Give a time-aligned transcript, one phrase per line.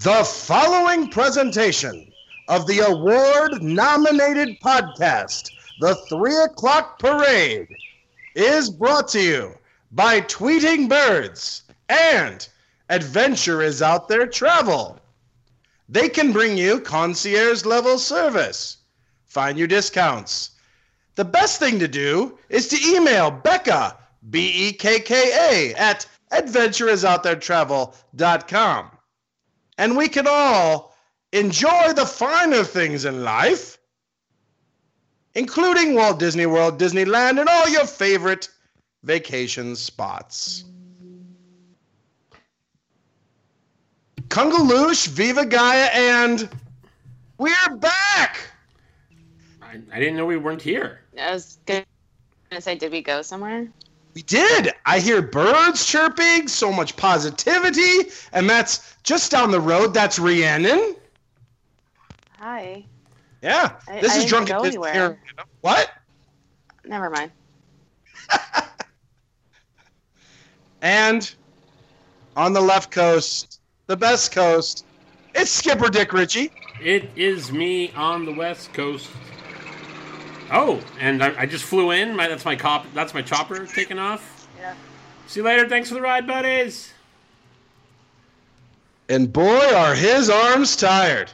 [0.00, 2.12] The following presentation
[2.46, 7.66] of the award nominated podcast, The Three O'Clock Parade,
[8.36, 9.58] is brought to you
[9.90, 12.48] by Tweeting Birds and
[12.88, 15.00] Adventure is Out There Travel.
[15.88, 18.76] They can bring you concierge level service,
[19.26, 20.50] find you discounts.
[21.16, 23.96] The best thing to do is to email Becca,
[24.30, 28.90] B E K K A, at adventureisoutthere.travel.com.
[29.78, 30.94] And we can all
[31.32, 33.78] enjoy the finer things in life,
[35.34, 38.48] including Walt Disney World, Disneyland, and all your favorite
[39.04, 40.64] vacation spots.
[44.28, 46.48] Kungaloosh, Viva Gaia, and
[47.38, 48.40] we're back!
[49.62, 51.00] I, I didn't know we weren't here.
[51.18, 51.84] I was gonna
[52.58, 53.68] say, did we go somewhere?
[54.18, 54.72] We did.
[54.84, 59.94] I hear birds chirping, so much positivity, and that's just down the road.
[59.94, 60.96] That's Rhiannon.
[62.40, 62.84] Hi.
[63.42, 64.92] Yeah, I- this I is didn't drunk go at Disney anywhere.
[65.36, 65.46] here.
[65.60, 65.90] What?
[66.84, 67.30] Never mind.
[70.82, 71.32] And
[72.36, 74.84] on the left coast, the best coast,
[75.34, 76.50] it's Skipper Dick Ritchie.
[76.82, 79.10] It is me on the west coast.
[80.50, 82.16] Oh, and I, I just flew in.
[82.16, 82.86] My that's my cop.
[82.94, 84.48] That's my chopper taking off.
[84.58, 84.74] Yeah.
[85.26, 85.68] See you later.
[85.68, 86.92] Thanks for the ride, buddies.
[89.10, 91.30] And boy, are his arms tired.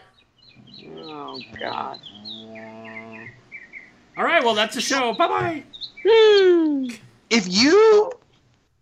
[0.96, 2.00] Oh God.
[4.16, 4.42] All right.
[4.44, 5.12] Well, that's the show.
[5.14, 5.62] Bye bye.
[7.30, 8.12] If you,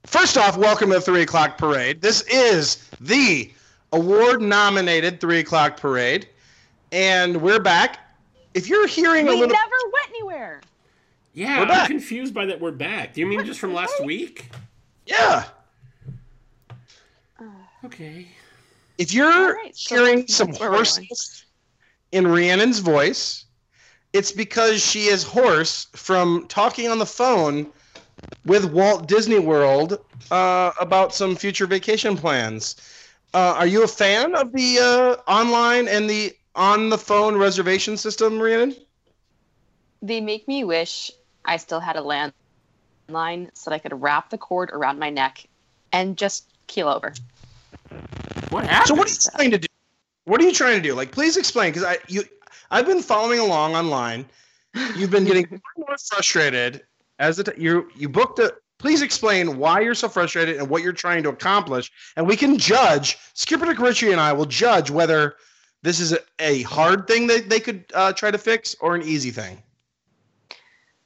[0.04, 2.02] first off, welcome to the Three O'Clock Parade.
[2.02, 3.50] This is the
[3.92, 6.28] award nominated Three O'Clock Parade.
[6.90, 8.01] And we're back.
[8.54, 9.54] If you're hearing a We little.
[9.54, 10.60] never went anywhere.
[11.34, 11.86] Yeah, We're I'm back.
[11.88, 12.60] confused by that.
[12.60, 13.14] We're back.
[13.14, 14.50] Do you mean just from last week?
[15.06, 15.44] Yeah.
[17.84, 18.28] Okay.
[18.98, 21.44] If you're All right, so hearing some where hoarseness
[22.12, 23.46] in Rhiannon's voice,
[24.12, 27.66] it's because she is hoarse from talking on the phone
[28.46, 29.98] with Walt Disney World
[30.30, 32.76] uh, about some future vacation plans.
[33.34, 37.96] Uh, are you a fan of the uh, online and the on the phone reservation
[37.96, 38.74] system, Rhiannon?
[40.00, 41.10] They make me wish
[41.44, 45.46] I still had a landline so that I could wrap the cord around my neck
[45.92, 47.14] and just keel over.
[48.50, 48.88] What happened?
[48.88, 49.66] So what are you trying to do?
[50.24, 50.94] What are you trying to do?
[50.94, 52.22] Like, please explain, because I you
[52.70, 54.26] I've been following along online.
[54.96, 56.82] You've been getting more and more frustrated
[57.18, 58.54] as the you you booked a.
[58.78, 62.58] Please explain why you're so frustrated and what you're trying to accomplish, and we can
[62.58, 63.16] judge.
[63.34, 65.36] Skipper Dick Ritchie and I will judge whether
[65.82, 69.02] this is a, a hard thing that they could uh, try to fix or an
[69.02, 69.62] easy thing.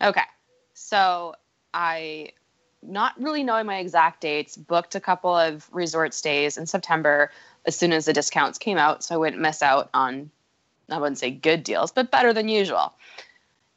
[0.01, 0.23] Okay.
[0.75, 1.35] So
[1.73, 2.31] I,
[2.83, 7.31] not really knowing my exact dates, booked a couple of resort stays in September
[7.65, 9.03] as soon as the discounts came out.
[9.03, 10.31] So I wouldn't miss out on,
[10.91, 12.93] I wouldn't say good deals, but better than usual.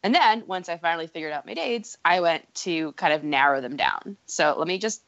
[0.04, 3.62] And then once I finally figured out my dates, I went to kind of narrow
[3.62, 4.18] them down.
[4.26, 5.02] So let me just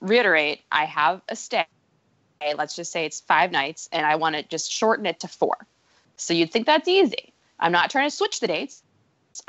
[0.00, 1.66] reiterate I have a stay.
[2.56, 5.66] Let's just say it's five nights, and I want to just shorten it to four.
[6.16, 7.32] So you'd think that's easy.
[7.58, 8.82] I'm not trying to switch the dates.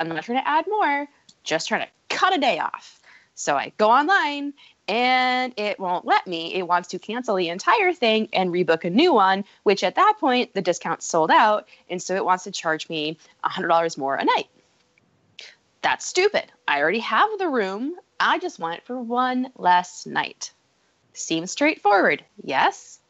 [0.00, 1.06] I'm not trying to add more,
[1.44, 3.00] just trying to cut a day off.
[3.34, 4.52] So I go online
[4.88, 6.54] and it won't let me.
[6.54, 10.14] It wants to cancel the entire thing and rebook a new one, which at that
[10.18, 11.68] point the discount's sold out.
[11.88, 14.48] And so it wants to charge me $100 more a night.
[15.82, 16.44] That's stupid.
[16.66, 17.94] I already have the room.
[18.18, 20.52] I just want it for one less night.
[21.18, 23.00] Seems straightforward, yes?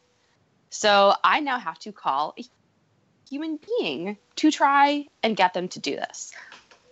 [0.71, 2.43] So I now have to call a
[3.29, 6.33] human being to try and get them to do this.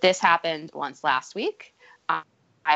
[0.02, 1.74] This happened once last week.
[2.10, 2.24] I-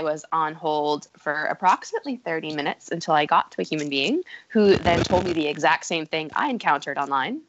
[0.03, 4.75] was on hold for approximately 30 minutes until I got to a human being who
[4.77, 7.41] then told me the exact same thing I encountered online.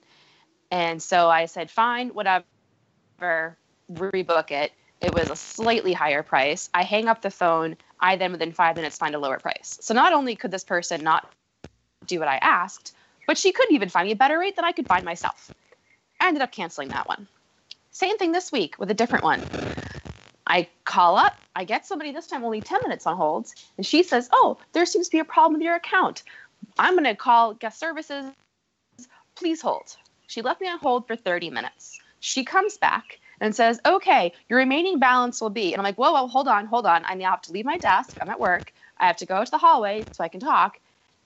[0.72, 2.44] And so I said, fine, whatever,
[3.20, 4.72] rebook it.
[5.02, 6.70] It was a slightly higher price.
[6.72, 7.76] I hang up the phone.
[7.98, 9.78] I then, within five minutes, find a lower price.
[9.80, 11.28] So not only could this person not
[12.06, 12.94] do what I asked,
[13.26, 15.52] but she couldn't even find me a better rate than I could find myself.
[16.20, 17.26] I ended up canceling that one.
[17.90, 19.42] Same thing this week with a different one.
[20.46, 24.04] I call up, I get somebody this time only 10 minutes on hold, and she
[24.04, 26.22] says, Oh, there seems to be a problem with your account.
[26.78, 28.26] I'm going to call guest services.
[29.34, 29.96] Please hold.
[30.28, 31.98] She left me on hold for 30 minutes.
[32.20, 35.72] She comes back and says, Okay, your remaining balance will be.
[35.74, 37.02] And I'm like, Whoa, whoa, hold on, hold on.
[37.04, 38.16] I now have to leave my desk.
[38.20, 38.72] I'm at work.
[38.96, 40.78] I have to go to the hallway so I can talk.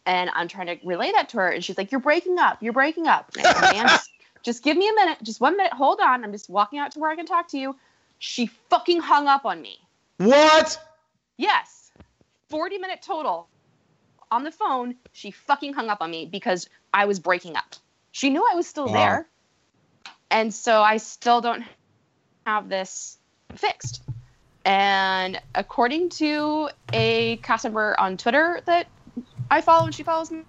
[0.07, 1.49] And I'm trying to relay that to her.
[1.51, 2.63] And she's like, You're breaking up.
[2.63, 3.31] You're breaking up.
[3.37, 4.11] And I said, "Ma'am, just,
[4.43, 5.19] just give me a minute.
[5.23, 5.75] Just one minute.
[5.75, 6.25] Hold on.
[6.25, 7.77] I'm just walking out to where I can talk to you.
[8.19, 9.79] She fucking hung up on me.
[10.17, 10.79] What?
[11.37, 11.91] Yes.
[12.49, 13.49] 40 minute total
[14.31, 14.95] on the phone.
[15.13, 17.75] She fucking hung up on me because I was breaking up.
[18.13, 18.93] She knew I was still Wow.
[18.95, 19.29] there.
[20.31, 21.63] And so I still don't
[22.47, 23.19] have this
[23.55, 24.03] fixed.
[24.65, 28.87] And according to a customer on Twitter that
[29.51, 30.43] I follow and she follows me,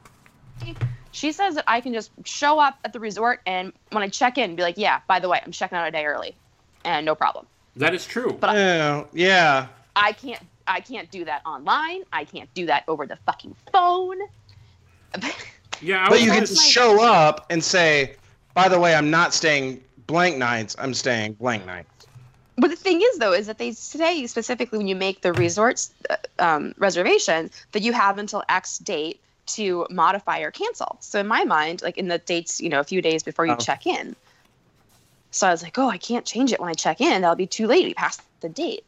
[1.11, 4.38] she says that I can just show up at the resort and when I check
[4.38, 6.35] in, be like, yeah, by the way, I'm checking out a day early
[6.85, 7.45] and no problem.
[7.75, 8.38] That is true.
[8.39, 9.67] But- Yeah, yeah.
[9.95, 12.03] I can't I can't do that online.
[12.11, 14.17] I can't do that over the fucking phone.
[15.81, 18.15] yeah, I But you can my- show up and say,
[18.53, 20.75] by the way, I'm not staying blank nights.
[20.80, 22.07] I'm staying blank nights.
[22.57, 25.92] But the thing is, though, is that they say specifically when you make the resorts
[26.09, 30.98] uh, um, reservation that you have until X date to modify or cancel.
[31.01, 33.54] So in my mind, like in the dates, you know, a few days before you
[33.54, 33.57] Oh.
[33.57, 34.15] check in.
[35.31, 37.21] So I was like, oh, I can't change it when I check in.
[37.21, 37.86] That'll be too late.
[37.86, 38.83] We passed the date.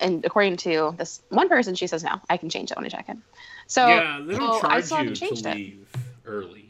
[0.00, 2.88] And according to this one person, she says no, I can change it when I
[2.88, 3.22] check in.
[3.66, 5.54] So yeah, they don't oh, I charge still you haven't to changed it.
[5.56, 5.88] leave
[6.24, 6.67] early.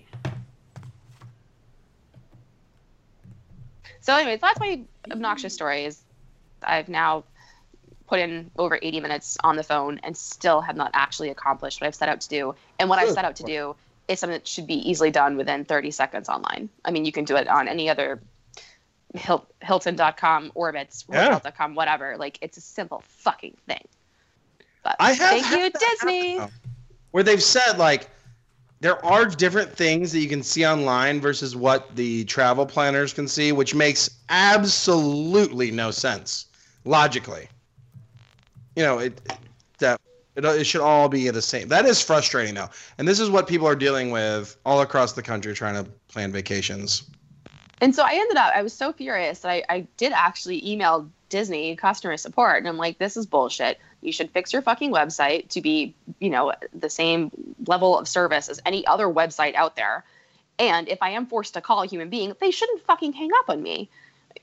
[4.09, 5.57] So, anyways, that's my obnoxious mm-hmm.
[5.57, 5.85] story.
[5.85, 6.01] Is
[6.63, 7.25] I've now
[8.07, 11.89] put in over 80 minutes on the phone and still have not actually accomplished what
[11.89, 12.55] I've set out to do.
[12.79, 13.77] And what I've set out to do
[14.09, 16.71] is something that should be easily done within 30 seconds online.
[16.87, 18.23] I mean, you can do it on any other
[19.15, 21.67] Hil- Hilton.com, Orbitz, Yeah.
[21.75, 22.17] Whatever.
[22.17, 23.87] Like, it's a simple fucking thing.
[24.85, 26.41] But I have thank had you, Disney.
[27.11, 28.09] Where they've said like
[28.81, 33.27] there are different things that you can see online versus what the travel planners can
[33.27, 36.47] see, which makes absolutely no sense
[36.85, 37.49] logically.
[38.77, 39.21] You know, it
[39.79, 40.01] that
[40.37, 41.69] it, it should all be the same.
[41.69, 45.23] That is frustrating though, and this is what people are dealing with all across the
[45.23, 47.11] country trying to plan vacations.
[47.81, 51.09] And so I ended up, I was so furious that I, I did actually email
[51.29, 52.59] Disney customer support.
[52.59, 53.79] And I'm like, this is bullshit.
[54.01, 57.31] You should fix your fucking website to be, you know, the same
[57.67, 60.05] level of service as any other website out there.
[60.59, 63.51] And if I am forced to call a human being, they shouldn't fucking hang up
[63.51, 63.91] on me,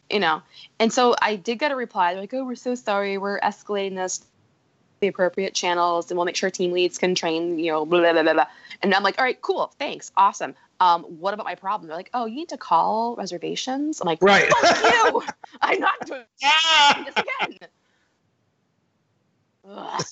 [0.09, 0.41] you know?
[0.79, 3.17] And so I did get a reply They're like, oh, we're so sorry.
[3.17, 4.25] We're escalating this
[5.01, 8.13] the appropriate channels and we'll make sure team leads can train, you know, blah, blah,
[8.13, 8.47] blah, blah, blah.
[8.81, 9.73] And I'm like, all right, cool.
[9.77, 10.11] Thanks.
[10.15, 10.55] Awesome.
[10.79, 11.87] Um, what about my problem?
[11.87, 14.01] They're like, oh, you need to call reservations.
[14.01, 14.51] I'm like, Right.
[14.61, 15.23] fuck you.
[15.61, 17.69] I'm not doing this again.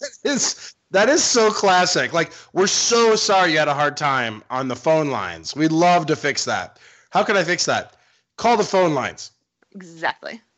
[0.91, 2.13] That is so classic.
[2.13, 5.55] Like we're so sorry you had a hard time on the phone lines.
[5.55, 6.77] We'd love to fix that.
[7.09, 7.95] How can I fix that?
[8.37, 9.31] Call the phone lines.
[9.73, 10.41] Exactly.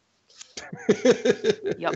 [1.78, 1.96] Yep.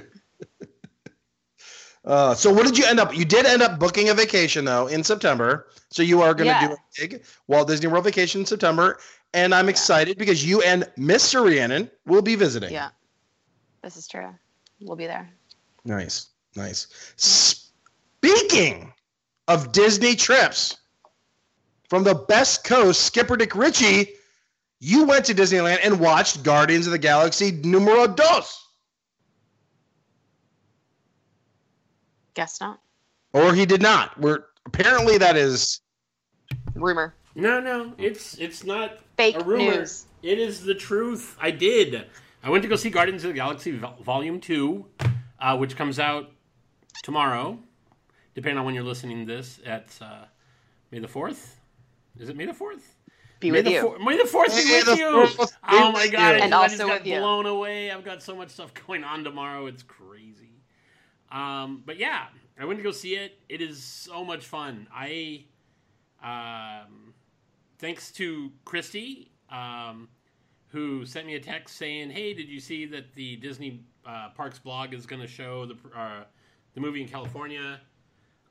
[2.06, 3.16] uh, so what did you end up?
[3.16, 5.68] You did end up booking a vacation though in September.
[5.90, 6.68] So you are going to Yeah.
[6.68, 9.00] do a big Walt Disney World vacation in September,
[9.34, 11.44] and I'm excited because you and Mr.
[11.46, 12.72] Rhiannon will be visiting.
[12.72, 12.90] Yeah.
[13.82, 14.34] This is true.
[14.82, 15.30] We'll be there.
[15.86, 16.88] Nice, nice.
[17.18, 18.94] Speaking
[19.48, 20.78] of Disney trips,
[21.90, 24.10] from the best coast, Skipper Dick Ritchie,
[24.80, 28.66] you went to Disneyland and watched Guardians of the Galaxy numero dos.
[32.36, 32.80] Guess not.
[33.34, 34.20] Or he did not.
[34.20, 35.82] We're apparently that is
[36.76, 37.14] Rumor.
[37.36, 39.78] No, no, it's it's not Fake a rumor.
[39.78, 40.06] news.
[40.24, 41.38] It is the truth.
[41.40, 42.06] I did.
[42.44, 44.86] I went to go see Guardians of the Galaxy Vol- Volume Two,
[45.40, 46.32] uh, which comes out
[47.04, 47.58] tomorrow,
[48.36, 49.60] depending on when you're listening to this.
[49.66, 50.26] At uh,
[50.92, 51.60] May the fourth.
[52.20, 52.96] Is it May the fourth?
[53.40, 53.82] Be May with the you.
[53.82, 55.28] four- May the fourth be May with you.
[55.28, 56.12] fourth be Oh my god!
[56.12, 56.18] you.
[56.18, 57.20] I And just- I just also got with you.
[57.20, 57.92] blown away.
[57.92, 59.66] I've got so much stuff going on tomorrow.
[59.68, 60.62] It's crazy.
[61.32, 62.26] Um, but yeah,
[62.60, 63.40] I went to go see it.
[63.48, 64.88] It is so much fun.
[64.94, 65.46] I,
[66.24, 67.14] um,
[67.78, 70.10] thanks to Christy, um,
[70.70, 74.60] who sent me a text saying, "Hey, did you see that the Disney uh, Parks
[74.60, 76.24] blog is going to show the uh,
[76.80, 77.80] the movie in California?"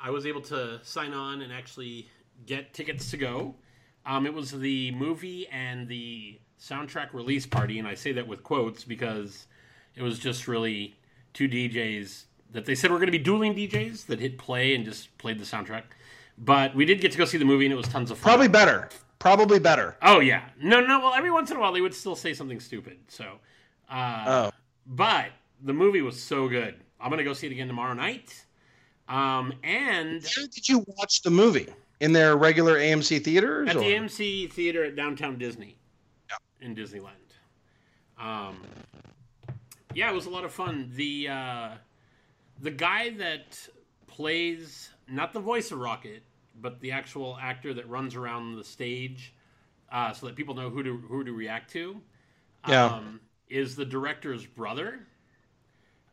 [0.01, 2.09] I was able to sign on and actually
[2.47, 3.57] get tickets to go.
[4.07, 8.43] Um, it was the movie and the soundtrack release party, and I say that with
[8.45, 9.47] quotes because
[9.97, 10.95] it was just really
[11.35, 14.85] two DJs that they said were going to be dueling DJs that hit play and
[14.85, 15.83] just played the soundtrack.
[16.39, 18.31] But we did get to go see the movie, and it was tons of fun.
[18.31, 18.89] probably better.
[19.19, 19.97] Probably better.
[20.01, 21.01] Oh yeah, no, no.
[21.01, 22.99] Well, every once in a while they would still say something stupid.
[23.09, 23.41] So,
[23.91, 24.51] uh, Oh.
[24.87, 25.31] but
[25.61, 26.77] the movie was so good.
[27.01, 28.45] I'm gonna go see it again tomorrow night.
[29.09, 31.69] Um, and Where did you watch the movie?
[32.01, 33.69] In their regular AMC theaters?
[33.69, 35.77] at or- the AMC theater at downtown Disney,
[36.61, 37.11] in Disneyland.
[38.19, 38.63] Um,
[39.95, 40.93] yeah, it was a lot of fun.
[40.95, 41.69] The uh,
[42.61, 43.59] the guy that
[44.07, 46.23] plays not the voice of Rocket,
[46.61, 49.35] but the actual actor that runs around the stage,
[49.91, 52.01] uh, so that people know who to who to react to.
[52.69, 52.87] Yeah.
[52.87, 55.01] Um, is the director's brother.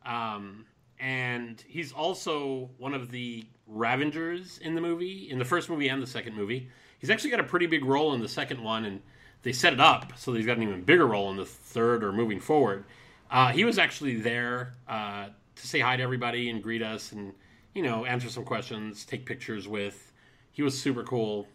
[0.04, 0.64] Um,
[1.00, 6.02] and he's also one of the Ravagers in the movie, in the first movie and
[6.02, 6.68] the second movie.
[6.98, 9.02] He's actually got a pretty big role in the second one, and
[9.42, 12.12] they set it up so he's got an even bigger role in the third or
[12.12, 12.84] moving forward.
[13.30, 17.32] Uh, he was actually there uh, to say hi to everybody and greet us and
[17.74, 20.12] you know answer some questions, take pictures with.
[20.52, 21.46] He was super cool.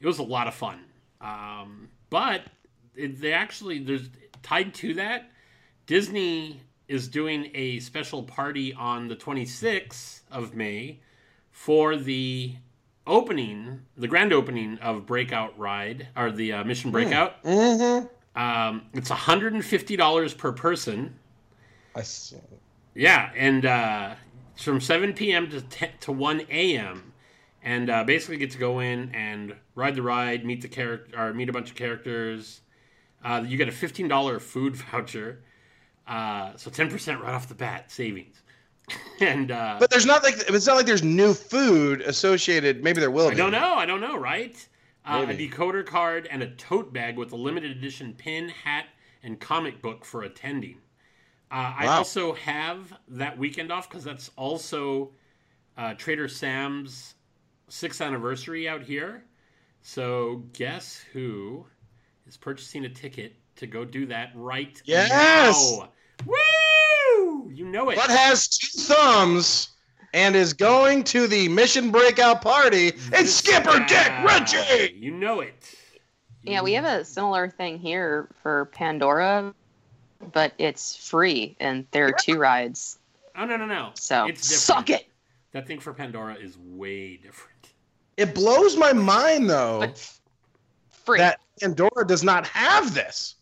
[0.00, 0.84] It was a lot of fun.
[1.20, 2.42] Um, but
[2.94, 4.08] it, they actually there's
[4.42, 5.30] tied to that.
[5.86, 6.60] Disney
[6.90, 10.98] is doing a special party on the 26th of May
[11.52, 12.56] for the
[13.06, 17.42] opening, the grand opening of Breakout Ride or the uh, Mission Breakout.
[17.44, 18.06] Mm-hmm.
[18.40, 21.14] Um, it's $150 per person.
[21.94, 22.36] I see.
[22.94, 24.14] Yeah, and uh,
[24.54, 25.48] it's from 7 p.m.
[25.50, 27.12] to 10, to 1 a.m.
[27.62, 31.32] And uh, basically get to go in and ride the ride, meet the character, or
[31.34, 32.62] meet a bunch of characters.
[33.24, 35.42] Uh, you get a $15 food voucher,
[36.06, 38.42] uh, so 10% right off the bat savings.
[39.20, 42.82] and uh, But there's not like it's not like there's new food associated.
[42.82, 43.36] Maybe there will I be.
[43.36, 43.74] don't know.
[43.74, 44.54] I don't know, right?
[45.04, 48.86] Uh, a decoder card and a tote bag with a limited edition pin, hat,
[49.22, 50.76] and comic book for attending.
[51.50, 55.10] Uh, I also have that weekend off because that's also
[55.76, 57.14] uh, Trader Sam's
[57.68, 59.24] sixth anniversary out here.
[59.82, 61.66] So guess who
[62.26, 65.78] is purchasing a ticket to go do that right Yes!
[65.78, 65.88] now?
[66.26, 67.50] Woo!
[67.52, 67.96] You know it.
[67.96, 69.68] But has two thumbs
[70.14, 72.88] and is going to the mission breakout party.
[72.88, 74.24] It's This Skipper Dick guy.
[74.38, 74.94] Ritchie.
[74.98, 75.74] You know it.
[76.42, 79.54] Yeah, we have a similar thing here for Pandora,
[80.32, 82.98] but it's free and there are two rides.
[83.36, 83.90] Oh no no no!
[83.94, 84.60] So it's different.
[84.62, 85.06] suck it.
[85.52, 87.68] That thing for Pandora is way different.
[88.16, 90.10] It blows my mind though But
[91.04, 91.18] free.
[91.18, 93.36] that Pandora does not have this.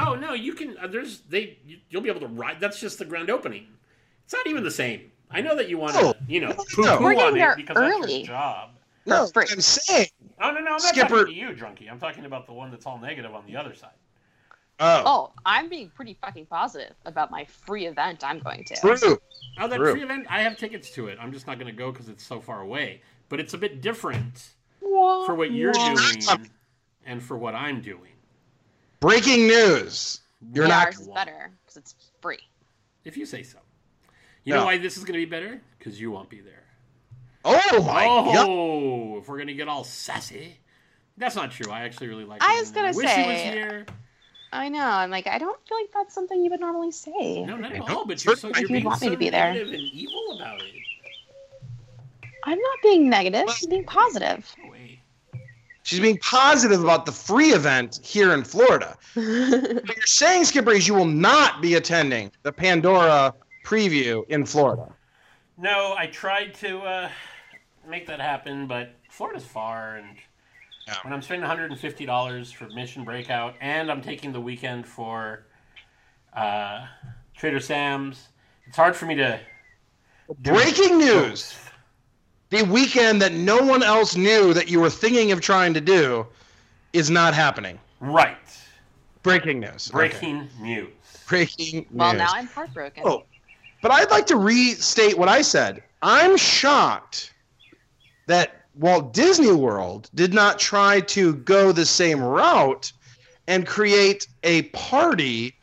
[0.00, 0.76] Oh no, you can.
[0.78, 1.58] Uh, there's they.
[1.66, 2.60] You, you'll be able to ride.
[2.60, 3.66] That's just the grand opening.
[4.24, 5.10] It's not even the same.
[5.30, 6.14] I know that you want to, No.
[6.26, 6.54] you know, No.
[6.54, 8.16] poo We're poo getting on there it because that's early.
[8.18, 8.70] your job.
[9.06, 9.46] No, free.
[9.50, 10.08] I'm saying.
[10.40, 11.90] Oh no no, I'm not Skipper- talking to you, drunkie.
[11.90, 13.90] I'm talking about the one that's all negative on the other side.
[14.80, 18.76] Oh, oh, I'm being pretty fucking positive about my free event I'm going to.
[18.76, 19.18] true.
[19.58, 19.90] Oh, that True.
[19.92, 20.26] free event.
[20.30, 21.18] I have tickets to it.
[21.20, 23.02] I'm just not going to go because it's so far away.
[23.28, 24.50] But it's a bit different
[24.80, 26.22] for what you're doing
[27.04, 28.12] and for what I'm doing.
[29.00, 30.20] Breaking news.
[30.52, 30.86] You're yeah, not.
[30.86, 32.38] ours is better because it's free.
[33.04, 33.58] If you say so.
[34.44, 35.60] You know why this is going to be better?
[35.78, 36.64] Because you won't be there.
[37.44, 38.46] Oh my oh, god.
[38.48, 40.58] oh, if we're gonna get all sassy,
[41.16, 41.70] that's not true.
[41.72, 42.42] I actually really like.
[42.42, 42.98] I was gonna say.
[42.98, 43.86] wish he was say- here.
[44.50, 44.80] I know.
[44.80, 47.44] I'm like, I don't feel like that's something you would normally say.
[47.44, 48.06] No, not I at all.
[48.06, 49.52] But you're so Like you're you'd being want me so to be there.
[49.52, 50.72] negative and evil about it.
[52.44, 53.44] I'm not being negative.
[53.46, 54.50] I'm being positive.
[54.62, 54.97] No way.
[55.88, 58.94] She's being positive about the free event here in Florida.
[59.14, 63.32] What you're saying, Skipper, is you will not be attending the Pandora
[63.64, 64.92] preview in Florida.
[65.56, 67.08] No, I tried to uh,
[67.88, 70.18] make that happen, but Florida's far, and
[70.86, 70.96] Yeah.
[71.04, 75.46] when I'm spending 150 dollars for Mission Breakout, and I'm taking the weekend for
[76.34, 76.86] uh,
[77.34, 78.28] Trader Sam's,
[78.66, 79.40] it's hard for me to.
[80.40, 81.54] Breaking news.
[82.50, 82.60] Both.
[82.60, 86.26] The weekend that no one else knew that you were thinking of trying to do
[86.92, 87.78] is not happening.
[88.00, 88.36] Right.
[89.22, 89.90] Breaking news.
[89.90, 90.08] Okay.
[90.08, 90.88] Breaking news.
[91.26, 91.86] Breaking news.
[91.92, 93.02] well, now I'm heartbroken.
[93.06, 93.24] Oh,
[93.82, 95.82] but I'd like to restate what I said.
[96.02, 97.34] I'm shocked
[98.26, 102.92] that Walt Disney World did not try to go the same route
[103.48, 105.54] and create a party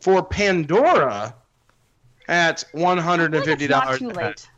[0.00, 1.34] for Pandora
[2.28, 3.98] at one hundred and I feel like fifty it's not dollars.
[3.98, 4.48] too late.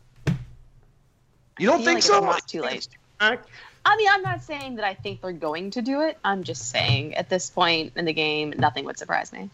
[1.57, 2.17] You don't I think like so?
[2.17, 2.87] It's not too late.
[3.19, 6.17] I mean, I'm not saying that I think they're going to do it.
[6.25, 9.49] I'm just saying at this point in the game, nothing would surprise me.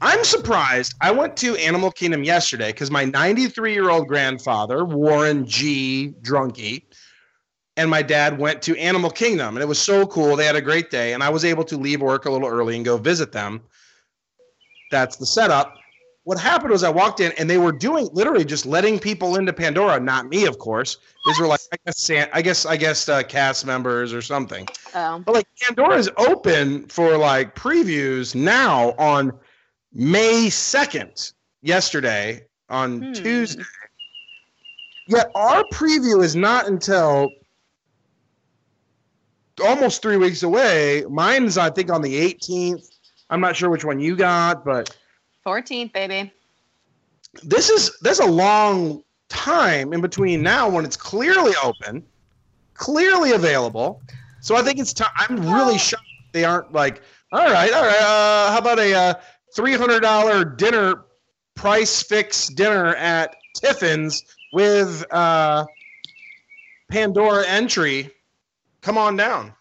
[0.00, 0.94] I'm surprised.
[1.02, 6.14] I went to Animal Kingdom yesterday because my 93 year old grandfather, Warren G.
[6.22, 6.84] Drunky,
[7.76, 10.36] and my dad went to Animal Kingdom, and it was so cool.
[10.36, 12.76] They had a great day, and I was able to leave work a little early
[12.76, 13.60] and go visit them.
[14.90, 15.79] That's the setup.
[16.30, 19.52] What happened was I walked in, and they were doing literally just letting people into
[19.52, 20.98] Pandora, not me, of course.
[21.26, 24.68] These were like I guess I guess I guess uh, cast members or something.
[24.94, 29.32] Um, But like Pandora's open for like previews now on
[29.92, 31.32] May 2nd,
[31.62, 33.12] yesterday on Hmm.
[33.12, 33.64] Tuesday.
[35.08, 37.28] Yet our preview is not until
[39.64, 41.04] almost three weeks away.
[41.10, 42.86] Mine's, I think, on the 18th.
[43.30, 44.96] I'm not sure which one you got, but
[45.46, 46.32] 14th, baby.
[47.42, 52.04] this is there's a long time in between now when it's clearly open,
[52.74, 54.02] clearly available.
[54.40, 55.10] So I think it's time.
[55.16, 58.00] I'm really shocked they aren't like, all right, all right.
[58.00, 59.14] Uh, how about a uh,
[59.54, 61.04] three hundred dollar dinner
[61.54, 65.64] price fix dinner at Tiffin's with uh,
[66.90, 68.10] Pandora entry?
[68.80, 69.52] Come on down.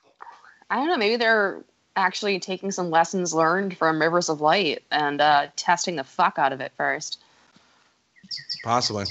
[0.69, 0.97] I don't know.
[0.97, 1.63] Maybe they're
[1.99, 6.53] actually taking some lessons learned from Rivers of Light and uh, testing the fuck out
[6.53, 7.21] of it first.
[8.63, 9.05] Possibly.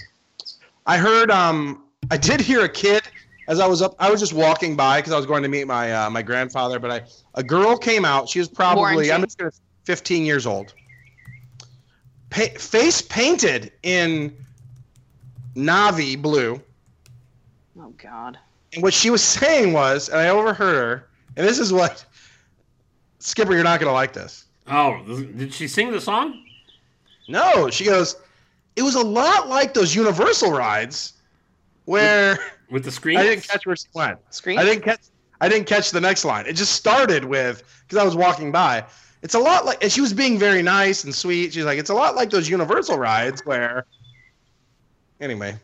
[0.87, 1.31] I heard.
[1.31, 3.03] Um, I did hear a kid
[3.47, 3.95] as I was up.
[3.99, 6.79] I was just walking by because I was going to meet my uh, my grandfather.
[6.79, 7.03] But I,
[7.35, 8.29] a girl came out.
[8.29, 9.51] She was probably I'm just gonna
[9.85, 10.75] 15 years old.
[12.31, 14.35] Pa- face painted in
[15.55, 16.61] Na'vi blue.
[17.81, 18.39] Oh God.
[18.75, 22.05] And what she was saying was, and I overheard her, and this is what
[23.29, 24.47] Skipper, you're not gonna like this.
[24.67, 26.45] Oh, did she sing the song?
[27.29, 28.17] No, she goes.
[28.77, 31.15] It was a lot like those Universal rides,
[31.85, 32.39] where
[32.71, 33.17] With the screen?
[33.19, 34.19] I didn't catch where she went.
[34.31, 34.59] Scream.
[34.59, 35.01] I didn't catch.
[35.41, 36.47] I didn't catch the next line.
[36.47, 38.85] It just started with because I was walking by.
[39.23, 41.53] It's a lot like, and she was being very nice and sweet.
[41.53, 43.85] She's like, it's a lot like those Universal rides where.
[45.21, 45.57] Anyway,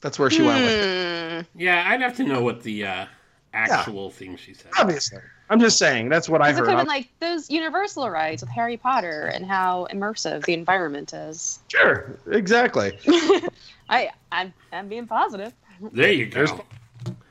[0.00, 0.72] that's where she went with.
[0.72, 1.46] it.
[1.46, 1.58] Hmm.
[1.60, 3.06] Yeah, I'd have to know what the uh,
[3.54, 4.72] actual thing she said.
[4.78, 6.68] Obviously, I'm just saying that's what I It could heard.
[6.70, 11.12] have I'm- been like those Universal rides with Harry Potter and how immersive the environment
[11.12, 11.60] is.
[11.68, 12.98] sure, exactly.
[13.88, 15.52] I I'm, I'm being positive.
[15.92, 16.64] There you go.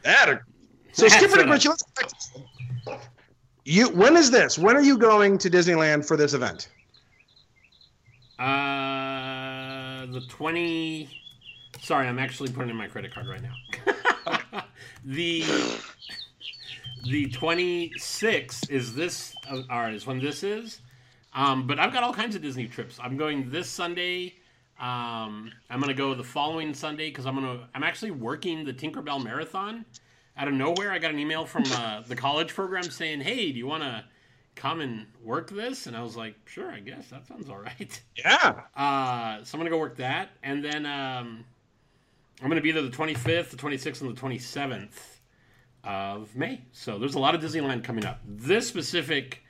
[0.04, 0.46] That or-
[0.94, 3.08] So Skipper That's Richie, let's go back to-
[3.66, 3.90] you.
[3.90, 4.58] When is this?
[4.58, 6.70] When are you going to Disneyland for this event?
[8.40, 11.10] Uh, the 20.
[11.82, 14.62] Sorry, I'm actually putting in my credit card right now.
[15.06, 15.44] the
[17.10, 20.82] the 26 is this uh, all right is when this is.
[21.34, 23.00] Um, but i've got all kinds of disney trips.
[23.02, 24.36] I'm going this sunday
[24.80, 28.66] um, i'm going to go the following sunday because i'm going to i'm actually working
[28.66, 29.86] the tinkerbell marathon.
[30.38, 33.58] Out of nowhere i got an email from uh, the college program saying hey do
[33.58, 34.04] you want to
[34.56, 35.86] come and work this?
[35.88, 37.10] And i was like sure i guess.
[37.10, 38.02] That sounds all right.
[38.18, 38.62] Yeah.
[38.76, 41.46] uh, so I'm gonna go work that, and then um,
[42.42, 45.17] I'm gonna be there the 25th, the 26th, and the 27th
[45.88, 46.62] of May.
[46.74, 48.20] So there's a lot of Disneyland coming up.
[48.28, 49.42] This specific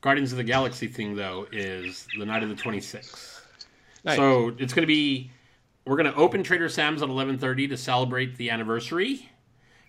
[0.00, 3.40] Guardians of the Galaxy thing, though, is the night of the 26th.
[4.04, 4.16] Nice.
[4.16, 5.30] So it's gonna be
[5.86, 9.30] we're gonna open Trader Sam's at 11:30 to celebrate the anniversary.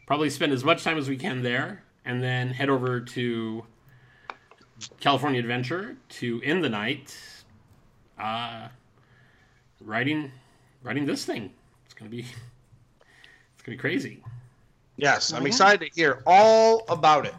[0.06, 3.65] Probably spend as much time as we can there, and then head over to
[4.99, 7.17] California Adventure to end the night
[8.19, 8.69] uh,
[9.82, 10.32] writing
[10.84, 11.51] writing this thing.
[11.86, 14.21] It's gonna be it's gonna be crazy.
[14.97, 17.36] Yes, I'm excited to hear all about it.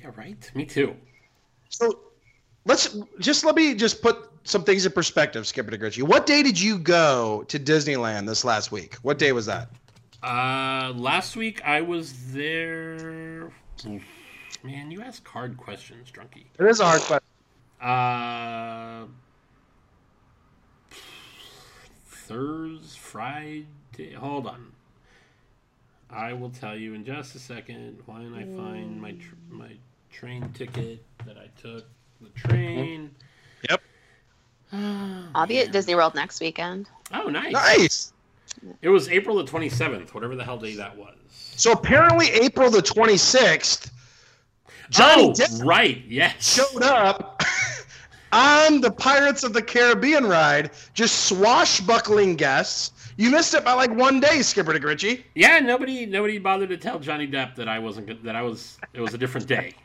[0.00, 0.50] Yeah, right.
[0.54, 0.96] Me too.
[1.68, 2.00] So
[2.64, 6.04] let's just let me just put some things in perspective, Skipper DeGritchie.
[6.04, 8.94] What day did you go to Disneyland this last week?
[9.02, 9.70] What day was that?
[10.22, 13.50] Uh, last week I was there.
[14.62, 16.46] Man, you ask hard questions, drunkie.
[16.58, 17.26] It is a hard question.
[17.80, 19.06] Uh,
[22.08, 24.12] Thursday, Friday.
[24.14, 24.72] Hold on.
[26.10, 29.72] I will tell you in just a second Why don't I find my tr- my
[30.10, 31.84] train ticket that I took.
[32.20, 33.10] The train.
[33.68, 33.82] Yep.
[34.72, 36.88] Ah, I'll be at Disney World next weekend.
[37.12, 37.52] Oh, nice.
[37.52, 38.12] Nice.
[38.80, 41.14] It was April the 27th, whatever the hell day that was.
[41.28, 43.90] So apparently, April the 26th,
[44.88, 46.02] Johnny oh, Depp right.
[46.08, 46.54] Yes.
[46.54, 47.42] showed up
[48.32, 52.92] on the Pirates of the Caribbean ride, just swashbuckling guests.
[53.16, 55.24] You missed it by like one day, Skipper DeGritchie.
[55.34, 59.00] Yeah, nobody nobody bothered to tell Johnny Depp that I wasn't that I was it
[59.00, 59.74] was a different day.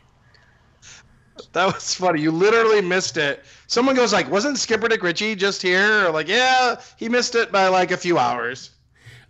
[1.52, 2.20] That was funny.
[2.20, 3.44] You literally missed it.
[3.66, 7.68] Someone goes like, "Wasn't Skipper DeGritchie just here?" Or like, "Yeah, he missed it by
[7.68, 8.70] like a few hours."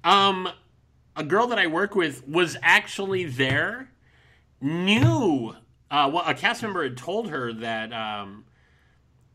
[0.02, 0.48] Um
[1.14, 3.88] a girl that I work with was actually there,
[4.60, 5.54] knew
[5.92, 8.44] uh well a cast member had told her that um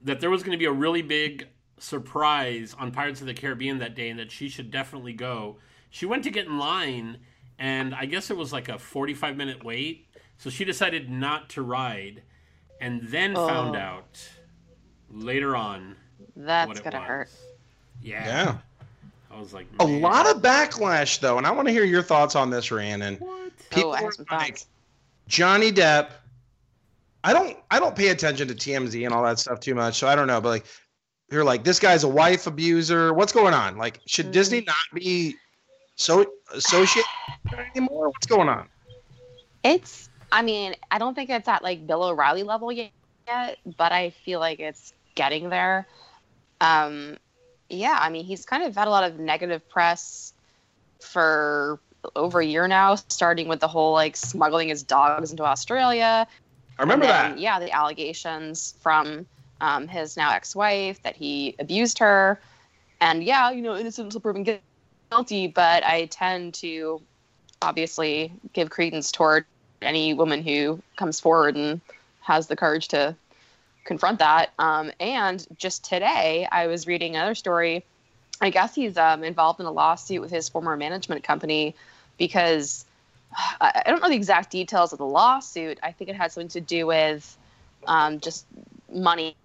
[0.01, 3.77] that there was going to be a really big surprise on Pirates of the Caribbean
[3.79, 5.57] that day and that she should definitely go.
[5.89, 7.17] She went to get in line
[7.59, 10.07] and I guess it was like a 45 minute wait.
[10.37, 12.21] So she decided not to ride
[12.81, 13.79] and then found Oh.
[13.79, 14.29] out
[15.11, 15.95] later on
[16.35, 17.07] That's what it gonna was.
[17.07, 17.29] hurt.
[18.01, 18.25] Yeah.
[18.25, 18.57] Yeah.
[19.31, 22.35] I was like, A lot of backlash though, and I want to hear your thoughts
[22.35, 23.15] on this, Rhiannon.
[23.15, 23.51] What?
[23.69, 24.61] People oh, I are have some like.
[25.27, 26.09] Johnny Depp.
[27.23, 30.07] I don't I don't pay attention to TMZ and all that stuff too much, so
[30.07, 30.39] I don't know.
[30.39, 30.65] But like,
[31.29, 33.13] you're like, this guy's a wife abuser.
[33.13, 33.77] What's going on?
[33.77, 34.31] Like, should Mm.
[34.31, 35.35] Disney not be
[35.95, 37.09] so associated
[37.75, 38.09] anymore?
[38.09, 38.67] What's going on?
[39.63, 40.09] It's.
[40.31, 42.91] I mean, I don't think it's at like Bill O'Reilly level yet,
[43.77, 45.87] but I feel like it's getting there.
[46.59, 47.17] Um,
[47.69, 50.33] yeah, I mean, he's kind of had a lot of negative press
[50.99, 51.79] for
[52.15, 56.27] over a year now, starting with the whole like smuggling his dogs into Australia.
[56.77, 57.39] I remember then, that.
[57.39, 59.25] Yeah, the allegations from
[59.61, 62.39] um, his now ex-wife that he abused her,
[63.01, 64.59] and yeah, you know, innocent until proven gu-
[65.11, 65.47] guilty.
[65.47, 67.01] But I tend to
[67.61, 69.45] obviously give credence toward
[69.81, 71.81] any woman who comes forward and
[72.21, 73.15] has the courage to
[73.85, 74.51] confront that.
[74.59, 77.83] Um, and just today, I was reading another story.
[78.41, 81.75] I guess he's um, involved in a lawsuit with his former management company
[82.17, 82.85] because
[83.61, 85.79] I don't know the exact details of the lawsuit.
[85.81, 87.37] I think it had something to do with
[87.87, 88.45] um, just
[88.91, 89.35] money.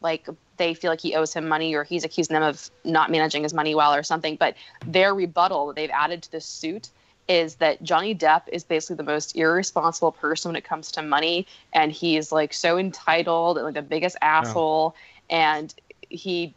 [0.00, 3.42] Like they feel like he owes him money or he's accusing them of not managing
[3.42, 4.36] his money well or something.
[4.36, 4.54] But
[4.86, 6.88] their rebuttal that they've added to the suit
[7.28, 11.46] is that Johnny Depp is basically the most irresponsible person when it comes to money,
[11.72, 14.94] and he's like so entitled and like the biggest asshole,
[15.28, 15.74] and
[16.08, 16.54] he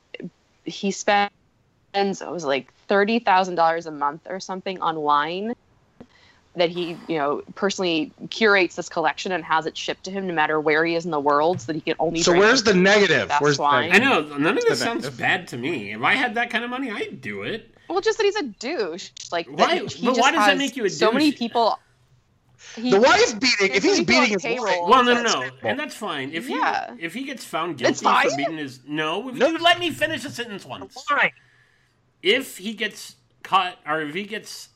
[0.66, 1.32] he spends
[1.94, 5.56] it was like thirty thousand dollars a month or something on wine
[6.60, 10.34] that he you know personally curates this collection and has it shipped to him no
[10.34, 12.74] matter where he is in the world so that he can only so where's the
[12.74, 13.92] negative where's the wine.
[13.92, 16.70] i know none of this sounds bad to me if i had that kind of
[16.70, 19.10] money i'd do it well, just that he's a douche.
[19.32, 19.80] Like, why?
[19.80, 20.98] But why does that make you a douche?
[20.98, 21.80] So many people.
[22.76, 23.76] He, the wife beating.
[23.76, 26.32] If he's beating his wife, well, no, no, no, and that's fine.
[26.32, 26.96] If yeah.
[26.96, 30.24] he if he gets found guilty for beating his no, no, you let me finish
[30.24, 31.04] a sentence once.
[31.10, 31.34] Why?
[32.22, 34.70] If he gets caught, or if he gets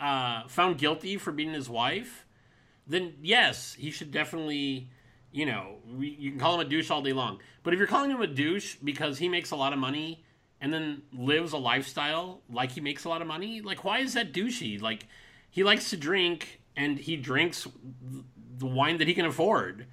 [0.00, 2.26] uh, found guilty for beating his wife,
[2.86, 4.90] then yes, he should definitely.
[5.30, 7.38] You know, you can call him a douche all day long.
[7.62, 10.24] But if you're calling him a douche because he makes a lot of money
[10.58, 14.14] and then lives a lifestyle like he makes a lot of money, like why is
[14.14, 14.80] that douchey?
[14.80, 15.06] Like
[15.50, 17.68] he likes to drink and he drinks
[18.56, 19.86] the wine that he can afford.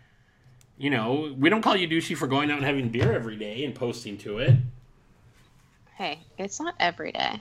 [0.78, 3.66] You know, we don't call you douchey for going out and having beer every day
[3.66, 4.56] and posting to it.
[5.96, 7.40] Hey, it's not every day.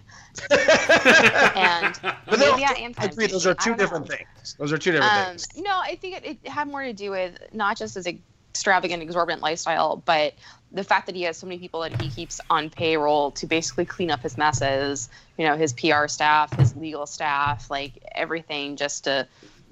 [0.51, 2.95] and but maybe I am.
[2.99, 3.27] I agree.
[3.27, 4.17] Those are two different know.
[4.17, 4.55] things.
[4.59, 5.49] Those are two different um, things.
[5.57, 9.43] No, I think it, it had more to do with not just his extravagant, exorbitant
[9.43, 10.35] lifestyle, but
[10.71, 13.85] the fact that he has so many people that he keeps on payroll to basically
[13.85, 19.05] clean up his messes, you know, his PR staff, his legal staff, like everything just
[19.05, 19.27] to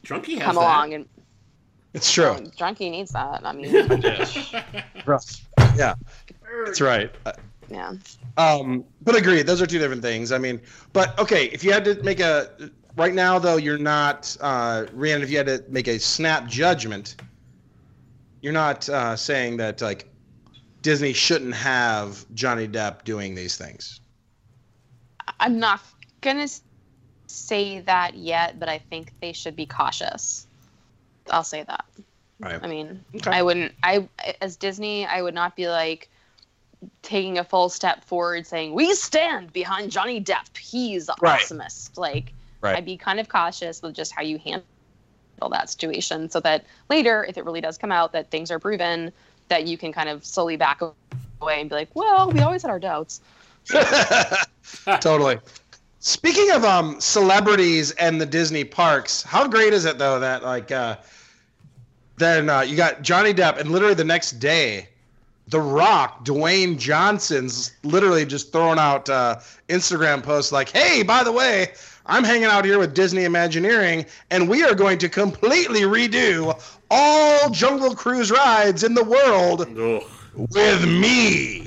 [0.04, 0.60] Drunky come that.
[0.60, 1.08] along and
[1.94, 2.24] it's true.
[2.24, 3.46] Well, Drunky needs that.
[3.46, 3.72] I mean,
[5.76, 5.94] yeah,
[6.64, 7.12] that's right.
[7.72, 7.94] Yeah.
[8.36, 10.30] Um, but agree, those are two different things.
[10.30, 10.60] I mean,
[10.92, 12.50] but okay, if you had to make a
[12.96, 15.22] right now though, you're not uh, Rhiannon.
[15.22, 17.16] If you had to make a snap judgment,
[18.42, 20.06] you're not uh, saying that like
[20.82, 24.00] Disney shouldn't have Johnny Depp doing these things.
[25.40, 25.80] I'm not
[26.20, 26.48] gonna
[27.26, 30.46] say that yet, but I think they should be cautious.
[31.30, 31.86] I'll say that.
[32.38, 32.60] Right.
[32.62, 33.30] I mean, okay.
[33.30, 33.72] I wouldn't.
[33.82, 34.06] I
[34.42, 36.10] as Disney, I would not be like
[37.02, 40.56] taking a full step forward, saying we stand behind Johnny Depp.
[40.56, 41.40] He's the right.
[41.40, 41.96] awesomest.
[41.96, 42.76] Like, right.
[42.76, 44.64] I'd be kind of cautious with just how you handle
[45.50, 49.12] that situation, so that later, if it really does come out that things are proven
[49.48, 50.80] that you can kind of slowly back
[51.40, 53.20] away and be like, well, we always had our doubts.
[55.00, 55.38] totally.
[55.98, 60.72] Speaking of um, celebrities and the Disney parks, how great is it though that like
[60.72, 60.96] uh,
[62.16, 64.88] then uh, you got Johnny Depp and literally the next day,
[65.48, 71.32] The Rock, Dwayne Johnson's literally just throwing out uh, Instagram posts like, "Hey, by the
[71.32, 71.72] way,
[72.06, 77.50] I'm hanging out here with Disney Imagineering, and we are going to completely redo all
[77.50, 80.02] Jungle Cruise rides in the world Ugh.
[80.34, 81.64] with me.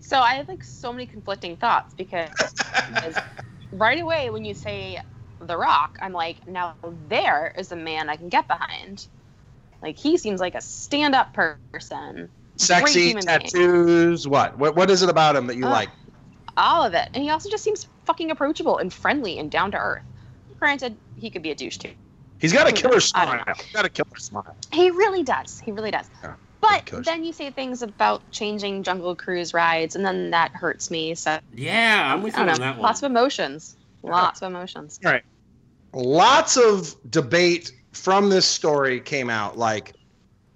[0.00, 2.30] So I have like so many conflicting thoughts because,
[2.88, 3.16] because
[3.72, 5.00] right away when you say
[5.40, 6.74] The Rock, I'm like, now
[7.08, 9.06] there is a man I can get behind.
[9.82, 11.32] Like he seems like a stand-up
[11.72, 12.28] person.
[12.60, 14.28] Sexy tattoos.
[14.28, 14.58] What?
[14.58, 14.76] What?
[14.76, 15.88] What is it about him that you uh, like?
[16.60, 17.08] all of it.
[17.14, 20.02] And he also just seems fucking approachable and friendly and down to earth.
[20.58, 21.92] Granted, he could be a douche too.
[22.38, 23.42] He's got a killer smile.
[23.56, 24.56] He's got a killer smile.
[24.72, 25.60] He really does.
[25.60, 26.08] He really does.
[26.22, 30.90] Yeah, but then you say things about changing Jungle Cruise rides, and then that hurts
[30.90, 31.14] me.
[31.14, 32.78] So yeah, I'm with you on that one.
[32.78, 33.76] Lots of emotions.
[34.02, 34.46] Lots yeah.
[34.46, 35.00] of emotions.
[35.04, 35.24] All right.
[35.92, 39.58] Lots of debate from this story came out.
[39.58, 39.94] Like,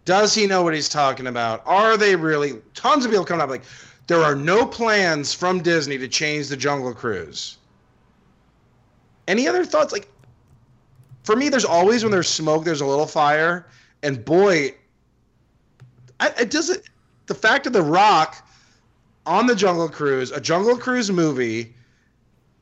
[0.04, 1.62] does he know what he's talking about?
[1.66, 2.60] Are they really?
[2.74, 3.64] Tons of people coming up like,
[4.06, 7.56] there are no plans from Disney to change the Jungle Cruise.
[9.26, 9.92] Any other thoughts?
[9.92, 10.08] Like,
[11.22, 13.66] for me, there's always when there's smoke, there's a little fire,
[14.02, 14.74] and boy,
[16.20, 16.82] I, it doesn't.
[17.26, 18.46] The fact of the Rock
[19.24, 21.74] on the Jungle Cruise, a Jungle Cruise movie,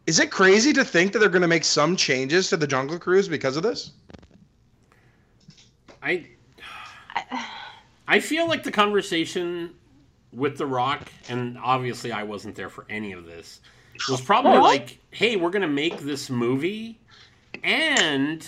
[0.06, 3.00] is it crazy to think that they're going to make some changes to the Jungle
[3.00, 3.90] Cruise because of this?
[6.00, 6.26] I,
[8.08, 9.74] I feel like the conversation
[10.32, 13.60] with The Rock, and obviously I wasn't there for any of this,
[14.08, 16.98] was probably like, hey, we're going to make this movie,
[17.62, 18.46] and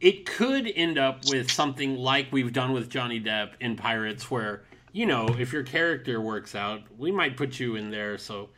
[0.00, 4.62] it could end up with something like we've done with Johnny Depp in Pirates, where,
[4.92, 8.16] you know, if your character works out, we might put you in there.
[8.16, 8.48] So,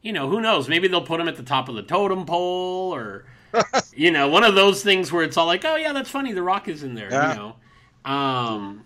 [0.00, 0.68] you know, who knows?
[0.68, 3.26] Maybe they'll put him at the top of the totem pole or,
[3.94, 6.32] you know, one of those things where it's all like, oh, yeah, that's funny.
[6.32, 7.32] The Rock is in there, yeah.
[7.32, 7.56] you know.
[8.04, 8.84] Um,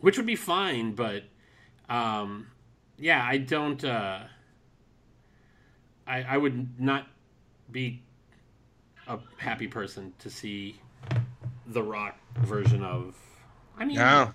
[0.00, 0.94] which would be fine.
[0.94, 1.24] But
[1.88, 2.46] um,
[2.98, 3.82] yeah, I don't.
[3.84, 4.20] Uh,
[6.06, 7.06] I I would not
[7.70, 8.02] be
[9.06, 10.80] a happy person to see
[11.68, 13.14] the Rock version of.
[13.78, 14.30] I mean, Yeah.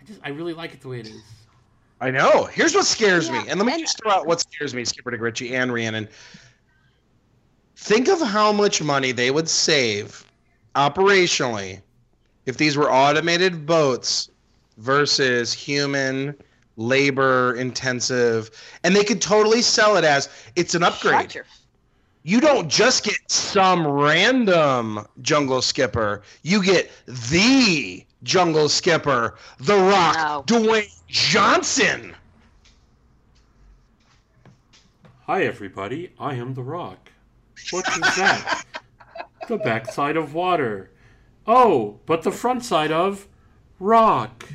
[0.00, 1.22] I just I really like it the way it is.
[2.00, 2.44] I know.
[2.44, 5.10] Here's what scares me, and let me and- just throw out what scares me, Skipper
[5.12, 6.08] DeGritchie and Rhiannon.
[7.76, 10.24] Think of how much money they would save
[10.74, 11.80] operationally
[12.46, 14.30] if these were automated boats
[14.78, 16.34] versus human
[16.76, 18.50] labor intensive
[18.82, 21.36] and they could totally sell it as it's an upgrade
[22.26, 26.22] you don't just get some random jungle skipper.
[26.42, 30.42] You get the jungle skipper, The Rock, No.
[30.46, 32.16] Dwayne Johnson.
[35.26, 36.12] Hi, everybody.
[36.18, 37.10] I am The Rock.
[37.70, 38.64] What is that?
[39.48, 40.90] the backside of water.
[41.46, 43.26] Oh, but the front side of
[43.80, 44.48] rock.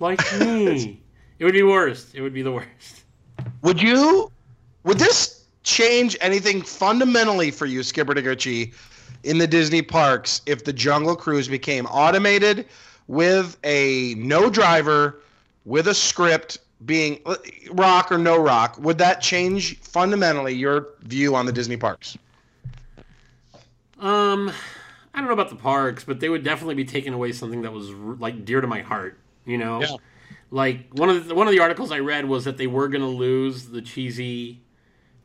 [0.00, 1.00] Like me.
[1.38, 2.14] it would be worst.
[2.14, 3.04] It would be the worst.
[3.62, 4.30] Would you?
[4.84, 8.72] Would this change anything fundamentally for you, Skipper DeGritchie,
[9.24, 12.66] in the Disney parks if the Jungle Cruise became automated
[13.08, 15.22] with a no driver,
[15.64, 17.20] with a script being
[17.72, 18.78] rock or no rock?
[18.78, 22.16] Would that change fundamentally your view on the Disney parks?
[23.98, 24.52] Um,
[25.16, 27.72] I don't know about the parks, but they would definitely be taking away something that
[27.72, 29.18] was like dear to my heart.
[29.46, 29.96] You know, Yeah.
[30.50, 33.00] like one of the, one of the articles I read was that they were going
[33.02, 34.60] to lose the cheesy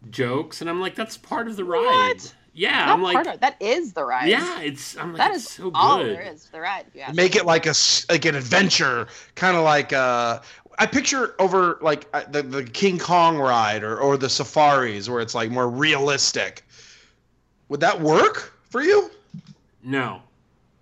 [0.10, 1.84] jokes, and I'm like, that's part of the ride.
[1.84, 2.36] What?
[2.54, 4.28] Yeah, Not I'm like, part of, that is the ride.
[4.30, 6.16] yeah, it's I'm like, that it's is so all good.
[6.16, 6.86] there is the ride.
[6.88, 7.74] if you ask make it like a
[8.10, 10.40] like an adventure, kind of like uh,
[10.78, 15.22] I picture over like uh, the the King Kong ride or or the safaris where
[15.22, 16.66] it's like more realistic.
[17.70, 19.10] Would that work for you?
[19.84, 20.22] No.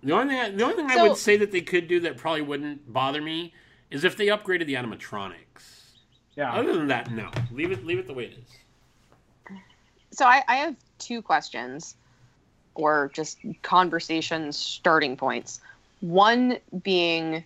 [0.02, 2.16] The only thing I, the only thing I would say that they could do that
[2.16, 3.52] probably wouldn't bother me
[3.90, 5.34] is if they upgraded the animatronics.
[6.36, 6.52] Yeah.
[6.52, 7.30] Other than that, no.
[7.50, 9.56] Leave it leave it the way it is.
[10.12, 11.96] So I, I have two questions,
[12.74, 15.60] or just conversation starting points.
[16.00, 17.44] One being,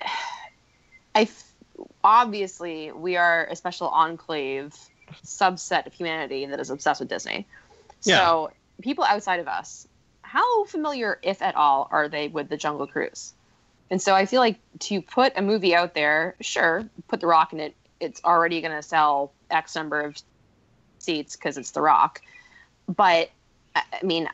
[1.14, 1.52] I f-
[2.02, 4.74] obviously we are a special enclave
[5.24, 7.46] subset of humanity that is obsessed with Disney.
[8.02, 8.18] Yeah.
[8.18, 8.50] So
[8.82, 9.87] people outside of us,
[10.28, 13.32] how familiar, if at all, are they with the Jungle Cruise?
[13.90, 17.52] And so I feel like to put a movie out there, sure, put The Rock
[17.52, 17.74] in it.
[18.00, 20.16] It's already going to sell X number of
[20.98, 22.20] seats because it's The Rock.
[22.86, 23.30] But
[23.74, 24.28] I mean,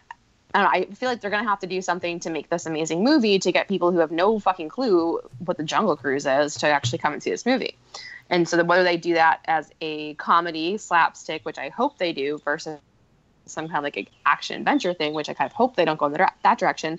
[0.55, 3.03] I, know, I feel like they're gonna have to do something to make this amazing
[3.03, 6.69] movie to get people who have no fucking clue what the Jungle Cruise is to
[6.69, 7.77] actually come and see this movie.
[8.31, 12.13] And so, that whether they do that as a comedy slapstick, which I hope they
[12.13, 12.79] do, versus
[13.47, 15.99] some kind of like a action adventure thing, which I kind of hope they don't
[15.99, 16.99] go in the, that direction.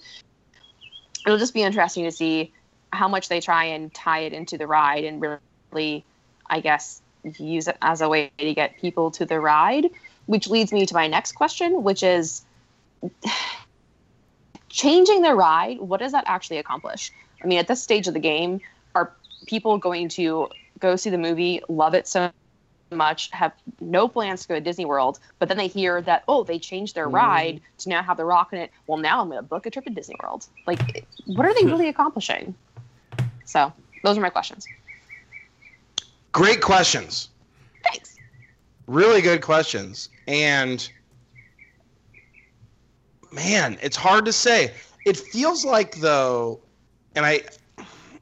[1.25, 2.53] It'll just be interesting to see
[2.91, 5.39] how much they try and tie it into the ride and
[5.71, 6.05] really,
[6.47, 9.89] I guess, use it as a way to get people to the ride.
[10.27, 12.43] Which leads me to my next question, which is
[14.69, 15.79] changing the ride.
[15.79, 17.11] What does that actually accomplish?
[17.43, 18.61] I mean, at this stage of the game,
[18.95, 19.11] are
[19.45, 22.31] people going to go see the movie, love it so
[22.95, 26.43] much, have no plans to go to Disney World, but then they hear that, oh,
[26.43, 27.15] they changed their mm-hmm.
[27.15, 28.71] ride to now have the rock in it.
[28.87, 30.47] Well, now I'm going to book a trip to Disney World.
[30.65, 32.55] Like, what are they really accomplishing?
[33.45, 33.71] So,
[34.03, 34.67] those are my questions.
[36.31, 37.29] Great questions.
[37.83, 38.17] Thanks.
[38.87, 40.09] Really good questions.
[40.27, 40.89] And
[43.31, 44.73] man, it's hard to say.
[45.05, 46.59] It feels like though,
[47.15, 47.41] and I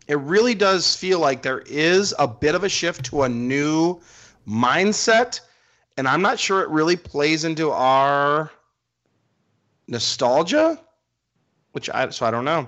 [0.08, 4.00] it really does feel like there is a bit of a shift to a new
[4.48, 5.40] mindset
[5.98, 8.52] and I'm not sure it really plays into our
[9.88, 10.80] nostalgia,
[11.72, 12.68] which I so I don't know.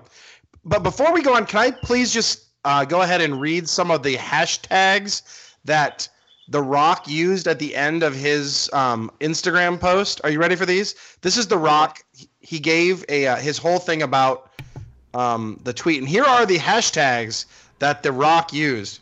[0.64, 3.92] But before we go on, can I please just uh, go ahead and read some
[3.92, 5.22] of the hashtags
[5.66, 6.08] that
[6.50, 10.22] The Rock used at the end of his um, Instagram post?
[10.24, 10.96] Are you ready for these?
[11.22, 12.04] This is The Rock.
[12.40, 14.52] He gave a uh, his whole thing about
[15.14, 17.46] um, the tweet, and here are the hashtags
[17.80, 19.00] that The Rock used: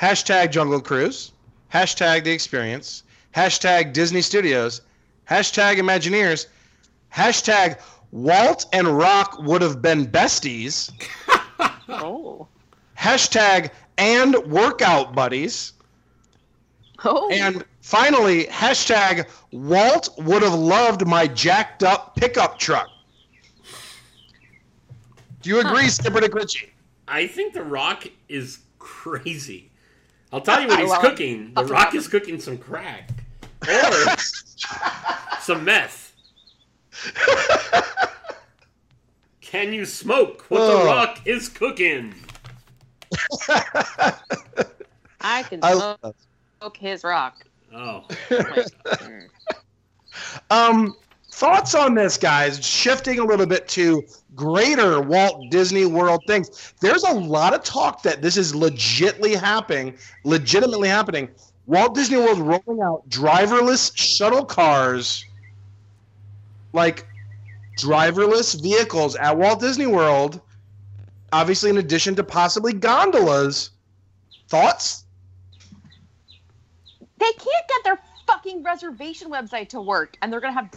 [0.00, 1.32] hashtag Jungle Cruise,
[1.74, 3.02] hashtag The Experience,
[3.34, 4.82] hashtag Disney Studios,
[5.28, 6.46] hashtag Imagineers,
[7.12, 7.80] hashtag
[8.12, 10.90] Walt and Rock would have been besties.
[11.86, 12.48] Oh.
[12.98, 15.74] Hashtag and workout buddies.
[17.04, 17.30] Oh.
[17.30, 22.88] And finally, hashtag Walt would have loved my jacked up pickup truck.
[25.42, 26.70] Do you agree, Skipper DeGritchie?
[27.06, 29.70] I think The Rock is crazy.
[30.34, 31.08] I'll tell you what he's love it.
[31.10, 31.52] cooking.
[31.54, 33.08] The Rock is cooking some crack
[33.68, 33.92] or
[35.40, 36.12] some meth.
[39.40, 40.78] Can you smoke what Oh.
[40.80, 42.12] the rock is cooking?
[45.20, 46.14] I can smoke, love that.
[46.58, 47.44] smoke his rock.
[47.72, 49.28] Oh, Mm.
[50.50, 50.96] Um,
[51.32, 52.64] thoughts on this, guys?
[52.64, 54.02] Shifting a little bit to
[54.34, 56.74] greater Walt Disney World things.
[56.80, 61.28] There's a lot of talk that this is legitimately happening, legitimately happening.
[61.66, 65.24] Walt Disney World rolling out driverless shuttle cars,
[66.72, 67.06] like
[67.78, 70.40] driverless vehicles at Walt Disney World.
[71.32, 73.70] Obviously, in addition to possibly gondolas.
[74.48, 75.04] Thoughts?
[77.18, 80.70] They can't get their fucking reservation website to work, and they're gonna have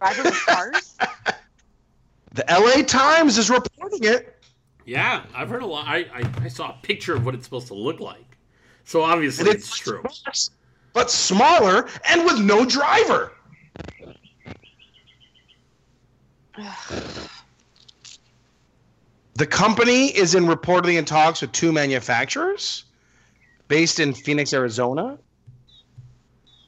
[0.00, 0.96] driverless cars.
[2.34, 4.42] The LA Times is reporting it.
[4.86, 5.86] yeah, I've heard a lot.
[5.86, 8.36] I, I, I saw a picture of what it's supposed to look like.
[8.84, 10.02] So obviously And it's true.
[10.92, 13.32] but smaller and with no driver.
[19.34, 22.84] The company is in reportedly in talks with two manufacturers
[23.66, 25.18] based in Phoenix, Arizona,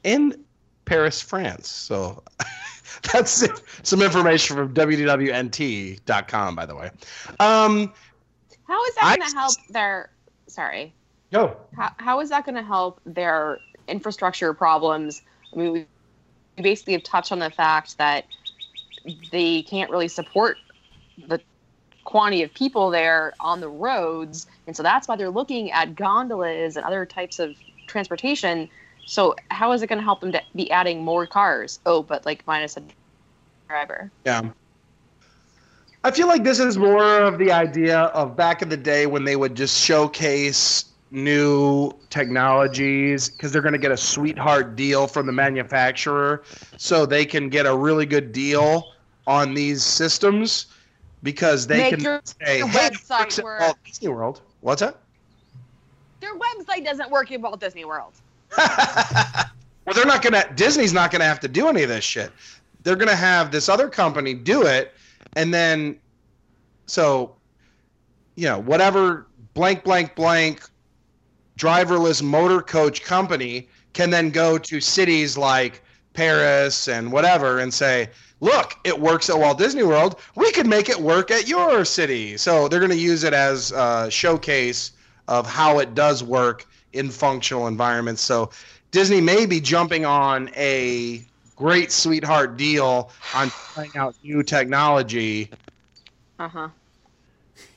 [0.02, 0.34] and
[0.86, 1.68] Paris, France.
[1.68, 2.22] So
[3.12, 3.46] that's
[3.82, 6.90] some information from WDWNT.com, by the way.
[7.40, 7.92] Um,
[8.66, 10.10] How is that gonna help their?
[10.46, 10.94] Sorry.
[11.34, 11.56] No.
[11.76, 15.20] How, how is that going to help their infrastructure problems?
[15.52, 15.86] I mean, we
[16.62, 18.24] basically have touched on the fact that
[19.32, 20.58] they can't really support
[21.26, 21.40] the
[22.04, 26.76] quantity of people there on the roads, and so that's why they're looking at gondolas
[26.76, 27.56] and other types of
[27.88, 28.68] transportation.
[29.06, 31.78] So, how is it going to help them to be adding more cars?
[31.86, 32.82] Oh, but like minus a
[33.68, 34.10] driver.
[34.24, 34.50] Yeah.
[36.02, 39.24] I feel like this is more of the idea of back in the day when
[39.24, 45.26] they would just showcase new technologies because they're going to get a sweetheart deal from
[45.26, 46.42] the manufacturer
[46.76, 48.92] so they can get a really good deal
[49.26, 50.66] on these systems
[51.22, 54.40] because they Make can your- say, your hey, website works work." Walt Disney World.
[54.60, 54.98] What's that?
[56.20, 58.12] Their website doesn't work in Walt Disney World.
[59.84, 60.44] well, they're not gonna.
[60.54, 62.32] Disney's not gonna have to do any of this shit.
[62.82, 64.92] They're gonna have this other company do it,
[65.36, 65.98] and then,
[66.86, 67.34] so,
[68.36, 70.68] you know, whatever blank blank blank
[71.58, 78.08] driverless motor coach company can then go to cities like Paris and whatever and say,
[78.40, 80.20] look, it works at Walt Disney World.
[80.36, 82.36] We could make it work at your city.
[82.36, 84.92] So they're going to use it as a showcase
[85.28, 88.22] of how it does work in functional environments.
[88.22, 88.50] So
[88.90, 91.24] Disney may be jumping on a
[91.56, 95.50] great sweetheart deal on trying out new technology.
[96.38, 96.68] Uh huh.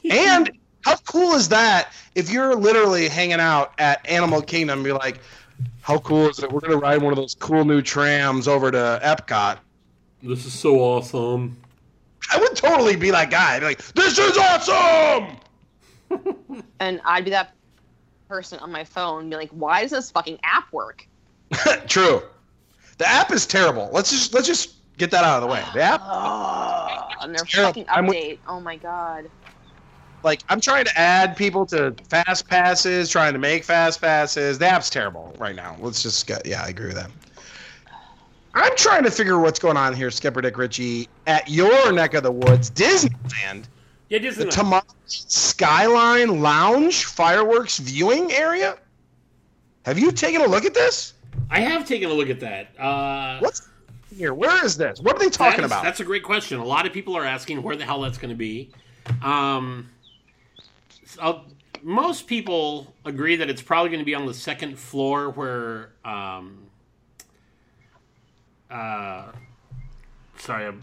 [0.09, 0.51] And
[0.81, 5.19] how cool is that if you're literally hanging out at Animal Kingdom, you're like,
[5.81, 6.51] how cool is it?
[6.51, 9.57] We're going to ride one of those cool new trams over to Epcot.
[10.23, 11.57] This is so awesome.
[12.31, 13.55] I would totally be that guy.
[13.55, 15.37] I'd be like, this is awesome!
[16.79, 17.56] And I'd be that
[18.27, 21.07] person on my phone, and be like, "Why does this fucking app work?"
[21.87, 22.21] True.
[22.97, 23.89] The app is terrible.
[23.93, 25.63] Let's just let's just get that out of the way.
[25.73, 28.39] The app, Oh, and their fucking update.
[28.47, 29.29] Oh my god.
[30.23, 34.57] like, I'm trying to add people to fast passes, trying to make fast passes.
[34.57, 35.77] The app's terrible right now.
[35.79, 36.45] Let's just get.
[36.45, 37.11] Yeah, I agree with that.
[38.53, 42.23] I'm trying to figure what's going on here, Skipper Dick Ritchie, at your neck of
[42.23, 43.65] the woods, Disneyland.
[44.09, 44.45] Yeah, The.
[44.45, 48.77] Tomorrowland Skyline Lounge fireworks viewing area.
[49.85, 51.13] Have you taken a look at this?
[51.49, 52.77] I have taken a look at that.
[52.79, 53.67] Uh, What's
[54.15, 54.33] here?
[54.33, 54.99] Where is this?
[54.99, 55.83] What are they talking that is- about?
[55.83, 56.59] That's a great question.
[56.59, 58.71] A lot of people are asking where the hell that's going to be.
[59.21, 59.89] Um,
[61.05, 61.41] so
[61.83, 65.91] most people agree that it's probably going to be on the second floor where.
[66.03, 66.63] Um,
[68.69, 69.31] uh,
[70.37, 70.81] sorry, I'm,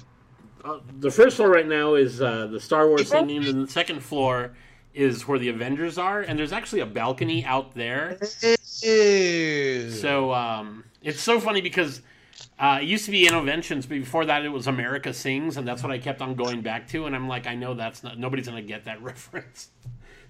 [0.64, 3.68] uh, the first floor right now is uh, the Star Wars thing, and then the
[3.70, 4.57] second floor
[4.94, 8.18] is where the Avengers are, and there's actually a balcony out there.
[8.83, 9.90] Ew.
[9.90, 12.00] So um, it's so funny because
[12.59, 15.82] uh, it used to be Innoventions, but before that it was America Sings, and that's
[15.82, 17.07] what I kept on going back to.
[17.07, 19.68] And I'm like, I know that's not nobody's gonna get that reference.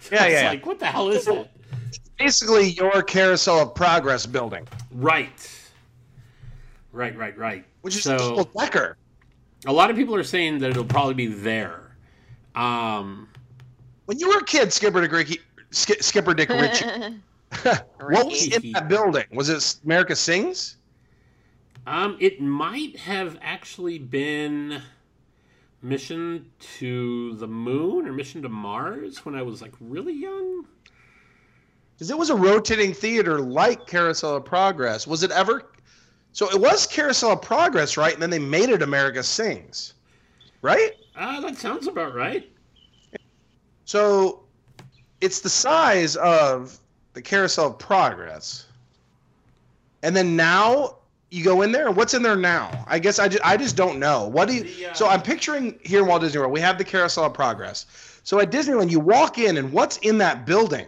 [0.01, 0.49] So Yeah, yeah.
[0.49, 1.49] Like, what the hell is that?
[2.19, 5.51] basically your carousel of progress building, Right.
[6.93, 7.65] Right, right, right.
[7.83, 8.17] which is so.
[8.17, 8.97] double decker.
[9.67, 11.97] A lot of people are saying that it'll probably be there.
[12.55, 13.29] Um,
[14.07, 15.41] When you were a kid, Skipper Dick Ritchie,
[15.71, 16.85] Sk- Skipper Dick Ritchie,
[18.01, 19.25] what was in that building?
[19.33, 20.77] Was it America Sings?
[21.87, 24.81] um, it might have actually been
[25.83, 30.65] Mission to the Moon or Mission to Mars when I was like really young.
[31.95, 35.07] Because it was a rotating theater like Carousel of Progress.
[35.07, 35.71] Was it ever?
[36.35, 38.13] So it was Carousel of Progress, right?
[38.13, 39.95] And then they made it America Sings,
[40.63, 40.97] right?
[41.15, 42.51] Uh, that sounds about right.
[43.85, 44.43] So
[45.21, 46.77] it's the size of
[47.13, 48.67] the Carousel of Progress.
[50.03, 50.97] And then now
[51.31, 52.85] you go in there, what's in there now?
[52.89, 54.27] I guess I just, I just don't know.
[54.27, 54.65] What do you?
[54.65, 57.35] The, uh, so I'm picturing here in Walt Disney World, we have the Carousel of
[57.35, 57.87] Progress.
[58.25, 60.87] So at Disneyland, you walk in, and what's in that building?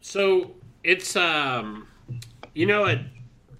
[0.00, 0.50] So
[0.82, 1.86] it's um,
[2.54, 3.00] you know it.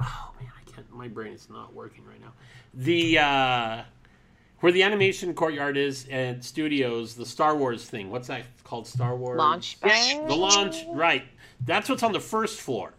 [0.01, 0.91] Oh man, I can't.
[0.93, 2.33] My brain is not working right now.
[2.75, 3.83] The uh,
[4.61, 8.11] where the animation courtyard is and studios, the Star Wars thing.
[8.11, 8.87] What's that called?
[8.87, 10.21] Star Wars Launch bay.
[10.27, 11.25] The launch, right?
[11.65, 12.93] That's what's on the first floor.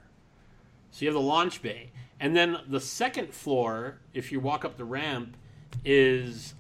[0.92, 1.90] So you have the launch bay,
[2.20, 5.36] and then the second floor, if you walk up the ramp,
[5.84, 6.54] is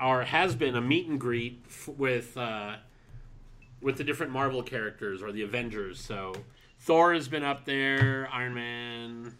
[0.00, 2.76] or has been a meet and greet f- with uh,
[3.80, 6.00] with the different Marvel characters or the Avengers.
[6.00, 6.34] So
[6.86, 9.34] Thor has been up there, Iron Man,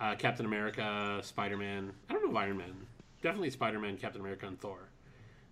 [0.00, 1.90] uh, Captain America, Spider Man.
[2.08, 2.72] I don't know if Iron Man.
[3.20, 4.78] Definitely Spider Man, Captain America, and Thor.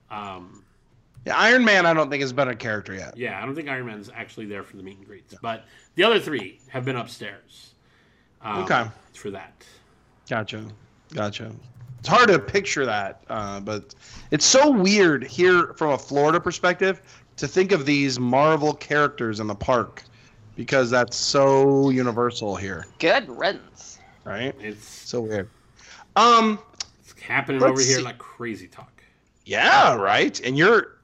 [0.08, 0.62] Um,
[1.26, 3.16] Yeah, Iron Man, I don't think has been a character yet.
[3.16, 5.64] yeah, I don't think Iron Man's actually there for the meet and greets, but
[5.96, 7.74] the other three have been upstairs.
[8.40, 8.84] Um, Okay.
[9.14, 9.64] For that.
[10.30, 10.64] Gotcha.
[11.12, 11.50] Gotcha.
[11.98, 13.96] It's hard to picture that, uh, but
[14.30, 17.02] it's so weird here from a Florida perspective
[17.36, 20.04] to think of these Marvel characters in the park
[20.62, 23.98] because that's so universal here, Good riddance.
[24.24, 24.54] right?
[24.60, 25.48] It's, So weird.
[26.14, 26.60] Um,
[27.00, 28.02] it's happening Let's over here see.
[28.02, 29.02] like crazy talk.
[29.44, 30.40] yeah, right.
[30.46, 30.98] And you're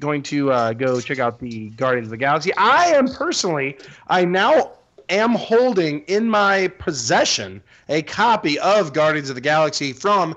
[0.00, 2.52] going to uh, go check out the Guardians of the Galaxy.
[2.56, 3.78] I am personally,
[4.08, 4.72] I now
[5.08, 10.36] am holding in my possession a copy of Guardians of the Galaxy from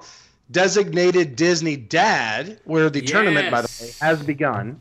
[0.51, 4.79] designated Disney Dad, where the tournament, by the way, has begun.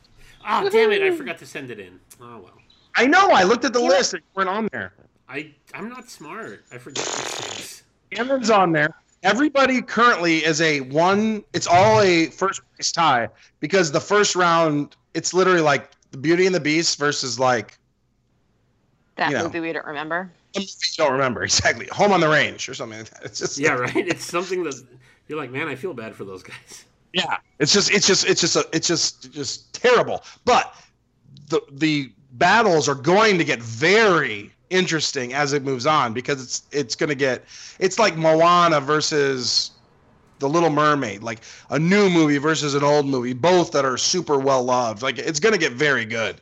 [0.48, 1.02] Oh, damn it.
[1.02, 1.98] I forgot to send it in.
[2.20, 2.52] Oh, well.
[2.96, 3.30] I know.
[3.30, 3.94] I looked at the Damn it.
[3.94, 4.92] list and you weren't on there.
[5.28, 6.64] I, I'm not smart.
[6.72, 7.82] I forget these things.
[8.10, 8.90] Cameron's on there.
[9.22, 11.42] Everybody currently is a one.
[11.52, 13.28] It's all a first place tie
[13.60, 17.76] because the first round, it's literally like the Beauty and the Beast versus like
[19.16, 19.44] That You know.
[19.44, 20.30] movie we don't remember.
[20.54, 20.62] you
[20.96, 23.24] don't remember exactly Home on the Range or something like that.
[23.24, 23.96] It's just Yeah, right?
[23.96, 24.74] It's something that
[25.28, 26.84] you're like, man, I feel bad for those guys.
[27.12, 27.38] yeah.
[27.58, 30.22] It's just it's just it's just a, it's just just terrible.
[30.44, 30.72] But
[31.48, 36.62] the the battles are going to get very interesting as it moves on because it's
[36.72, 37.44] it's going to get
[37.78, 39.72] it's like Moana versus
[40.38, 44.38] the Little Mermaid, like a new movie versus an old movie, both that are super
[44.38, 45.02] well loved.
[45.02, 46.40] Like it's going to get very good.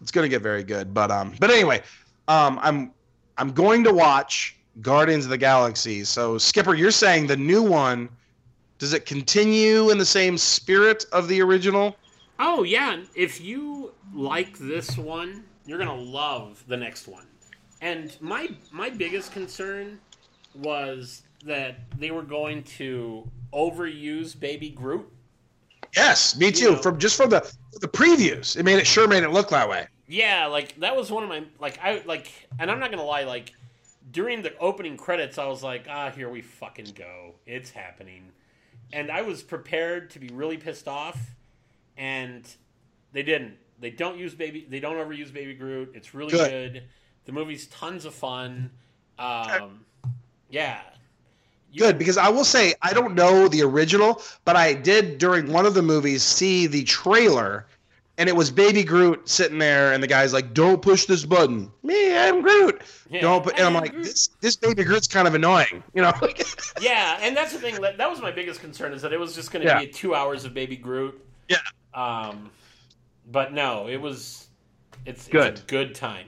[0.00, 0.92] It's going to get very good.
[0.92, 1.82] But um but anyway,
[2.28, 2.92] um I'm
[3.38, 6.04] I'm going to watch Guardians of the Galaxy.
[6.04, 8.08] So Skipper, you're saying the new one
[8.78, 11.96] does it continue in the same spirit of the original?
[12.42, 13.02] Oh, yeah.
[13.14, 17.26] If you like this one, you're going to love the next one.
[17.82, 20.00] And my my biggest concern
[20.54, 25.06] was that they were going to overuse Baby Groot.
[25.96, 26.72] Yes, me too.
[26.72, 29.68] know- From just from the the previews, it made it sure made it look that
[29.68, 29.86] way.
[30.08, 33.24] Yeah, like that was one of my like I like and I'm not gonna lie,
[33.24, 33.52] like
[34.12, 37.34] during the opening credits I was like, ah, here we fucking go.
[37.46, 38.30] It's happening.
[38.92, 41.16] And I was prepared to be really pissed off
[42.00, 42.42] and
[43.12, 43.54] they didn't.
[43.78, 45.92] They don't use baby they don't overuse baby Groot.
[45.94, 46.72] It's really Good.
[46.74, 46.82] good.
[47.26, 48.70] The movie's tons of fun.
[49.18, 49.84] Um
[50.50, 50.80] yeah.
[51.72, 55.52] You Good because I will say I don't know the original, but I did during
[55.52, 57.66] one of the movies see the trailer,
[58.18, 61.70] and it was Baby Groot sitting there, and the guy's like, "Don't push this button."
[61.84, 62.82] Me, I'm Groot.
[63.08, 63.20] Yeah.
[63.20, 63.44] Don't.
[63.44, 64.04] Put, and I'm I'm like, Groot.
[64.04, 66.12] this this Baby Groot's kind of annoying, you know?
[66.80, 67.80] Yeah, and that's the thing.
[67.82, 69.80] That, that was my biggest concern is that it was just going to Yeah.
[69.80, 71.22] be two hours of Baby Groot.
[71.50, 71.58] Yeah.
[71.94, 72.50] Um,
[73.30, 74.48] but no, it was.
[75.04, 75.54] It's, Good.
[75.54, 76.26] It's a good time.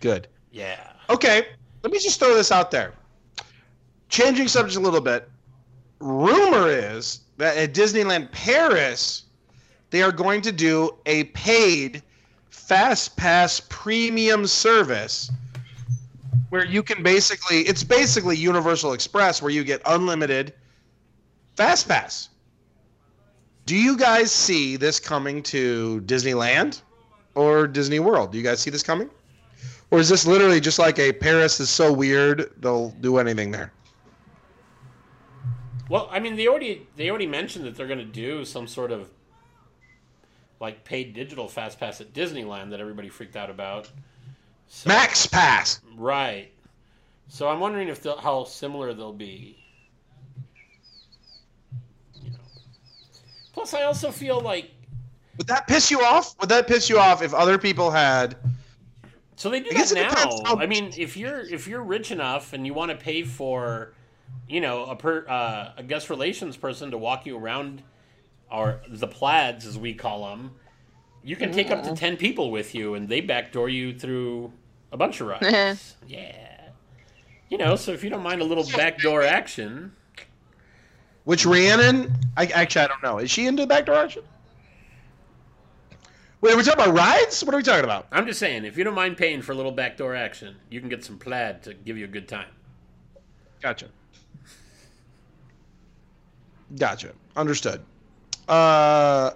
[0.00, 0.28] Good.
[0.50, 0.92] Yeah.
[1.10, 1.46] Okay,
[1.82, 2.94] let me just throw this out there.
[4.08, 5.28] Changing subject a little bit.
[6.00, 9.24] Rumor is that at Disneyland Paris,
[9.90, 12.02] they are going to do a paid
[12.50, 15.30] Fast Pass premium service
[16.50, 20.54] where you can basically, it's basically Universal Express where you get unlimited
[21.56, 22.28] Fast Pass.
[23.66, 26.82] Do you guys see this coming to Disneyland
[27.34, 28.32] or Disney World?
[28.32, 29.08] Do you guys see this coming?
[29.90, 33.72] Or is this literally just like a Paris is so weird they'll do anything there?
[35.88, 38.90] Well, I mean, they already they already mentioned that they're going to do some sort
[38.90, 39.08] of
[40.60, 43.90] like paid digital fast pass at Disneyland that everybody freaked out about.
[44.66, 45.80] So, Max Pass.
[45.96, 46.50] Right.
[47.28, 49.58] So I'm wondering if how similar they'll be.
[52.22, 52.38] You know.
[53.54, 54.70] Plus, I also feel like
[55.38, 56.34] Would that piss you off?
[56.40, 58.36] Would that piss you off if other people had?
[59.36, 60.42] So they do I that it now.
[60.44, 63.94] how- I mean, if you're if you're rich enough and you want to pay for
[64.48, 67.82] you know, a per, uh, a guest relations person to walk you around,
[68.50, 70.52] or the plaids as we call them,
[71.22, 74.52] you can take up to ten people with you, and they backdoor you through
[74.92, 75.96] a bunch of rides.
[76.06, 76.70] yeah.
[77.48, 79.92] You know, so if you don't mind a little backdoor action,
[81.24, 82.14] Which Rhiannon?
[82.36, 83.18] I actually I don't know.
[83.18, 84.22] Is she into backdoor action?
[86.40, 87.42] Wait, are we talking about rides?
[87.42, 88.06] What are we talking about?
[88.12, 90.90] I'm just saying, if you don't mind paying for a little backdoor action, you can
[90.90, 92.48] get some plaid to give you a good time.
[93.62, 93.86] Gotcha.
[96.76, 97.12] Gotcha.
[97.34, 97.80] Understood.
[98.46, 99.30] Uh,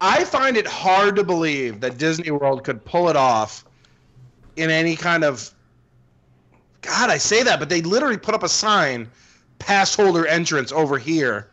[0.00, 3.66] I find it hard to believe that Disney World could pull it off
[4.56, 5.52] in any kind of.
[6.80, 9.06] God, I say that, but they literally put up a sign,
[9.60, 11.50] pass holder entrance over here,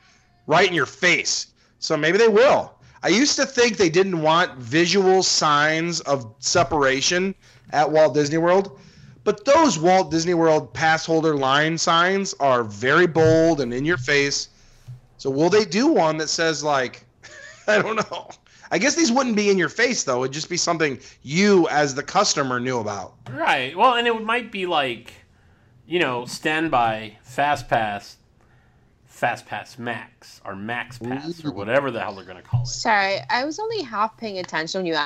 [0.47, 1.47] right in your face.
[1.79, 2.73] So maybe they will.
[3.03, 7.35] I used to think they didn't want visual signs of separation
[7.69, 8.79] at Walt Disney World.
[9.23, 13.97] But those Walt Disney World pass holder line signs are very bold and in your
[13.97, 14.49] face.
[15.17, 17.05] So will they do one that says like
[17.67, 18.29] I don't know.
[18.71, 20.23] I guess these wouldn't be in your face though.
[20.23, 23.15] It'd just be something you as the customer knew about.
[23.29, 23.77] Right.
[23.77, 25.13] Well, and it might be like,
[25.87, 28.17] you know, standby, fast pass,
[29.05, 32.67] fast pass max, or max pass, or whatever the hell they're going to call it.
[32.67, 34.97] Sorry, I was only half paying attention when you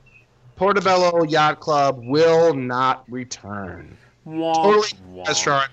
[0.57, 3.97] Portobello Yacht Club will not return.
[4.27, 5.27] Womp, Totally womp.
[5.27, 5.71] Restaurant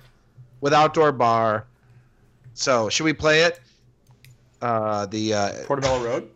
[0.62, 1.66] with outdoor bar.
[2.56, 3.60] So, should we play it?
[4.62, 6.30] Uh, the uh, Portobello Road?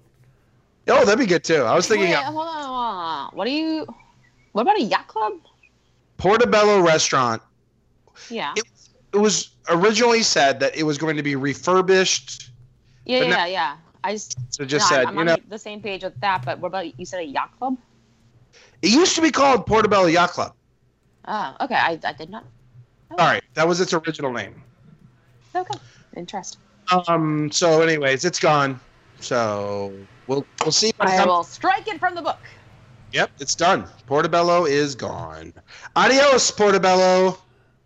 [0.88, 1.64] oh, that'd be good too.
[1.64, 3.30] I was thinking Wait, hold on, hold on.
[3.34, 3.86] What do you?
[4.54, 5.34] What about a yacht club?
[6.18, 7.42] Portobello Restaurant.
[8.30, 8.64] Yeah, It-
[9.14, 12.50] It was originally said that it was going to be refurbished.
[13.06, 13.78] yeah, yeah, now- yeah.
[14.06, 16.20] I just So, just no, said, I'm, I'm you on know, the same page with
[16.20, 16.44] that.
[16.44, 17.06] But what about you?
[17.06, 17.78] Said a yacht club?
[18.82, 20.54] it used to be called Portobello Yacht Club.
[21.26, 21.76] Oh, okay.
[21.76, 22.44] I, I did not.
[23.12, 24.62] All right, that was its original name.
[25.56, 25.80] Okay,
[26.18, 26.60] interesting.
[27.08, 27.50] Um.
[27.52, 28.78] So, anyways, it's gone.
[29.22, 29.94] So
[30.28, 30.92] we'll we'll see.
[30.98, 32.40] What I comes- will strike it from the book.
[33.14, 33.86] Yep, it's done.
[34.08, 35.54] Portobello is gone.
[35.96, 37.38] Adios, Portobello.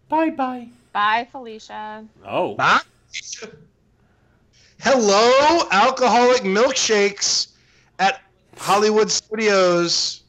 [0.09, 0.69] Bye bye.
[0.97, 2.03] Bye, Felicia.
[2.25, 2.55] Oh.
[2.55, 2.79] Bye.
[4.81, 7.49] Hello, alcoholic milkshakes
[7.99, 8.19] at
[8.57, 10.23] Hollywood Studios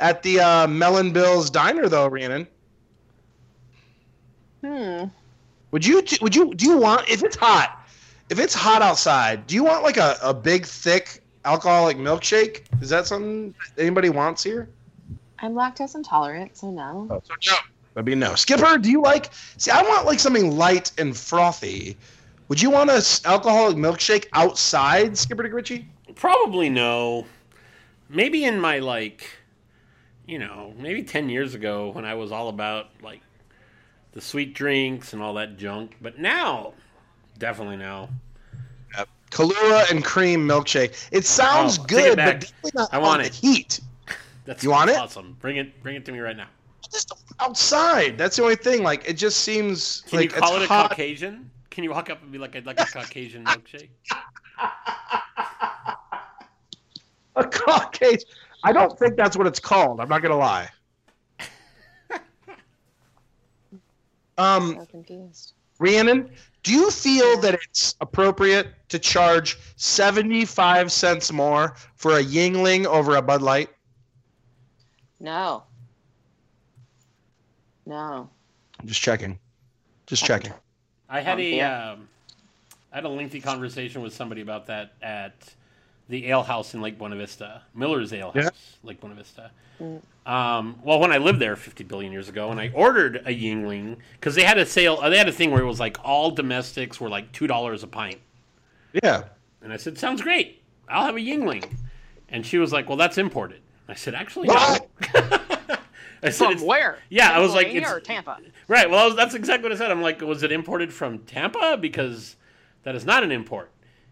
[0.00, 2.48] at the uh, Min and Bill's Diner, though, Rhiannon.
[4.64, 5.04] Hmm.
[5.70, 7.88] Would you would you do you want if it's hot
[8.28, 12.88] if it's hot outside do you want like a, a big thick alcoholic milkshake is
[12.88, 14.68] that something anybody wants here
[15.38, 17.22] I'm lactose intolerant, so no.
[17.22, 17.58] so no
[17.98, 21.96] that'd be no skipper do you like see i want like something light and frothy
[22.46, 25.86] would you want a s- alcoholic milkshake outside skipper Dick Ritchie?
[26.14, 27.26] Probably no.
[28.08, 29.28] Maybe in my like,
[30.26, 33.20] you know, maybe ten years ago when I was all about like
[34.12, 35.96] the sweet drinks and all that junk.
[36.00, 36.72] But now,
[37.36, 38.08] definitely no.
[39.30, 43.20] Kahlua and cream milkshake it sounds Oh, take it good but definitely not I want
[43.22, 43.32] it.
[43.32, 43.80] the heat
[44.46, 44.96] That's You want it?
[44.96, 45.36] awesome.
[45.38, 46.48] Bring it, bring it to me right now.
[46.90, 50.62] Just outside that's the only thing like it just seems Can like you call it's
[50.62, 50.90] it a hot.
[50.90, 51.50] Caucasian?
[51.70, 53.90] Can you walk up and be like, I'd like a Caucasian milkshake?
[57.36, 58.28] A Caucasian.
[58.64, 60.00] I don't think that's what it's called.
[60.00, 60.68] I'm not gonna lie.
[64.38, 65.52] Um, So confused.
[65.80, 66.30] Rhiannon,
[66.62, 73.16] do you feel that it's appropriate to charge 75 cents more for a Yuengling over
[73.16, 73.70] a Bud Light?
[75.20, 75.64] No.
[77.88, 78.28] No.
[78.78, 79.38] I'm just checking.
[80.06, 80.52] Just checking.
[81.08, 82.08] I had Um, a, um,
[82.92, 85.54] I had a lengthy conversation with somebody about that at
[86.08, 88.50] the ale house in Lake Buena Vista, Miller's Ale House, Yeah.
[88.82, 89.50] Lake Buena Vista.
[90.26, 93.96] Um, well, when I lived there 50 billion years ago, and I ordered a Yuengling
[94.12, 96.30] because they had a sale, uh, they had a thing where it was like all
[96.30, 98.18] domestics were like two dollars a pint,
[99.02, 99.24] Yeah.
[99.62, 101.64] and I said, "Sounds great, I'll have a Yuengling."
[102.28, 104.78] And she was like, "Well, that's imported." I said, "Actually, no."
[106.20, 106.28] What?
[106.28, 106.98] I said, From where?
[107.10, 108.38] Yeah, I was like, it's- or Tampa.
[108.66, 108.88] Right.
[108.90, 109.90] Well, I was, that's exactly what I said.
[109.90, 111.76] I'm like, was it imported from Tampa?
[111.80, 112.36] Because
[112.82, 113.70] that is not an import.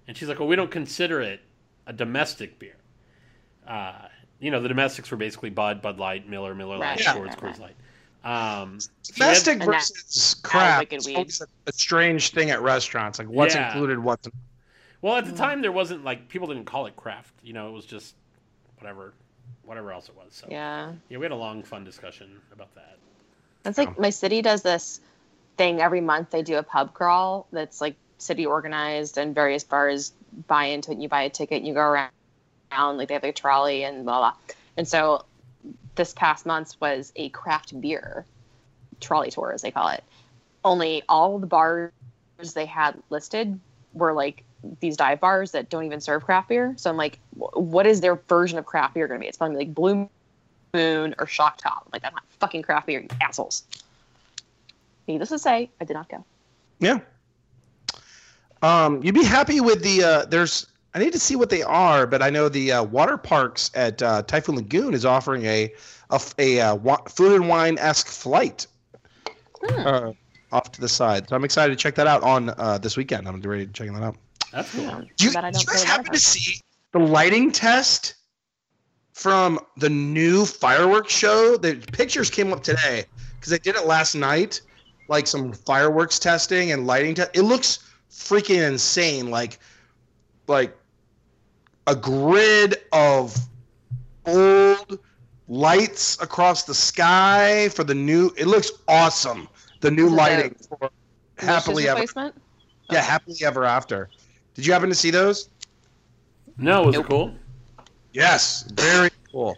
[0.08, 1.40] And she's like, well, we don't consider it
[1.86, 2.76] a domestic beer.
[3.66, 3.92] Uh,
[4.38, 7.14] you know, the domestics were basically Bud, Bud Light, Miller, Miller Light, Right, Yeah.
[7.14, 7.60] Coors, right, Coors right.
[7.60, 8.62] Light.
[8.62, 11.16] Um, so we had- Domestic versus craft Wicked is Weed.
[11.16, 13.18] always a, a strange thing at restaurants.
[13.18, 13.72] Like what's Yeah.
[13.72, 14.28] included, what's
[15.02, 17.32] well, at the time, there wasn't like people didn't call it craft.
[17.42, 18.14] You know, it was just
[18.78, 19.12] whatever,
[19.66, 20.28] whatever else it was.
[20.30, 20.92] So Yeah.
[21.08, 22.96] yeah, we had a long, fun discussion about that.
[23.62, 25.00] That's like my city does this
[25.56, 26.30] thing every month.
[26.30, 30.12] They do a pub crawl that's like city organized, and various bars
[30.46, 30.98] buy into it.
[30.98, 32.10] You buy a ticket, and you go around,
[32.70, 34.54] town, like they have a trolley and blah blah.
[34.76, 35.24] And so,
[35.96, 38.24] this past month was a craft beer
[39.00, 40.04] trolley tour, as they call it.
[40.64, 41.92] Only all the bars
[42.54, 43.58] they had listed
[43.92, 44.44] were like
[44.80, 46.74] these dive bars that don't even serve craft beer.
[46.76, 49.28] So I'm like, what is their version of craft beer going to be?
[49.28, 50.08] It's probably like Blue
[50.74, 51.88] Moon or Shock Top.
[51.92, 53.64] Like, I'm not fucking craft beer, you assholes.
[55.08, 56.24] Needless to say, I did not go.
[56.80, 56.98] Yeah.
[58.62, 62.06] Um, you'd be happy with the uh, there's I need to see what they are,
[62.06, 65.72] but I know the uh, water parks at uh, Typhoon Lagoon is offering a
[66.10, 68.66] uh, wa- food and wine esque flight
[69.62, 69.86] Hmm.
[69.86, 70.12] uh,
[70.52, 71.28] off to the side.
[71.28, 73.26] So I'm excited to check that out on uh, this weekend.
[73.26, 74.16] I'm ready to check that out.
[74.56, 74.84] That's cool.
[74.84, 76.60] Yeah, Do you, but I do don't you guys happen to see
[76.92, 78.14] the lighting test
[79.12, 81.58] from the new fireworks show?
[81.58, 83.04] The pictures came up today
[83.38, 84.62] because they did it last night,
[85.08, 87.32] like some fireworks testing and lighting test.
[87.34, 87.80] It looks
[88.10, 89.30] freaking insane.
[89.30, 89.58] Like,
[90.48, 90.74] like
[91.86, 93.36] a grid of
[94.24, 94.98] old
[95.48, 98.32] lights across the sky for the new.
[98.38, 99.48] It looks awesome.
[99.80, 100.90] The new Is it lighting for
[101.36, 101.96] happily ever.
[102.00, 102.34] replacement?
[102.90, 104.08] Yeah, happily ever after.
[104.56, 105.50] Did you happen to see those?
[106.56, 107.04] No, was Nope.
[107.04, 107.34] it cool?
[108.12, 109.54] Yes, very cool.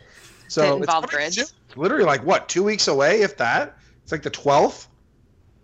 [0.48, 1.54] So Did it it's involve grids?
[1.76, 3.78] literally like what two weeks away, if that.
[4.02, 4.88] It's like the twelfth.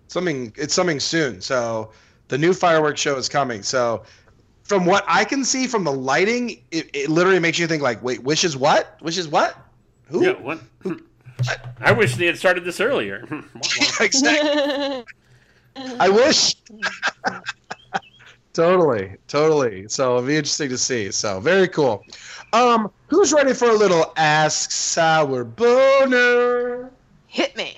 [0.06, 0.52] Something.
[0.56, 1.40] It's something soon.
[1.40, 1.90] So
[2.28, 3.64] the new fireworks show is coming.
[3.64, 4.04] So
[4.62, 8.00] from what I can see from the lighting, it, it literally makes you think like,
[8.02, 9.00] wait, wishes what?
[9.02, 9.58] Wishes what?
[10.06, 10.24] Who?
[10.24, 10.32] Yeah.
[10.40, 10.60] What?
[11.80, 13.26] I wish they had started this earlier.
[14.00, 15.04] exactly.
[15.76, 16.54] I wish.
[18.54, 19.86] totally, totally.
[19.88, 21.10] So it'll be interesting to see.
[21.10, 22.04] So very cool.
[22.54, 26.90] Um, who's ready for a little Ask Sour Boner?
[27.26, 27.76] Hit me.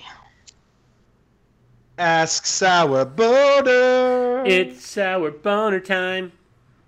[1.97, 4.45] Ask Sour Boner.
[4.45, 6.31] it's Sour boner time.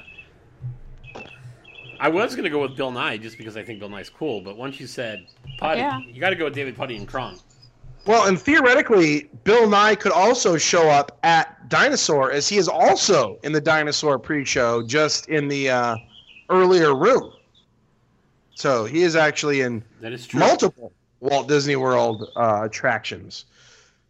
[2.00, 4.56] I was gonna go with Bill Nye just because I think Bill Nye's cool, but
[4.56, 5.26] once you said
[5.58, 6.00] Puddy, Yeah.
[6.00, 7.38] you got to go with David Puddy and Kronk.
[8.06, 13.38] Well, and theoretically, Bill Nye could also show up at Dinosaur, as he is also
[13.44, 15.96] in the Dinosaur pre-show, just in the uh,
[16.50, 17.32] earlier room.
[18.54, 20.40] So he is actually in That is true.
[20.40, 23.46] multiple Walt Disney World uh, attractions.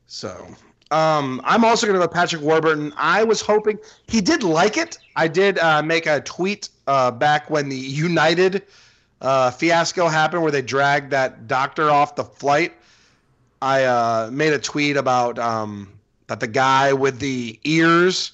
[0.06, 0.46] So
[0.90, 2.92] um, I'm also going to go Patrick Warburton.
[2.96, 4.98] I was hoping he did like it.
[5.16, 8.62] I did uh, make a tweet uh, back when the United
[9.20, 12.74] uh, fiasco happened, where they dragged that doctor off the flight.
[13.62, 15.90] I uh, made a tweet about um,
[16.26, 18.32] that the guy with the ears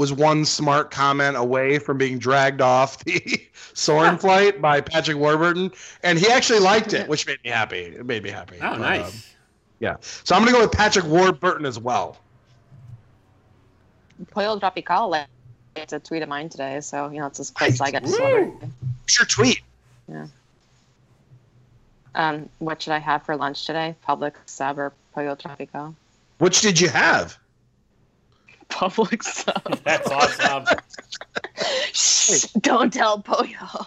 [0.00, 5.70] was one smart comment away from being dragged off the Soarin' flight by Patrick Warburton,
[6.02, 7.80] and he actually liked it, which made me happy.
[7.80, 8.56] It made me happy.
[8.62, 9.14] Oh, But, nice.
[9.14, 9.20] um,
[9.78, 9.96] Yeah.
[10.00, 12.16] So I'm gonna go with Patrick Warburton as well.
[14.30, 15.26] Pollo Tropical like
[15.76, 18.02] it's a tweet of mine today, so you know it's as close as I get
[18.04, 18.16] to Woo!
[18.16, 18.72] celebrity.
[19.02, 19.60] What's your tweet?
[20.08, 20.26] Yeah.
[22.14, 23.94] Um, what should I have for lunch today?
[24.08, 25.94] Publix sub or Pollo Tropical?
[26.38, 27.36] Which did you have?
[28.70, 29.78] Publix sub.
[29.84, 30.64] That's awesome.
[31.92, 33.86] Shh, don't tell Pollo.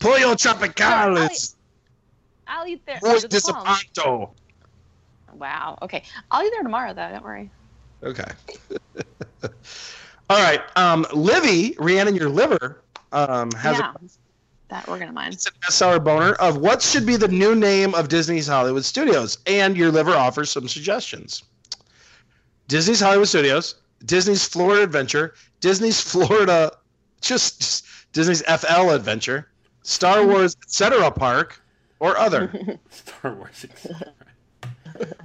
[0.00, 1.28] Pollo Tropical I'll
[2.48, 2.98] I'll eat there.
[3.02, 4.28] muy under the palm.
[5.38, 5.78] Wow.
[5.82, 6.02] Okay.
[6.30, 7.08] I'll eat there tomorrow, though.
[7.10, 7.50] Don't worry.
[8.02, 8.30] Okay.
[10.30, 10.60] All right.
[10.76, 12.82] Um, Livy, Rhiannon, your liver,
[13.12, 13.92] um, has yeah.
[13.94, 14.00] a
[14.68, 15.34] That we're gonna mind.
[15.34, 19.38] It's an bestseller boner of what should be the new name of Disney's Hollywood Studios,
[19.46, 21.42] and your liver offers some suggestions.
[22.68, 26.72] Disney's Hollywood Studios, Disney's Florida Adventure, Disney's Florida,
[27.20, 29.48] just, just Disney's FL Adventure,
[29.82, 30.30] Star mm-hmm.
[30.30, 31.10] Wars Etc.
[31.10, 31.60] Park,
[32.00, 32.78] or other.
[32.90, 33.66] Star Wars.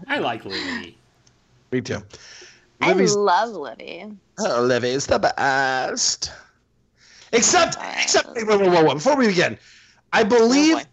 [0.08, 0.98] I like Lily.
[1.72, 2.02] Me too.
[2.82, 4.06] I Livy's, love Livy.
[4.40, 6.32] oh, Livy's the best.
[7.34, 8.04] Except, Best.
[8.04, 9.58] except, wait, wait, wait, wait, wait, before we begin,
[10.14, 10.84] I believe Oh.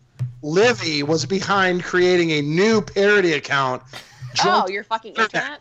[0.42, 3.82] Livy was behind creating a new parody account.
[3.92, 3.96] Oh,
[4.34, 5.34] Drunk- you're fucking Internet.
[5.34, 5.60] internet.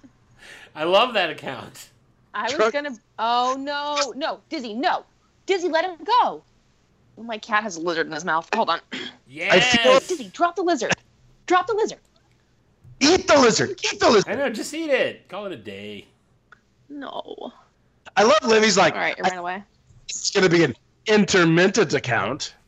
[0.75, 1.89] I love that account.
[2.33, 2.95] I was Drunk- gonna.
[3.19, 5.03] Oh no, no, Dizzy, no,
[5.45, 6.43] Dizzy, let him go.
[7.17, 8.49] Oh, my cat has a lizard in his mouth.
[8.55, 8.79] Hold on,
[9.27, 9.77] Yes.
[9.77, 10.93] feel- Dizzy, drop the lizard.
[11.45, 11.99] Drop the lizard.
[12.99, 13.79] Eat the lizard.
[13.83, 14.31] Eat the lizard.
[14.31, 14.49] I know.
[14.49, 15.27] Just eat it.
[15.27, 16.07] Call it a day.
[16.89, 17.51] No.
[18.15, 19.61] I love Livy's like, All right, it ran away.
[20.07, 20.73] it's going to be an
[21.07, 22.53] intermittent account.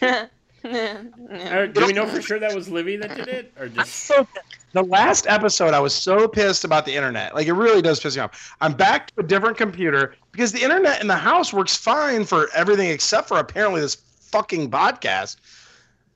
[0.64, 4.26] Or, do we know for sure that was Livy that did it, or just So
[4.72, 7.34] the last episode, I was so pissed about the internet.
[7.34, 8.54] Like, it really does piss me off.
[8.60, 12.48] I'm back to a different computer because the internet in the house works fine for
[12.54, 15.36] everything except for apparently this fucking podcast.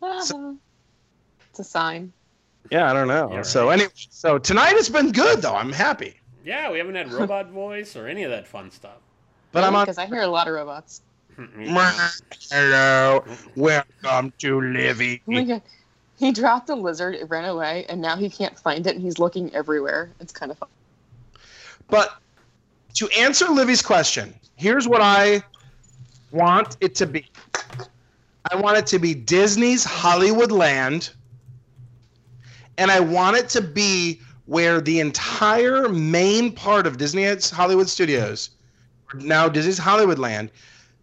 [0.03, 0.55] Uh-huh.
[1.51, 2.13] it's a sign.
[2.71, 3.31] Yeah, I don't know.
[3.33, 5.55] Yeah, So anyway, so tonight has been good though.
[5.55, 6.21] I'm happy.
[6.45, 6.71] yeah?
[6.71, 8.99] We haven't had robot voice or any of that fun stuff.
[9.53, 9.85] But I'm on.
[9.85, 11.03] because I hear a lot of robots.
[12.51, 13.25] Hello,
[13.57, 15.23] welcome to Livy.
[15.29, 15.63] Oh my god.
[16.17, 19.19] He dropped the lizard, it ran away, and now he can't find it, and he's
[19.19, 20.11] looking everywhere.
[20.19, 20.69] It's kind of fun.
[21.89, 22.17] But
[22.95, 25.43] to answer Livy's question, here's what I
[26.31, 27.27] want it to be.
[28.51, 31.13] I want it to be Disney's Hollywood Land,
[32.79, 38.51] and I want it to be where the entire main part of Disney's Hollywood Studios,
[39.15, 40.51] now Disney's Hollywood Land,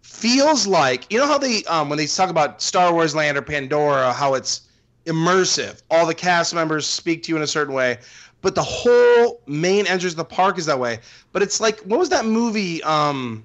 [0.01, 3.41] feels like you know how they um, when they talk about Star Wars Land or
[3.41, 4.61] Pandora, how it's
[5.06, 5.82] immersive.
[5.89, 7.99] All the cast members speak to you in a certain way,
[8.41, 10.99] but the whole main entrance of the park is that way.
[11.32, 12.84] But it's like what was that movie?
[12.84, 13.43] Um,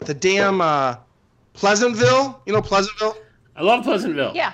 [0.00, 0.96] the damn uh,
[1.52, 2.40] Pleasantville.
[2.46, 3.16] You know Pleasantville.
[3.56, 4.32] I love Pleasantville.
[4.34, 4.52] Yeah.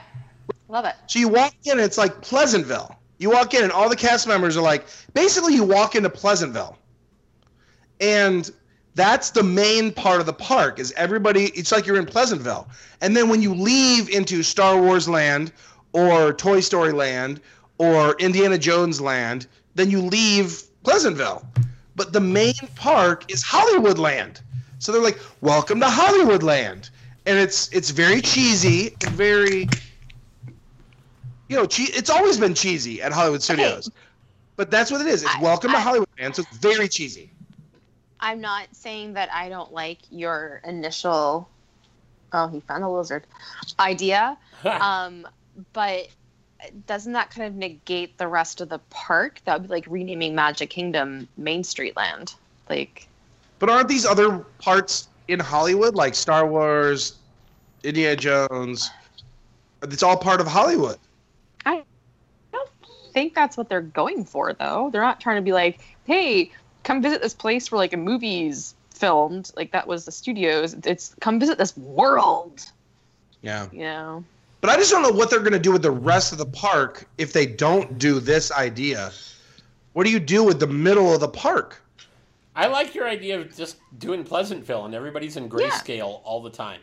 [0.69, 0.95] Love it.
[1.07, 2.97] So you walk in, and it's like Pleasantville.
[3.19, 6.77] You walk in, and all the cast members are like, basically, you walk into Pleasantville,
[8.01, 8.51] and
[8.95, 10.79] that's the main part of the park.
[10.79, 11.45] Is everybody?
[11.55, 12.69] It's like you're in Pleasantville,
[13.01, 15.53] and then when you leave into Star Wars Land
[15.97, 17.41] or Toy Story Land
[17.79, 21.47] or Indiana Jones Land, then you leave Pleasantville.
[21.97, 24.43] But the main park is Hollywood Land.
[24.79, 26.91] So they're like, "Welcome to Hollywood Land,"
[27.25, 29.67] and it's it's very cheesy, and very
[31.49, 33.91] you know, che- it's always been cheesy at Hollywood Studios.
[34.57, 35.23] But that's what it is.
[35.23, 36.35] It's I- welcome to I- Hollywood, man.
[36.35, 37.31] So it's very cheesy.
[38.21, 41.49] I'm not saying that I don't like your initial.
[42.33, 43.27] Oh, he found a lizard.
[43.79, 44.37] Idea.
[44.65, 45.27] um,
[45.73, 46.09] but
[46.87, 49.41] doesn't that kind of negate the rest of the park?
[49.45, 52.35] That would be like renaming Magic Kingdom Main Street Land.
[52.69, 53.09] Like,
[53.59, 57.17] But aren't these other parts in Hollywood, like Star Wars,
[57.85, 58.91] Indiana Jones?
[59.83, 60.99] It's all part of Hollywood.
[61.65, 61.85] I
[62.53, 62.71] don't
[63.13, 64.91] think that's what they're going for, though.
[64.93, 66.51] They're not trying to be like, hey,
[66.83, 69.53] come visit this place where like a movie's filmed.
[69.57, 70.75] Like that was the studios.
[70.85, 72.65] It's come visit this world.
[73.43, 73.69] Yeah.
[73.73, 74.25] You know.
[74.67, 76.47] But I just don't know what they're going to do with the rest of the
[76.47, 79.13] park if they don't do this idea.
[79.93, 81.81] What do you do with the middle of the park?
[82.57, 86.81] I like your idea of just doing Pleasantville and everybody's in grayscale all the time.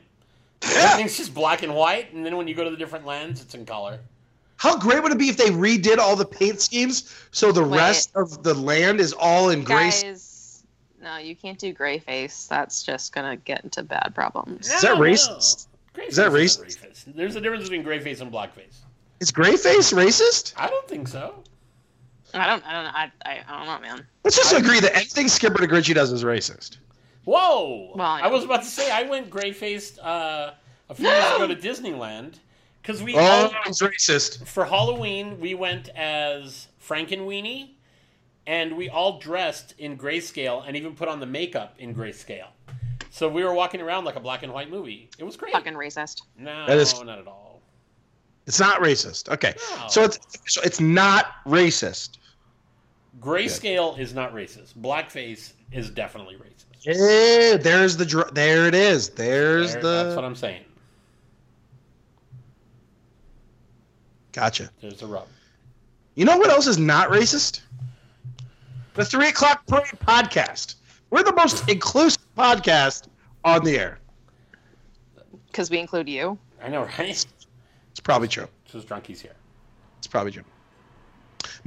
[0.64, 0.70] Yeah.
[0.78, 3.54] Everything's just black and white, and then when you go to the different lands, it's
[3.54, 4.00] in color.
[4.56, 7.80] How great would it be if they redid all the paint schemes so the Wait.
[7.80, 9.90] rest of the land is all in gray?
[9.90, 10.64] Guys,
[11.02, 12.48] no, you can't do gray face.
[12.50, 14.72] That's just gonna get into bad problems.
[14.72, 15.02] Is that No, no.
[15.02, 15.68] racist?
[16.08, 16.78] Is that not racist?
[17.08, 17.16] Racist.
[17.16, 18.78] There's a difference between grayface and blackface.
[19.20, 20.54] Is grayface racist?
[20.58, 21.44] I don't think so.
[22.34, 22.66] I don't.
[22.66, 22.86] I don't.
[22.96, 23.12] I.
[23.26, 24.08] I, I don't know, man.
[24.24, 26.78] Let's just I- agree that anything Skipper Dick Ritchie does is racist.
[27.26, 27.92] Whoa!
[27.96, 30.52] Well, I I was about to say I went gray faced uh,
[30.90, 32.34] a few years ago to Disneyland,
[32.82, 34.46] Because we Oh, all, he's racist.
[34.46, 35.90] for Halloween we went as he's racist.
[35.90, 37.70] for Halloween we went as Frankenweenie,
[38.46, 42.48] and we all dressed in grayscale and even put on the makeup in grayscale.
[43.14, 45.08] So we were walking around like a black and white movie.
[45.20, 45.54] It was great.
[45.54, 46.24] Fucking racist.
[46.36, 47.62] No, That is- not at all.
[48.48, 49.30] It's not racist.
[49.30, 49.88] Okay, No.
[49.88, 52.18] so it's so it's not racist.
[53.22, 54.74] Grayscale is not racist.
[54.82, 56.66] Blackface is definitely racist.
[56.82, 59.10] Yeah, there's the there it is.
[59.10, 60.66] There's There- the That's what I'm saying.
[64.32, 64.72] gotcha.
[64.82, 65.28] There's a rub.
[66.16, 67.62] You know what else is not racist?
[68.96, 70.76] The three o'clock parade podcast.
[71.14, 73.08] We're the most inclusive podcast
[73.46, 74.00] on the air.
[75.46, 76.40] Because we include you.
[76.60, 77.24] I know, right?
[77.92, 78.48] It's probably true.
[78.66, 79.36] Just drunkies here.
[80.00, 80.44] It's probably true.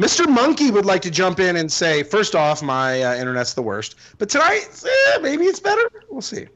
[0.01, 0.29] Mr.
[0.29, 3.95] Monkey would like to jump in and say, first off, my uh, internet's the worst,
[4.19, 5.93] but tonight, eh, maybe it's better.
[6.11, 6.49] We'll see.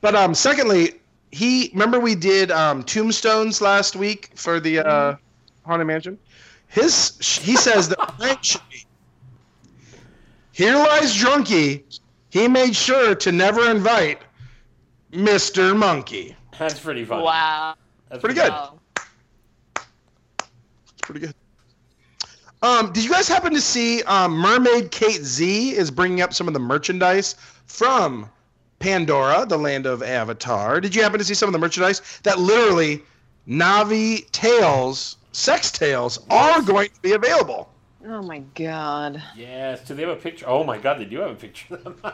[0.00, 0.94] But um, secondly,
[1.30, 5.16] he remember we did um, tombstones last week for the uh,
[5.66, 6.18] haunted mansion.
[6.68, 8.73] His he says that mine should be.
[10.54, 11.82] Here lies Drunky.
[12.30, 14.20] He made sure to never invite
[15.10, 15.76] Mr.
[15.76, 16.36] Monkey.
[16.56, 17.24] That's pretty funny.
[17.24, 17.74] Wow.
[18.08, 18.52] That's Pretty good.
[18.52, 18.78] Wow.
[19.76, 21.34] It's pretty good.
[22.62, 26.46] Um, did you guys happen to see um, Mermaid Kate Z is bringing up some
[26.46, 27.34] of the merchandise
[27.66, 28.30] from
[28.78, 30.80] Pandora, the land of Avatar?
[30.80, 33.02] Did you happen to see some of the merchandise that literally
[33.48, 37.73] Na'vi tails, sex tails, are going to be available?
[38.06, 39.22] Oh my god.
[39.36, 39.84] Yes.
[39.86, 40.46] Do they have a picture?
[40.48, 41.96] Oh my god, they do have a picture of them.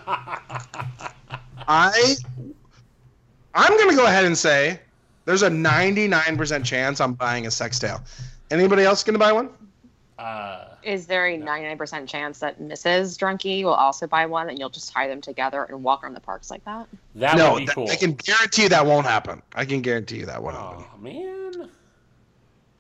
[1.69, 2.15] I,
[3.55, 4.81] I'm gonna go ahead and say
[5.25, 8.01] there's a 99% chance I'm buying a sex tail.
[8.51, 9.51] Anybody else gonna buy one?
[10.19, 13.17] uh, Is there a 99% chance that Mrs.
[13.19, 16.21] Drunky will also buy one and you'll just tie them together and walk around the
[16.21, 16.87] parks like that?
[17.17, 17.91] that no, would be that- cool.
[17.91, 19.43] I can guarantee you that won't happen.
[19.55, 20.85] I can guarantee you that won't happen.
[20.93, 20.99] Oh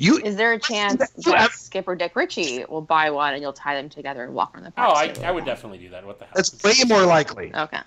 [0.00, 0.20] man.
[0.26, 3.52] Is there a chance You that have- Skipper Dick Ritchie will buy one and you'll
[3.52, 4.90] tie them together and walk around the park?
[5.18, 5.22] Oh.
[5.22, 6.04] I, I would definitely do that.
[6.06, 6.32] What the hell?
[6.36, 7.54] that's way more likely.
[7.54, 7.80] Okay.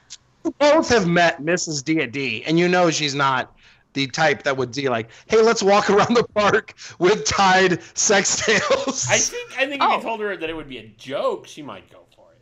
[0.45, 1.83] You both have met Mrs.
[1.83, 3.55] D D, and you know she's not
[3.93, 8.45] the type that would be like, "Hey, let's walk around the park with tied sex
[8.45, 9.95] tails." I think I think if Oh.
[9.97, 12.41] you told her that it would be a joke, she might go for it.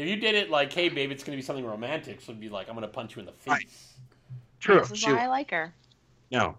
[0.00, 2.68] If you did it like, "Hey, babe, it's gonna be something romantic," she'd be like,
[2.68, 3.68] "I'm gonna punch you in the face." Right.
[4.60, 4.78] True.
[4.80, 5.74] This is She, why I like her.
[6.30, 6.56] no,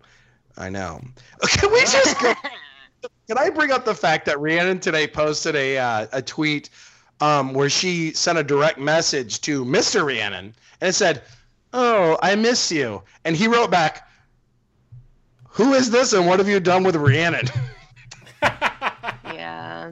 [0.57, 1.01] I know.
[1.49, 2.33] Can we just go?
[3.27, 6.69] Can I bring up the fact that Rhiannon today posted a uh, a tweet
[7.21, 10.05] um, where she sent a direct message to Mr.
[10.05, 11.23] Rhiannon and it said,
[11.73, 14.07] "Oh, I miss you," and he wrote back,
[15.49, 17.47] "Who is this and what have you done with Rhiannon?"
[18.43, 19.91] yeah.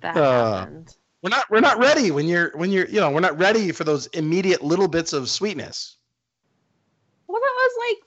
[0.00, 0.94] That Uh, happened.
[1.22, 3.84] we're not we're not ready when you're when you're you know we're not ready for
[3.84, 5.96] those immediate little bits of sweetness.
[7.26, 7.98] Well, that was like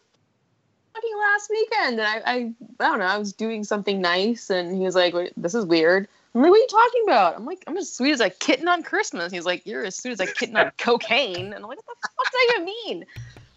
[1.20, 2.36] last weekend, and I, I,
[2.80, 3.06] I don't know.
[3.06, 6.49] I was doing something nice, and he was like, "Wait, "This is weird." I'm like,
[6.49, 9.32] "What are you talking about?" I'm like, "I'm as sweet as a kitten on Christmas."
[9.32, 12.10] He's like, "You're as sweet as a kitten on cocaine," and I'm like, "What the
[12.16, 13.06] fuck does that even mean?"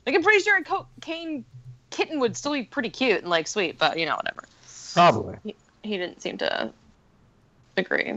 [0.07, 1.44] Like, I'm pretty sure a cocaine
[1.90, 4.44] kitten would still be pretty cute and like sweet, but you know, whatever.
[4.92, 5.36] Probably.
[5.82, 6.72] He didn't seem to
[7.76, 8.12] agree.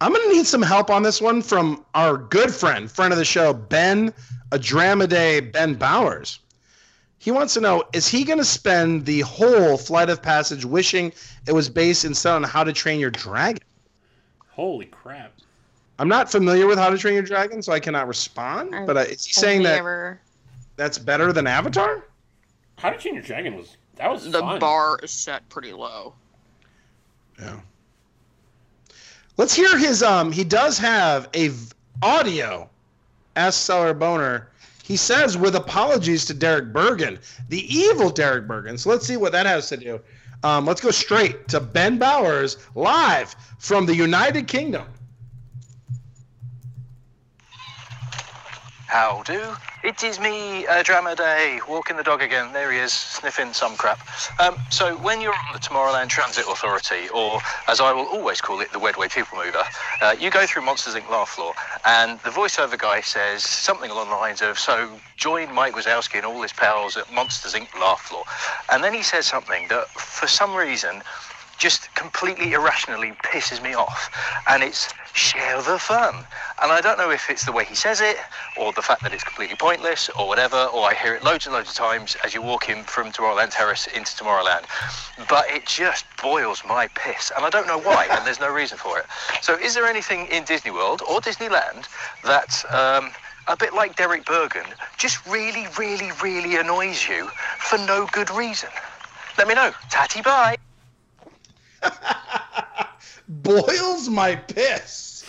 [0.00, 3.24] I'm gonna need some help on this one from our good friend, friend of the
[3.24, 4.12] show, Ben
[4.50, 6.38] Adramade Ben Bowers.
[7.18, 11.12] He wants to know: Is he gonna spend the whole flight of passage wishing
[11.46, 13.62] it was based instead on How to Train Your Dragon?
[14.48, 15.32] Holy crap!
[15.98, 18.74] I'm not familiar with How to Train Your Dragon, so I cannot respond.
[18.74, 20.20] I've but uh, is he saying that ever-
[20.76, 22.04] that's better than Avatar?
[22.76, 24.60] How to Train Your Dragon was that was the fun.
[24.60, 26.14] bar is set pretty low.
[27.40, 27.58] Yeah.
[29.36, 30.02] Let's hear his.
[30.02, 32.68] Um, he does have a v- audio.
[33.36, 34.48] Ask Seller Boner.
[34.88, 37.18] He says with apologies to Derek Bergen,
[37.50, 38.78] the evil Derek Bergen.
[38.78, 40.00] So let's see what that has to do.
[40.42, 44.86] Um, let's go straight to Ben Bowers live from the United Kingdom.
[48.88, 49.54] How do?
[49.84, 52.54] It is me, uh, Drama Day, walking the dog again.
[52.54, 54.00] There he is, sniffing some crap.
[54.40, 58.60] Um, so, when you're on the Tomorrowland Transit Authority, or as I will always call
[58.60, 59.62] it, the Wedway People Mover,
[60.00, 61.08] uh, you go through Monsters Inc.
[61.10, 61.52] Laugh Floor,
[61.84, 66.24] and the voiceover guy says something along the lines of, So, join Mike Wazowski and
[66.24, 67.68] all his pals at Monsters Inc.
[67.78, 68.24] Laugh Floor.
[68.72, 71.02] And then he says something that, for some reason,
[71.58, 74.10] just completely irrationally pisses me off.
[74.48, 76.14] And it's share the fun.
[76.62, 78.16] And I don't know if it's the way he says it,
[78.56, 81.54] or the fact that it's completely pointless, or whatever, or I hear it loads and
[81.54, 84.64] loads of times as you walk in from Tomorrowland Terrace into Tomorrowland.
[85.28, 87.32] But it just boils my piss.
[87.36, 89.06] And I don't know why, and there's no reason for it.
[89.42, 91.86] So is there anything in Disney World or Disneyland
[92.24, 93.10] that um,
[93.48, 97.28] a bit like Derek Bergen, just really, really, really annoys you
[97.58, 98.70] for no good reason?
[99.36, 99.72] Let me know.
[99.90, 100.56] Tatty bye.
[103.28, 105.24] Boils my piss.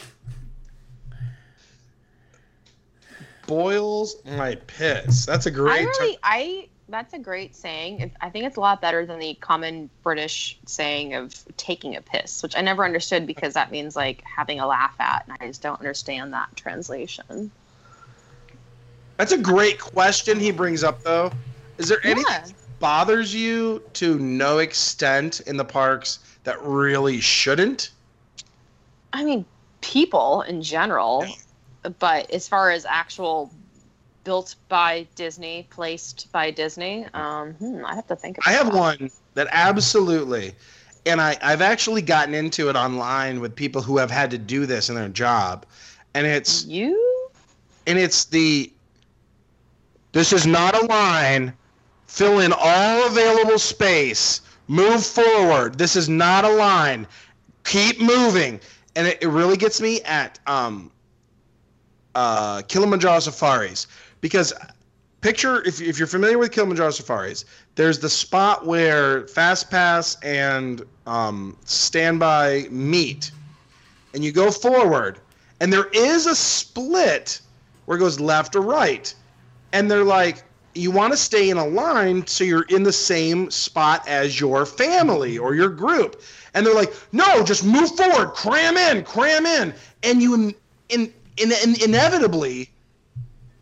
[3.48, 5.26] Boils my piss.
[5.26, 5.74] That's a great.
[5.74, 8.12] I really, I that's a great saying.
[8.22, 12.42] I think it's a lot better than the common British saying of taking a piss,
[12.44, 15.62] which I never understood because that means like having a laugh at, and I just
[15.62, 17.52] don't understand that translation.
[19.18, 21.32] That's a great question he brings up, though.
[21.78, 22.40] Is there anything Yeah.
[22.40, 27.92] that bothers you to no extent in the parks that really shouldn't?
[29.14, 29.46] I mean,
[29.82, 31.26] people in general,
[32.00, 33.52] but as far as actual
[34.24, 38.38] built by Disney, placed by Disney, um, hmm, I have to think.
[38.38, 38.76] About I have that.
[38.76, 40.54] one that absolutely,
[41.06, 44.66] and I, I've actually gotten into it online with people who have had to do
[44.66, 45.66] this in their job,
[46.14, 47.30] and it's You?
[47.88, 48.72] and it's the
[50.12, 51.54] this is not a line
[52.08, 55.78] fill in all available space move forward.
[55.78, 57.06] This is not a line.
[57.66, 58.62] Keep moving.
[58.96, 60.92] And it, it really gets me at um
[62.16, 63.88] uh kilimanjaro safaris.
[64.22, 64.54] Because
[65.22, 67.44] picture if, if you're familiar with kilimanjaro safaris
[67.80, 73.32] there's the spot where fast pass and um, standby meet.
[74.14, 75.20] And you go forward.
[75.62, 77.40] And there is a split
[77.86, 79.14] where it goes left or right.
[79.72, 80.44] And they're like
[80.76, 84.66] you want to stay in a line so you're in the same spot as your
[84.66, 86.22] family or your group.
[86.54, 89.74] And they're like no just move forward cram in cram in.
[90.04, 90.56] And you in,
[90.90, 92.70] in, in, in inevitably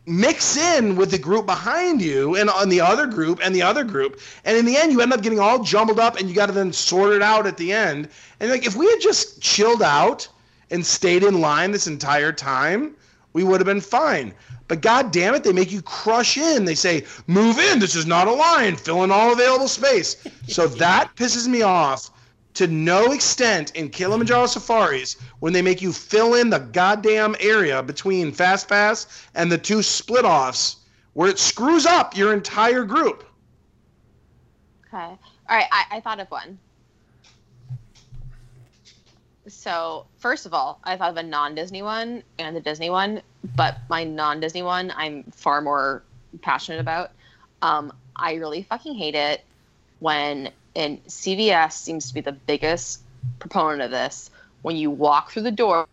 [0.05, 3.83] mix in with the group behind you and on the other group and the other
[3.83, 4.19] group.
[4.45, 6.53] And in the end you end up getting all jumbled up and you got to
[6.53, 8.09] then sort it out at the end.
[8.39, 10.27] And like if we had just chilled out
[10.71, 12.95] and stayed in line this entire time
[13.33, 14.33] we would have been fine
[14.67, 18.05] but god damn it they make you crush in they say move in this is
[18.05, 22.11] not a line fill in all available space so that pisses me off
[22.57, 27.83] to no extent in Kilimanjaro safaris when they make you fill in the goddamn area
[27.83, 30.77] between Fast Pass and the two split offs
[31.13, 33.23] where it screws up your entire group.
[34.87, 34.97] Okay.
[34.97, 35.17] All
[35.49, 35.67] right.
[35.71, 36.57] I, I thought of one.
[39.47, 43.21] So, first of all, I thought of a non Disney one and a Disney one,
[43.55, 46.03] but my non Disney one I'm far more
[46.41, 47.11] passionate about.
[47.61, 49.43] Um, I really fucking hate it
[49.99, 53.01] when, and CVS seems to be the biggest
[53.39, 54.29] proponent of this,
[54.61, 55.87] when you walk through the doors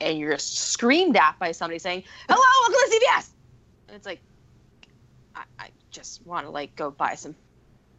[0.00, 3.28] and you're just screamed at by somebody saying, Hello, welcome to CVS!
[3.88, 4.20] And it's like,
[5.34, 7.34] I, I just want to like go buy some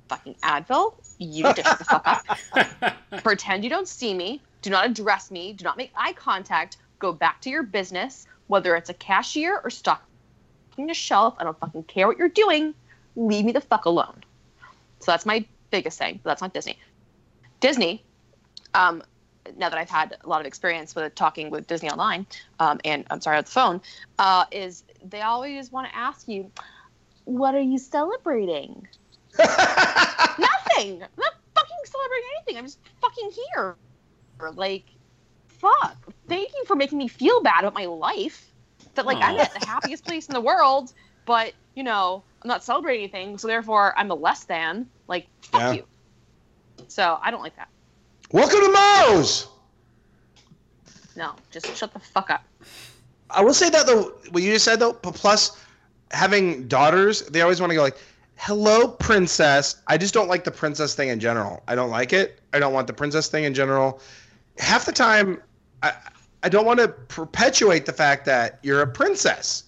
[0.08, 0.94] fucking Advil.
[1.18, 2.96] You need to shut the fuck up.
[3.24, 4.42] Pretend you don't see me.
[4.62, 5.54] Do not address me.
[5.54, 6.78] Do not make eye contact.
[7.00, 11.36] Go back to your business, whether it's a cashier or stocking a shelf.
[11.38, 12.74] I don't fucking care what you're doing.
[13.16, 14.24] Leave me the fuck alone.
[15.00, 16.20] So that's my biggest thing.
[16.24, 16.78] But that's not Disney.
[17.60, 18.04] Disney,
[18.74, 19.04] um,
[19.58, 22.26] now that I've had a lot of experience with talking with Disney online,
[22.60, 23.82] um, and I'm sorry, on the phone,
[24.20, 26.52] uh, is they always want to ask you,
[27.26, 28.88] what are you celebrating?
[30.40, 31.02] Nothing.
[31.04, 32.58] I'm not fucking celebrating anything.
[32.58, 33.76] I'm just fucking here.
[34.54, 34.86] Like,
[35.48, 35.98] fuck.
[36.28, 38.52] Thank you for making me feel bad about my life.
[38.96, 40.94] That like I'm at the happiest place in the world,
[41.26, 44.88] but you know I'm not celebrating anything, so therefore I'm a less than.
[45.08, 45.72] Like, fuck Yeah.
[45.74, 45.86] you.
[46.88, 47.68] So I don't like that.
[48.32, 48.72] Welcome to
[49.10, 49.48] Moe's!
[51.16, 52.44] No, just shut the fuck up.
[53.30, 55.62] I will say that though, what you just said though, but plus
[56.12, 57.98] having daughters, they always want to go like,
[58.38, 61.64] "Hello, princess." I just don't like the princess thing in general.
[61.68, 62.42] I don't like it.
[62.54, 64.00] I don't want the princess thing in general.
[64.60, 65.42] Half the time,
[65.84, 65.94] I
[66.44, 69.64] I don't want to perpetuate the fact that you're a princess.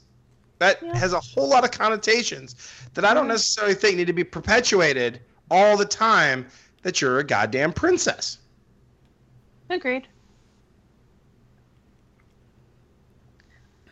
[0.59, 0.95] That Yeah.
[0.97, 2.55] has a whole lot of connotations
[2.93, 6.47] that I don't necessarily think need to be perpetuated all the time.
[6.83, 8.37] That you're a goddamn princess.
[9.69, 10.07] Agreed.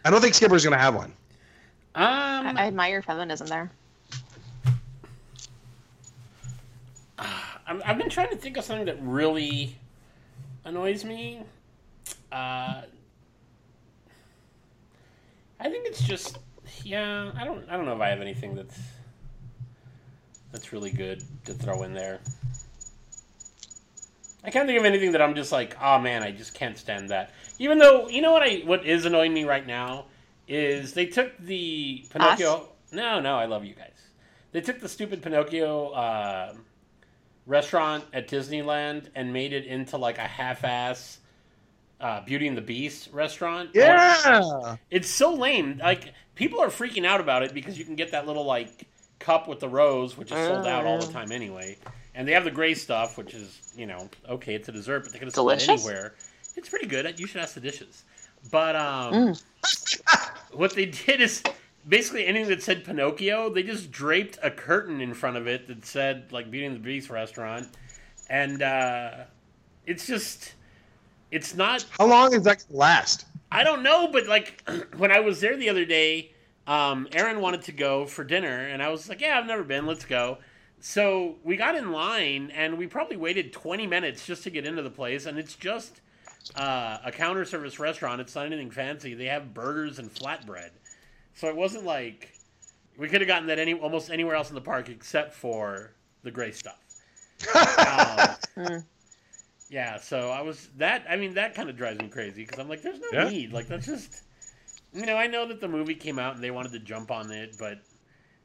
[0.06, 1.12] I don't think Skipper's gonna have one.
[1.96, 3.72] I, Um, I admire your feminism there.
[7.68, 9.78] I'm, I've been trying to think of something that really
[10.64, 11.42] annoys me.
[12.32, 12.82] Uh,
[15.60, 16.38] I think it's just,
[16.84, 17.32] yeah.
[17.36, 17.68] I don't.
[17.70, 18.80] I don't know if I have anything that's
[20.52, 22.20] that's really good to throw in there.
[24.44, 27.10] I can't think of anything that I'm just like, oh man, I just can't stand
[27.10, 27.32] that.
[27.58, 30.06] Even though, you know what I what is annoying me right now
[30.48, 32.70] is they took the Pinocchio.
[32.92, 33.98] No, no, I love you guys.
[34.52, 36.54] They took the stupid Pinocchio uh,
[37.46, 41.20] restaurant at Disneyland and made it into like a half-ass
[42.02, 43.70] uh, Beauty and the Beast restaurant.
[43.74, 44.76] Yeah.
[44.92, 45.80] It's so lame.
[45.82, 48.88] Like people are freaking out about it because you can get that little like
[49.20, 51.78] cup with the rose, which is sold out all the time anyway.
[52.14, 55.14] And they have the gray stuff, which is you know okay, it's a dessert, but
[55.14, 56.16] they could have sold it anywhere.
[56.56, 57.20] It's pretty good.
[57.20, 58.04] You should ask the dishes.
[58.52, 59.36] But um,
[60.52, 61.44] what they did is
[61.88, 65.86] basically anything that said Pinocchio, they just draped a curtain in front of it that
[65.86, 67.68] said like Beauty and the Beast restaurant,
[68.30, 69.12] and uh,
[69.86, 70.54] it's just
[71.32, 73.26] it's not How long is that last?
[73.52, 74.64] I don't know, but like
[74.98, 76.32] when I was there the other day,
[76.68, 79.86] um, Aaron wanted to go for dinner, and I was like, "Yeah, I've never been.
[79.86, 80.40] Let's go."
[80.80, 84.84] So we got in line, and we probably waited 20 minutes just to get into
[84.84, 86.02] the place, and it's just
[86.56, 88.22] uh, a counter service restaurant.
[88.22, 89.14] It's not anything fancy.
[89.14, 90.70] They have burgers and flatbread,
[91.36, 92.32] so it wasn't like
[92.98, 96.32] we could have gotten that any almost anywhere else in the park except for the
[96.32, 96.80] gray stuff.
[98.58, 98.84] Um,
[99.70, 101.06] yeah, so I was that.
[101.10, 103.30] I mean, that kind of drives me crazy because I'm like, there's no Yeah.
[103.30, 103.52] need.
[103.52, 104.22] Like, that's just,
[104.94, 107.32] you know, I know that the movie came out and they wanted to jump on
[107.32, 107.80] it, but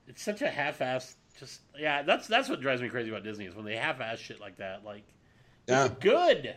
[0.09, 1.17] it's such a half-ass.
[1.39, 4.41] Just yeah, that's that's what drives me crazy about Disney is when they half-ass shit
[4.41, 4.85] like that.
[4.85, 5.05] Like,
[5.69, 5.87] Yeah.
[5.87, 6.57] it's good.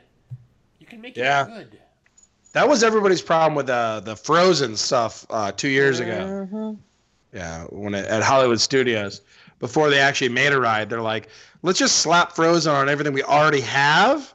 [0.80, 1.44] You can make Yeah.
[1.44, 1.80] it good.
[2.54, 6.48] That was everybody's problem with uh, the Frozen stuff uh, two years ago.
[6.52, 6.78] Mhm.
[7.34, 9.22] Yeah, when it, at Hollywood Studios,
[9.60, 11.30] before they actually made a ride, they're like,
[11.64, 14.34] let's just slap Frozen on everything we already have,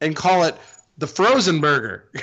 [0.00, 0.56] and call it
[0.98, 2.04] the Frozen Burger.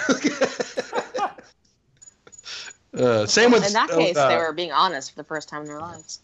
[2.98, 5.64] uh, same with In that case, uh, they were being honest for the first time
[5.64, 6.20] in their lives.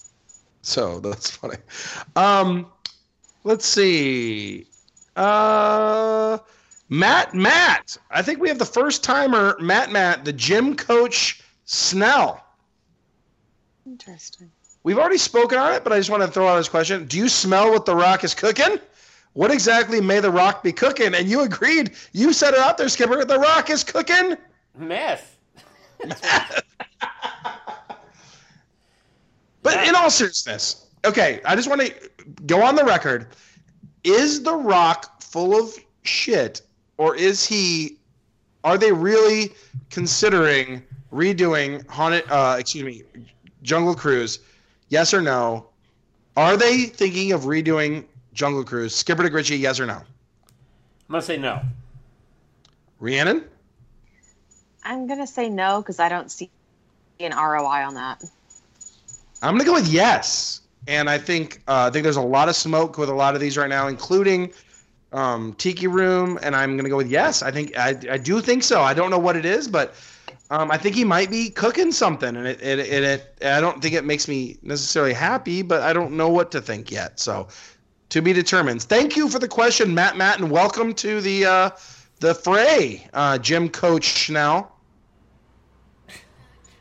[0.61, 1.57] So that's funny.
[2.15, 2.67] Um,
[3.43, 4.67] let's see.
[5.17, 6.37] Uh,
[6.91, 7.97] Matt, Matt.
[8.11, 12.45] I think we have the first timer, Matt, Matt, the gym coach Snell.
[13.85, 14.51] Interesting.
[14.83, 17.17] We've already spoken on it, but I just want to throw out this question: Do
[17.17, 18.77] you smell what the Rock is cooking?
[19.33, 21.15] What exactly may the Rock be cooking?
[21.15, 21.93] And you agreed.
[22.11, 23.23] You said it out there, Skipper.
[23.23, 24.35] The Rock is cooking.
[24.77, 25.37] Meth.
[29.63, 31.93] But in all seriousness, okay, I just want to
[32.47, 33.27] go on the record.
[34.03, 36.61] Is The Rock full of shit,
[37.01, 37.97] or is he?
[38.63, 39.53] Are they really
[39.89, 42.23] considering redoing haunted?
[42.29, 43.03] Uh, excuse me,
[43.63, 44.37] Jungle Cruise?
[44.89, 45.65] Yes or no?
[46.37, 48.93] Are they thinking of redoing Jungle Cruise?
[48.93, 49.95] Skipper Dick Ritchie, yes or no?
[49.95, 50.03] I'm
[51.09, 51.59] gonna say no.
[52.99, 53.45] Rhiannon?
[54.83, 56.51] I'm gonna say no because I don't see
[57.19, 58.23] an ROI on that.
[59.41, 62.55] I'm gonna go with yes, and I think uh, I think there's a lot of
[62.55, 64.53] smoke with a lot of these right now, including
[65.11, 67.41] um, Tiki Room, and I'm gonna go with yes.
[67.41, 68.81] I think I, I do think so.
[68.81, 69.95] I don't know what it is, but
[70.49, 73.81] um, I think he might be cooking something, and it, it, it, it I don't
[73.81, 77.19] think it makes me necessarily happy, but I don't know what to think yet.
[77.19, 77.47] So
[78.11, 78.83] to be determined.
[78.83, 80.17] Thank you for the question, Matt.
[80.17, 81.69] Matt, and welcome to the uh,
[82.19, 84.71] the fray, uh, Gym Coach Schnell.
[86.09, 86.13] I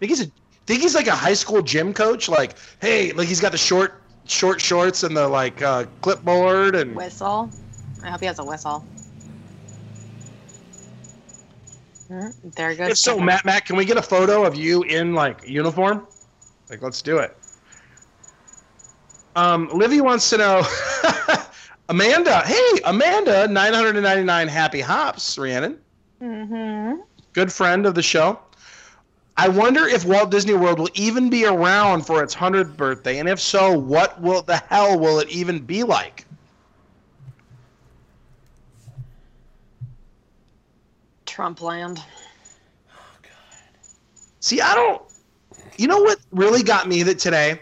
[0.00, 0.30] think he's a
[0.66, 2.28] think he's like a high school gym coach.
[2.28, 6.94] Like, hey, like he's got the short short shorts and the like uh, clipboard and
[6.94, 7.50] Whistle.
[8.02, 8.84] I hope he has a whistle.
[12.10, 12.90] Mm, There goes.
[12.90, 13.24] if so, Skipper.
[13.24, 16.06] Matt, Matt, can we get a photo of you in like uniform?
[16.68, 17.36] Like, let's do it.
[19.36, 20.62] Um, Livy wants to know,
[21.88, 22.40] Amanda.
[22.44, 25.78] Hey, Amanda, nine hundred and ninety nine happy hops, Rhiannon.
[26.20, 27.00] Mm-hmm.
[27.32, 28.38] good friend of the show.
[29.36, 33.28] I wonder if Walt Disney World will even be around for its 100th birthday, and
[33.28, 36.26] if so, what will the hell will it even be like?
[41.30, 42.02] Trump land.
[44.40, 45.00] See, I don't.
[45.76, 47.60] You know what really got me that today?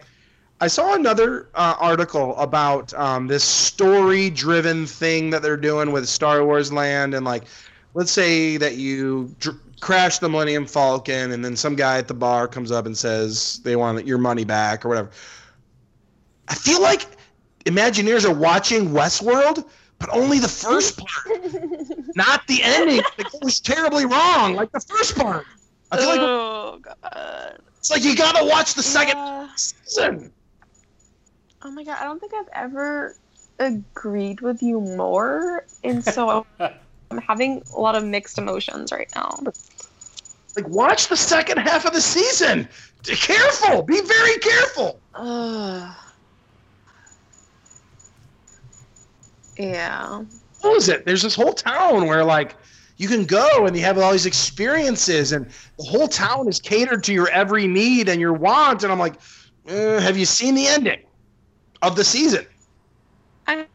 [0.60, 6.44] I saw another uh, article about um, this story-driven thing that they're doing with Star
[6.44, 7.44] Wars Land, and like,
[7.94, 12.14] let's say that you dr- crash the Millennium Falcon, and then some guy at the
[12.14, 15.10] bar comes up and says they want your money back or whatever.
[16.48, 17.06] I feel like
[17.66, 21.42] Imagineers are watching Westworld, but only the first part,
[22.16, 23.02] not the ending.
[23.18, 25.44] It goes terribly wrong, like the first part.
[25.90, 27.58] I feel like oh god.
[27.78, 29.48] it's like you gotta watch the second Yeah.
[29.56, 30.32] season.
[31.62, 33.16] Oh my god, I don't think I've ever
[33.58, 39.38] agreed with you more, and so I'm having a lot of mixed emotions right now.
[40.56, 42.68] Like, watch the second half of the season.
[43.06, 43.82] Be careful.
[43.82, 45.00] Be very careful.
[45.14, 45.94] Ugh.
[49.58, 50.24] Yeah.
[50.60, 51.04] What is it?
[51.04, 52.56] There's this whole town where like
[52.96, 55.46] you can go and you have all these experiences, and
[55.78, 58.82] the whole town is catered to your every need and your want.
[58.82, 59.14] And I'm like,
[59.68, 61.00] uh, have you seen the ending
[61.82, 62.46] of the season?
[63.46, 63.66] I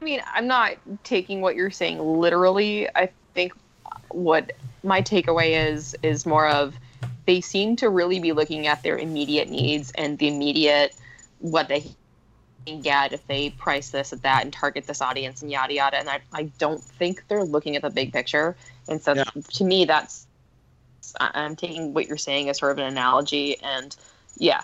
[0.00, 2.88] mean, I'm not taking what you're saying literally.
[2.94, 3.54] I think
[4.08, 4.52] what
[4.82, 6.76] my takeaway is is more of
[7.26, 10.94] they seem to really be looking at their immediate needs and the immediate
[11.40, 11.84] what they
[12.66, 15.98] can get if they price this at that and target this audience and yada yada.
[15.98, 18.56] And I, I don't think they're looking at the big picture.
[18.88, 19.24] And so Yeah.
[19.54, 20.26] to me, that's
[21.20, 23.60] I'm taking what you're saying as sort of an analogy.
[23.60, 23.94] And
[24.36, 24.62] yeah,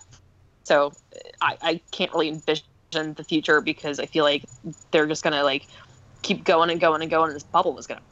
[0.65, 0.93] so
[1.41, 4.45] I, I can't really envision the future because I feel like
[4.91, 5.69] they're just gonna like
[6.23, 8.03] keep going and going and going, and this bubble is gonna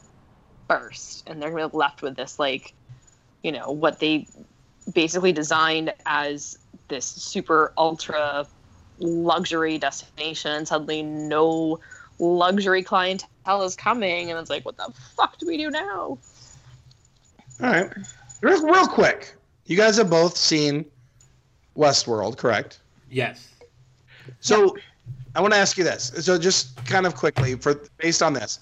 [0.67, 2.73] burst, and they're gonna be left with this like,
[3.43, 4.27] you know, what they
[4.93, 6.57] basically designed as
[6.87, 8.47] this super ultra
[9.01, 10.51] luxury destination.
[10.51, 11.79] and Suddenly, no
[12.19, 16.17] luxury clientele is coming, and it's like, what the fuck do we do now?
[17.61, 17.89] All right.
[18.41, 19.33] Real, real quick.
[19.65, 20.85] You guys have both seen
[21.77, 22.79] Westworld, correct?
[23.09, 23.49] Yes.
[24.39, 24.75] So
[25.35, 26.11] I want to ask you this.
[26.19, 28.59] So just kind of quickly for based on this.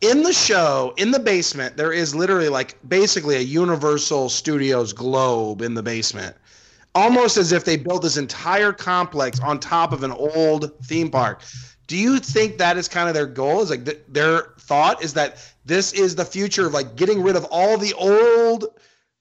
[0.00, 5.60] In the show, in the basement, there is literally like basically a Universal Studios globe
[5.60, 6.36] in the basement.
[6.94, 11.42] Almost as if they built this entire complex on top of an old theme park.
[11.86, 13.62] Do you think that is kind of their goal?
[13.62, 17.36] Is like th- their thought is that this is the future of like getting rid
[17.36, 18.66] of all the old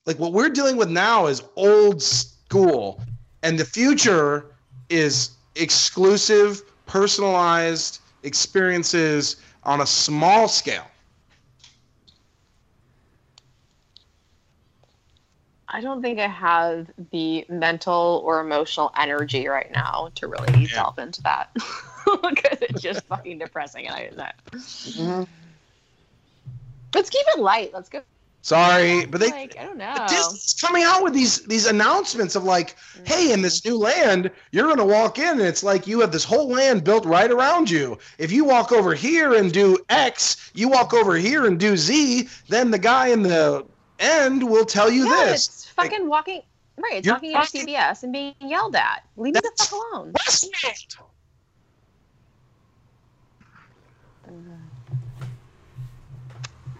[0.06, 3.02] like what we're dealing with now is old school
[3.44, 4.56] and the future
[4.90, 10.88] is exclusive personalized experiences on a small scale
[15.70, 20.76] I don't think I have the mental or emotional energy right now to really Yeah.
[20.76, 21.54] delve into that
[22.06, 23.88] because it's just fucking depressing.
[23.88, 24.36] And I that.
[24.52, 25.24] Mm-hmm.
[26.96, 27.74] Let's keep it light.
[27.74, 28.02] Let's go.
[28.42, 29.94] sorry but they like I don't know.
[29.98, 33.72] but Disney's coming out with these these announcements of like hey in this mm-hmm.
[33.72, 36.86] new land you're going to walk in and it's like you have this whole land
[36.86, 41.16] built right around you if you walk over here and do x you walk over
[41.16, 43.66] here and do z then the guy in the
[44.00, 46.42] end will tell you yeah, this it's fucking walking.
[46.78, 49.04] Right, it's You're walking into fucking- CVS and being yelled at.
[49.16, 50.14] Leave me the fuck alone.
[50.14, 50.98] Westworld.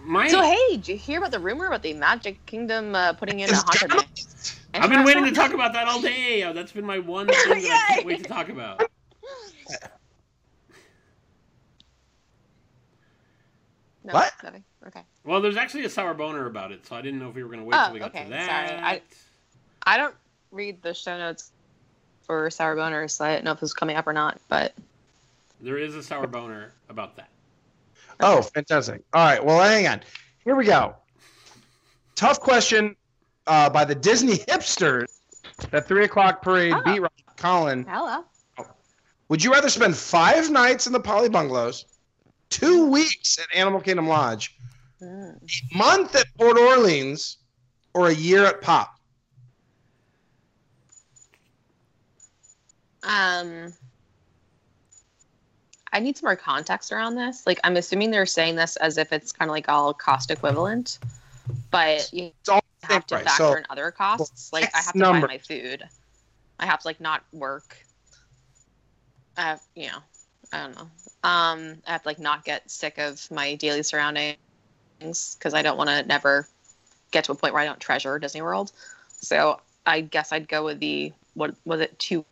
[0.04, 3.40] My, So hey, did you hear about the rumor about the Magic Kingdom uh, putting
[3.40, 3.90] in a It's haunted?
[3.90, 4.04] gonna-
[4.74, 6.44] I've been waiting to talk about that all day.
[6.44, 8.82] Oh, That's been my one thing that I can't wait to talk about.
[14.04, 14.32] No, What?
[14.42, 14.64] nothing.
[14.86, 15.02] Okay.
[15.28, 17.50] Well, there's actually a sour boner about it, so I didn't know if we were
[17.50, 18.38] going to wait Oh, till we got okay, to sorry.
[18.68, 18.82] that.
[18.82, 19.02] I-
[19.86, 20.14] I don't
[20.52, 21.52] read the show notes
[22.22, 24.40] for Sour Boners, so I didn't know if it was coming up or not.
[24.48, 24.74] But
[25.60, 27.28] There is a sour boner about that.
[28.20, 29.02] Oh, fantastic.
[29.12, 29.44] All right.
[29.44, 30.00] Well, hang on.
[30.44, 30.94] Here we go.
[32.14, 32.96] Tough question
[33.46, 35.20] uh, by the Disney hipsters.
[35.70, 36.82] That three o'clock parade Oh.
[36.84, 37.84] beat writer Colin.
[37.86, 38.24] hello.
[39.28, 41.84] Would you rather spend five nights in the Poly Bungalows,
[42.48, 44.56] two weeks at Animal Kingdom Lodge,
[45.02, 45.38] Mm.
[45.72, 47.38] a month at Port Orleans,
[47.94, 48.94] or a year at Pop?
[53.02, 53.72] Um,
[55.92, 57.46] I need some more context around this.
[57.46, 60.98] Like, I'm assuming they're saying this as if it's kind of like all cost equivalent,
[61.70, 64.52] but you It's all have to factor So in other costs.
[64.52, 65.26] Like, I have to number.
[65.26, 65.84] buy my food.
[66.58, 67.76] I have to like not work.
[69.36, 69.98] I have, you know,
[70.52, 70.88] I don't know.
[71.22, 74.38] Um, I have to like not get sick of my daily surroundings
[75.00, 76.48] because I don't want to never
[77.10, 78.72] get to a point where I don't treasure Disney World.
[79.20, 82.24] So I guess I'd go with the what was it two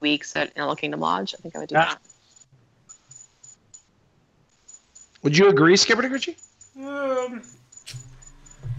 [0.00, 1.34] weeks at Animal Kingdom Lodge.
[1.34, 1.84] I think I would do Yeah.
[1.86, 2.00] that.
[5.22, 6.36] would you agree, Skipper Dick Ritchie?
[6.76, 7.42] Um,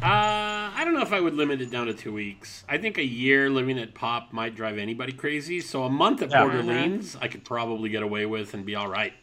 [0.02, 2.66] uh, I don't know if I would limit it down to two weeks.
[2.68, 5.62] I think a year living at Pop might drive anybody crazy.
[5.62, 6.42] So a month at Yeah.
[6.42, 9.14] Port I could probably get away with and be all right.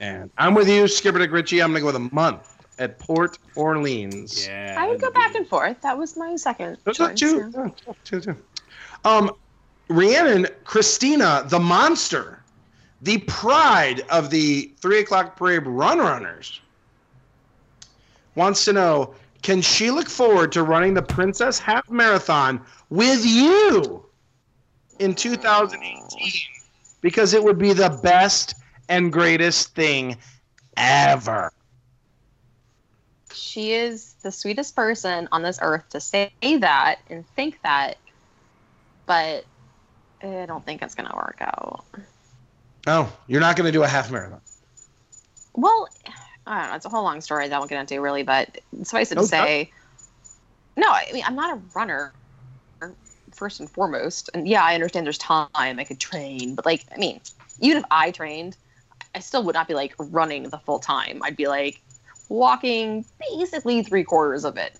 [0.00, 1.62] And I'm with you, Skipper Dick Ritchie.
[1.62, 4.46] I'm going to go with a month at Port Orleans.
[4.46, 5.80] Yeah, I would go back and forth.
[5.80, 7.18] That was my second Those choice.
[7.18, 7.68] two, yeah.
[7.86, 8.36] yeah, two, two.
[9.04, 9.30] Um,
[9.88, 12.42] Rhiannon, Christina, the monster,
[13.00, 16.60] the pride of the three o'clock parade run runners,
[18.34, 22.60] wants to know: Can she look forward to running the Princess Half Marathon
[22.90, 24.04] with you
[24.98, 26.32] in 2018?
[27.00, 28.54] Because it would be the best
[28.88, 30.16] and greatest thing
[30.76, 31.52] ever.
[33.34, 37.96] She is the sweetest person on this earth to say that and think that,
[39.06, 39.44] but
[40.22, 41.84] I don't think it's gonna work out.
[42.86, 44.40] Oh, you're not going to do a half marathon.
[45.54, 45.88] Well,
[46.46, 46.76] I don't know.
[46.76, 49.22] It's a whole long story that I won't get into really, but suffice it No
[49.22, 49.70] to say,
[50.76, 50.88] no.
[50.88, 52.12] I mean, I'm not a runner
[53.30, 56.98] first and foremost, and yeah, I understand there's time I could train, but like, I
[56.98, 57.20] mean,
[57.60, 58.56] even if I trained,
[59.14, 61.22] I still would not be like running the full time.
[61.22, 61.80] I'd be like
[62.28, 64.76] walking basically three quarters of it.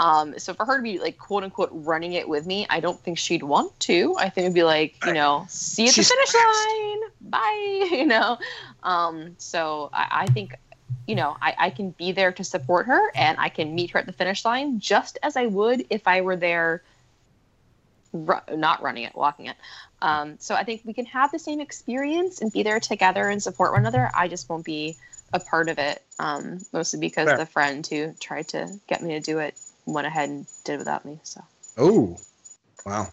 [0.00, 3.00] Um, so for her to be like quote unquote running it with me, I don't
[3.00, 4.16] think she'd want to.
[4.18, 7.00] I think it'd be like, you know, see you at the finish line.
[7.20, 7.88] Bye.
[7.94, 8.38] You know.
[8.82, 10.56] Um, so I, I think,
[11.06, 14.00] you know, I, I can be there to support her and I can meet her
[14.00, 16.82] at the finish line just as I would if I were there
[18.12, 19.56] ru- not running it, walking it.
[20.02, 23.42] Um, so I think we can have the same experience and be there together and
[23.42, 24.10] support one another.
[24.14, 24.96] I just won't be
[25.34, 27.36] a part of it, um, mostly because Fair.
[27.36, 30.78] the friend who tried to get me to do it went ahead and did it
[30.78, 31.18] without me.
[31.24, 31.42] So
[31.76, 32.16] Oh,
[32.86, 33.08] wow.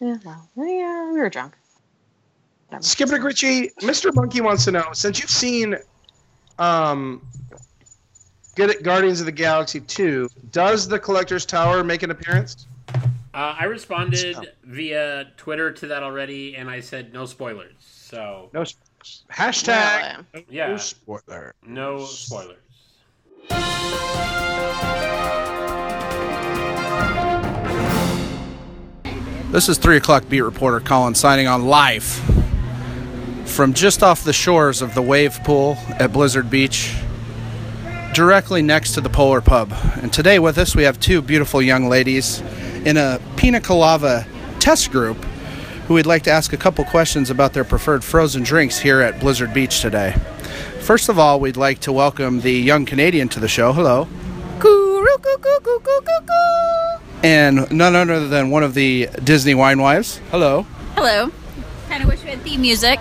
[0.00, 1.54] yeah, well, yeah, we were drunk.
[2.68, 2.82] Whatever.
[2.82, 3.68] Skip it, Richie.
[3.82, 4.14] Mr.
[4.14, 5.76] Monkey wants to know since you've seen
[6.58, 7.22] um,
[8.56, 12.66] Get it, Guardians of the Galaxy 2, does the Collector's Tower make an appearance?
[12.92, 17.74] Uh, I responded via Twitter to that already, and I said no spoilers.
[17.78, 18.87] So No spoilers.
[19.32, 20.46] Hashtag Really?
[20.50, 21.54] yeah, no spoiler.
[21.66, 22.56] no spoilers.
[29.50, 32.04] This is 3 o'clock beat reporter Colin signing on live
[33.46, 36.94] from just off the shores of the wave pool at Blizzard Beach,
[38.12, 39.72] directly next to the Polar Pub.
[40.02, 42.40] And today with us we have two beautiful young ladies
[42.84, 44.26] in a pina colada
[44.60, 45.16] test group
[45.88, 49.18] who we'd like to ask a couple questions about their preferred frozen drinks here at
[49.18, 50.14] Blizzard Beach today.
[50.80, 53.72] First of all, we'd like to welcome the young Canadian to the show.
[53.72, 54.06] Hello.
[57.22, 60.20] And none other than one of the Disney wine wives.
[60.30, 60.66] Hello.
[60.94, 61.32] Hello.
[61.88, 63.00] Kind of wish we had theme music.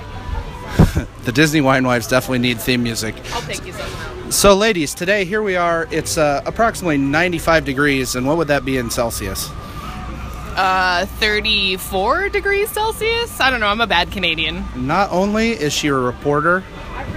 [1.26, 3.14] The Disney wine wives definitely need theme music.
[3.34, 4.32] I'll pick you some.
[4.32, 5.86] So, ladies, today here we are.
[5.92, 9.52] It's uh, approximately 95 degrees, and what would that be in Celsius?
[10.58, 13.40] Uh, 34 degrees Celsius?
[13.40, 13.68] I don't know.
[13.68, 14.66] I'm a bad Canadian.
[14.76, 16.64] Not only is she a reporter,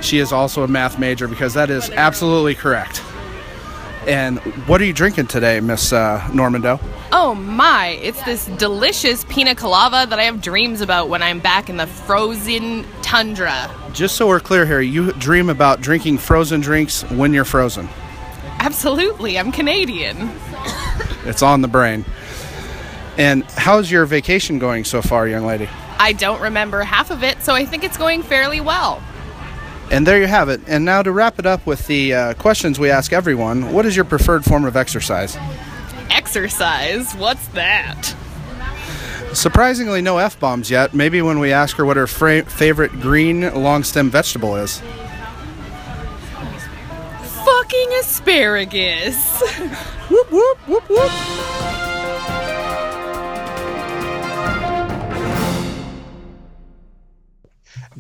[0.02, 3.02] she is also a math major because that is absolutely correct.
[4.06, 6.82] And what are you drinking today, Miss uh, Normando?
[7.12, 11.70] Oh my, it's this delicious pina colada that I have dreams about when I'm back
[11.70, 13.74] in the frozen tundra.
[13.94, 17.88] Just so we're clear here, you dream about drinking frozen drinks when you're frozen.
[18.58, 20.30] Absolutely, I'm Canadian.
[21.24, 22.04] It's on the brain.
[23.18, 25.68] And how's your vacation going so far, young lady?
[25.98, 29.02] I don't remember half of it, so I think it's going fairly well.
[29.90, 30.60] And there you have it.
[30.66, 33.96] And now to wrap it up with the uh, questions we ask everyone, what is
[33.96, 35.36] your preferred form of exercise?
[36.10, 37.12] Exercise?
[37.14, 38.14] What's that?
[39.32, 40.92] Surprisingly, no f bombs yet.
[40.94, 44.82] Maybe when we ask her what her fra- favorite green long stem vegetable is.
[47.44, 49.40] Fucking asparagus.
[50.10, 51.89] Whoop whoop whoop whoop.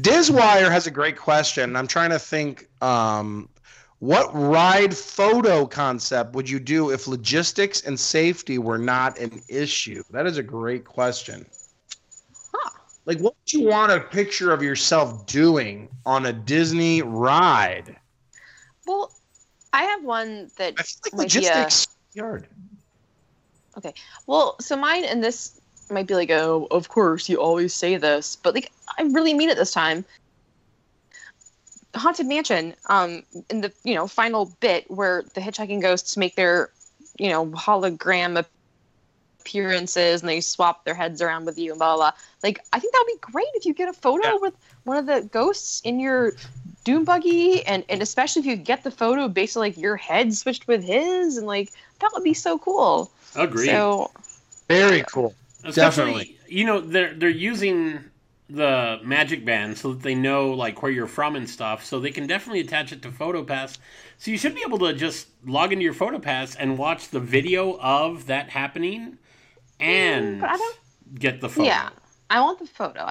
[0.00, 1.76] Dizwire has a great question.
[1.76, 3.48] I'm trying to think um,
[3.98, 10.02] what ride photo concept would you do if logistics and safety were not an issue?
[10.10, 11.46] That is a great question.
[12.52, 12.70] Huh.
[13.04, 17.96] Like, what would you want a picture of yourself doing on a Disney ride?
[18.86, 19.12] Well,
[19.72, 22.46] I have one that I feel like be a- logistics hard.
[24.26, 25.60] Well, so mine and this
[25.90, 29.50] might be like, oh, of course you always say this, but like I really mean
[29.50, 30.04] it this time.
[31.94, 36.70] Haunted Mansion, um, in the you know final bit where the hitchhiking ghosts make their
[37.18, 38.44] you know hologram
[39.40, 42.10] appearances and they swap their heads around with you and blah blah.
[42.10, 42.18] blah.
[42.42, 44.38] Like I think that would be great if you get a photo Yeah.
[44.40, 44.54] with
[44.84, 46.32] one of the ghosts in your
[46.84, 50.32] doom buggy, and and especially if you get the photo based on like your head
[50.34, 53.10] switched with his, and like that would be so cool.
[53.34, 53.66] Agreed.
[53.66, 54.10] So
[54.68, 55.34] Very cool.
[55.64, 57.98] Especially, you know, they're they're using
[58.50, 61.84] the magic band so that they know like where you're from and stuff.
[61.84, 63.78] So they can definitely attach it to PhotoPass.
[64.18, 67.78] So you should be able to just log into your PhotoPass and watch the video
[67.80, 69.18] of that happening,
[69.78, 70.78] and mm, but I don't
[71.14, 71.68] get the photo.
[71.68, 71.90] Yeah,
[72.28, 73.10] I want the photo.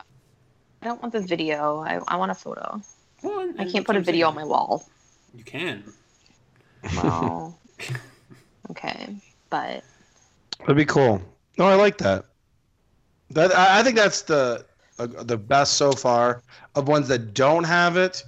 [0.82, 1.80] I don't want the video.
[1.80, 2.82] I, I want a photo.
[3.24, 4.88] Well, and I can't put a a I'm video on my wall.
[5.36, 5.84] You can.
[6.96, 7.56] Wow.
[8.70, 9.16] okay,
[9.50, 9.84] but
[10.60, 11.22] That'd be cool.
[11.58, 12.26] No, I like that.
[13.32, 14.66] That I I think that's the
[15.00, 16.44] uh, the best so far
[16.76, 18.24] of ones that don't have it.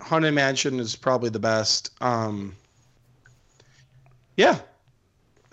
[0.00, 1.90] Haunted Mansion is probably the best.
[2.00, 2.54] Um,
[4.36, 4.58] yeah,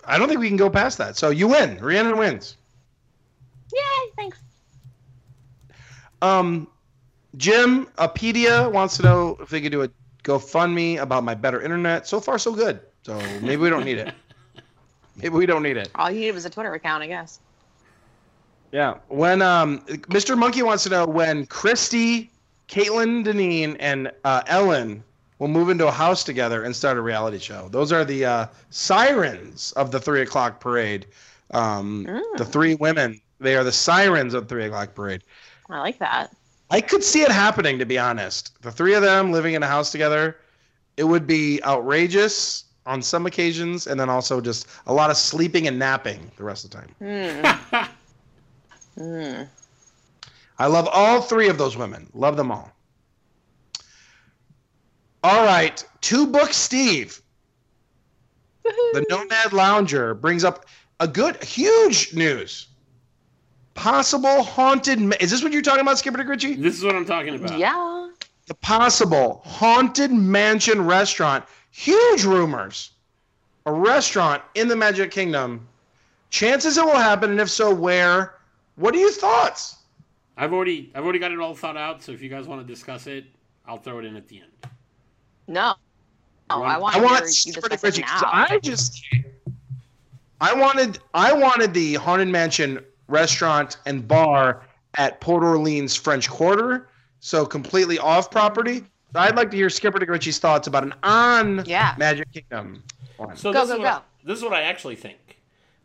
[0.04, 1.16] I don't think we can go past that.
[1.16, 1.78] So you win.
[1.78, 2.56] Rhiannon wins.
[3.72, 4.12] yay!
[4.16, 4.38] Thanks.
[6.22, 6.68] Um,
[7.36, 9.90] Jim Apedia wants to know if they could do a
[10.24, 12.06] GoFundMe about my better internet.
[12.06, 12.80] So far, so good.
[13.02, 14.14] So maybe we don't need it.
[15.16, 15.88] Maybe we don't need it.
[15.94, 17.40] All you needed was a Twitter account, I guess.
[18.72, 18.94] Yeah.
[19.08, 19.80] When um
[20.10, 20.36] Mr.
[20.36, 22.30] Monkey wants to know when Christy,
[22.68, 25.02] Caitlin Deneen, and uh, Ellen
[25.38, 27.68] will move into a house together and start a reality show.
[27.70, 31.06] Those are the uh, sirens of the three o'clock parade.
[31.52, 32.04] Um,
[32.36, 32.52] The Mm.
[32.52, 35.22] three women, they are the sirens of the three o'clock parade.
[35.70, 36.34] I like that.
[36.70, 38.60] I could see it happening, to be honest.
[38.62, 40.36] The three of them living in a house together,
[40.96, 45.66] it would be outrageous on some occasions, and then also just a lot of sleeping
[45.68, 46.90] and napping the rest of the time.
[47.70, 47.86] Hmm.
[48.96, 49.42] Hmm.
[50.58, 52.08] I love all three of those women.
[52.14, 52.70] Love them all.
[55.22, 57.20] All right, two book Steve,
[58.64, 60.66] the Nomad Lounger, brings up
[61.00, 62.68] a good, huge news.
[63.74, 65.00] Possible haunted.
[65.00, 66.54] Ma- Is this what you're talking about, Skipper Dick Ritchie?
[66.54, 67.58] This is what I'm talking about.
[67.58, 68.10] Yeah.
[68.46, 71.44] The possible haunted mansion restaurant.
[71.72, 72.92] Huge rumors.
[73.66, 75.66] A restaurant in the Magic Kingdom.
[76.30, 78.35] Chances it will happen, and if so, where?
[78.76, 79.76] What are your thoughts?
[80.36, 82.02] I've already I've already got it all thought out.
[82.02, 83.24] So if you guys want to discuss it,
[83.66, 84.72] I'll throw it in at the end.
[85.48, 85.74] No.
[86.50, 88.20] Oh, I want, I to want hear Skipper discuss it now.
[88.24, 89.02] I just,
[90.40, 94.62] I wanted, I wanted the haunted mansion restaurant and bar
[94.96, 96.88] at Port Orleans French Quarter,
[97.18, 98.84] so completely off property.
[99.14, 101.94] I'd like to hear Skipper Dick Ritchie's thoughts about an on Yeah.
[101.98, 102.82] Magic Kingdom
[103.16, 103.36] one.
[103.36, 104.02] So Go, this go, is what go.
[104.24, 105.38] this is what I actually think.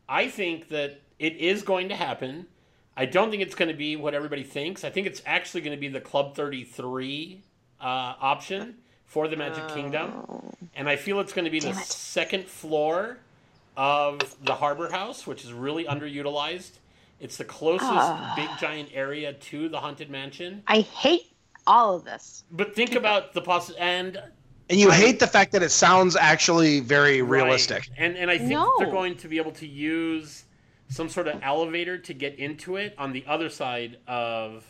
[0.10, 2.46] I think that it is going to happen.
[2.98, 4.84] I don't think it's going to be what everybody thinks.
[4.84, 7.42] I think it's actually going to be the Club 33
[7.80, 10.54] uh, option for the Magic Kingdom.
[10.76, 11.72] And I feel it's going to be the Oh.
[11.72, 11.78] It.
[11.78, 13.18] second floor
[13.78, 16.72] of the Harbor House, which is really underutilized.
[17.20, 18.34] It's the closest Ah.
[18.36, 20.64] big giant area to the Haunted Mansion.
[20.68, 21.32] I hate
[21.68, 22.44] all of this.
[22.52, 24.22] But think about the poss and
[24.70, 27.90] and you hate the fact that it sounds actually very realistic.
[27.92, 28.00] Right.
[28.00, 28.74] And and I think No.
[28.80, 30.46] they're going to be able to use
[30.92, 34.66] some sort of elevator to get into it on the other side of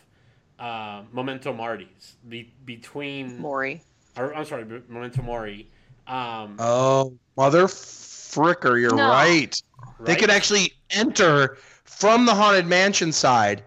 [0.59, 3.39] uh, Memento Marty's, be, between.
[3.41, 3.81] Maury.
[4.15, 5.67] Or, I'm sorry, Memento Mori.
[6.07, 9.09] Um, Oh, mother fricker, you're No.
[9.09, 9.59] right.
[10.01, 13.63] They could actually enter from the haunted mansion side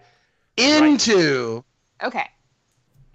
[0.57, 1.65] into.
[2.03, 2.27] Okay.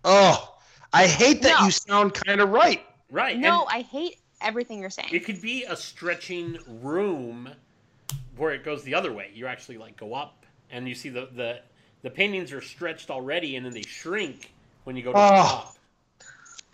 [0.03, 0.55] Oh,
[0.91, 1.65] I hate that No.
[1.65, 2.85] you sound kind of right.
[3.09, 3.37] right.
[3.37, 5.09] No, and I hate everything you're saying.
[5.11, 7.49] it could be a stretching room
[8.39, 9.31] where it goes the other way.
[9.33, 11.59] You actually like go up, and you see the the
[12.01, 14.53] the paintings are stretched already, and then they shrink
[14.85, 15.35] when you go to the Oh.
[15.35, 15.75] top.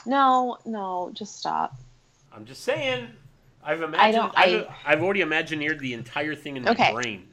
[0.06, 1.76] No, no, just stop.
[2.32, 3.08] I'm just saying.
[3.64, 4.14] I've imagined.
[4.16, 6.94] don't- I have I- I've already imagineered the entire thing in my Okay.
[6.94, 7.28] brain.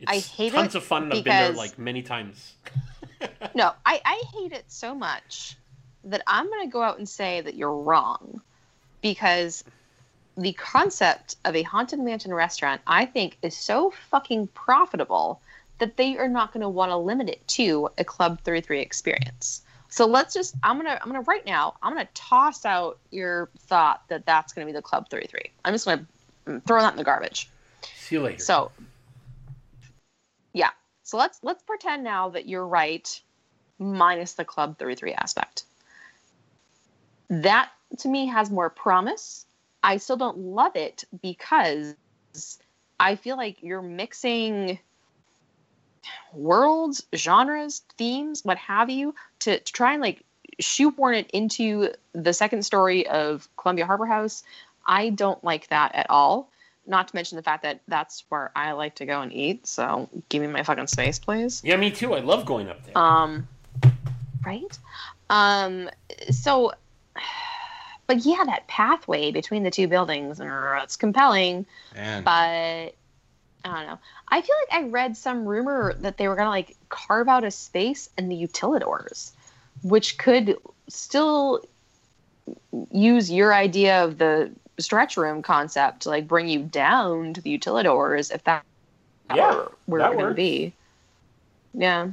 [0.00, 1.04] It's I hate tons it of fun.
[1.04, 2.54] and I've been there like many times.
[3.54, 5.56] No, I, I hate it so much
[6.04, 8.40] that I'm going to go out and say that you're wrong
[9.02, 9.64] because
[10.38, 15.40] the concept of a haunted mansion restaurant, I think, is so fucking profitable
[15.78, 19.62] that they are not going to want to limit it to a Club 33 experience.
[19.90, 22.64] So let's just I'm going to I'm going to right now I'm going to toss
[22.64, 25.50] out your thought that that's going to be the Club 33.
[25.64, 26.06] I'm just going
[26.46, 27.50] to throw that in the garbage.
[27.96, 28.38] See you later.
[28.38, 28.70] So
[30.52, 30.70] yeah.
[31.02, 33.20] So let's let's pretend now that you're right
[33.78, 35.64] minus the club 33 aspect.
[37.28, 39.46] That to me has more promise.
[39.82, 41.94] I still don't love it because
[42.98, 44.78] I feel like you're mixing
[46.32, 50.24] worlds, genres, themes, what have you, to, to try and like
[50.60, 54.42] shoehorn it into the second story of Columbia Harbor House.
[54.86, 56.50] I don't like that at all.
[56.86, 59.66] Not to mention the fact that that's where I like to go and eat.
[59.66, 61.62] So give me my fucking space, please.
[61.62, 62.14] yeah, me too.
[62.14, 62.96] I love going up there.
[62.96, 63.46] Um,
[64.44, 64.78] right?
[65.28, 65.90] Um,
[66.30, 66.72] so,
[68.08, 72.24] but yeah, that pathway between the two buildings, uh, it's compelling, Man.
[72.24, 72.94] but I
[73.64, 73.98] don't know.
[74.28, 77.50] I feel like I read some rumor that they were gonna like carve out a
[77.50, 79.32] space in the utilidors,
[79.82, 80.56] which could
[80.88, 81.62] still
[82.90, 87.56] use your idea of the stretch room concept to like bring you down to the
[87.56, 88.62] utilidors if that
[89.34, 90.36] Yeah, were where that it going to works.
[90.36, 90.72] be.
[91.74, 92.08] Yeah.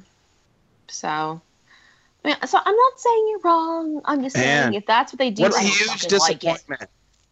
[0.88, 1.41] So,
[2.26, 4.02] I mean, so I'm not saying you're wrong.
[4.06, 6.31] I'm just saying if that's what they do, What a I don't huge fucking like
[6.31, 6.39] it.
[6.39, 6.89] disappointment.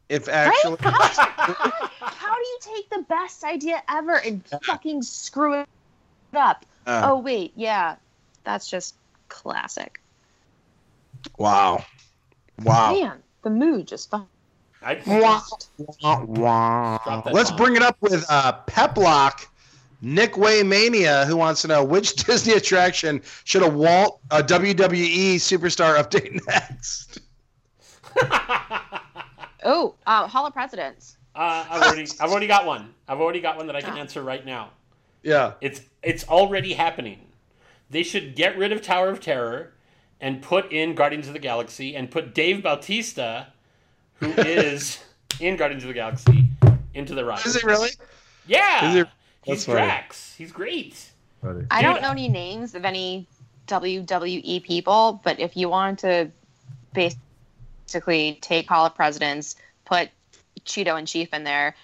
[0.09, 5.67] If actually, How, how do you take the best idea ever and fucking screw it
[6.35, 6.63] up?
[6.85, 7.95] Uh, oh wait, yeah,
[8.43, 8.93] that's just
[9.29, 9.99] classic.
[11.39, 11.83] wow,
[12.63, 14.27] wow, Man, the mood just fucking.
[14.83, 15.41] I, Wah,
[16.03, 17.21] wah, wah.
[17.23, 17.57] That Let's bomb.
[17.57, 19.47] bring it up with uh, Peplock.
[20.05, 25.95] Nick Waymania, who wants to know which Disney attraction should a Walt a WWE superstar
[25.97, 27.19] update next?
[29.65, 31.15] Oh, uh, Hall of Presidents.
[31.35, 32.93] uh, I've already, I've already got one.
[33.07, 33.99] I've already got one that I can Ah.
[34.01, 34.71] answer right now.
[35.21, 35.53] Yeah.
[35.61, 37.27] It's, it's already happening.
[37.89, 39.71] They should get rid of Tower of Terror
[40.19, 43.47] and put in Guardians of the Galaxy and put Dave Bautista,
[44.15, 45.01] who is
[45.39, 46.49] in Guardians of the Galaxy,
[46.93, 47.45] into the ride.
[47.45, 47.91] Is it really?
[48.45, 49.07] Yeah, Is it-
[49.43, 49.79] he's That's funny.
[49.79, 50.35] Drax.
[50.35, 51.09] He's great.
[51.69, 53.27] I don't know any names of any
[53.67, 56.31] WWE people, but if you want to
[56.93, 59.55] basically take Hall of Presidents,
[59.85, 60.09] put
[60.61, 61.75] Cheeto and Chief in there,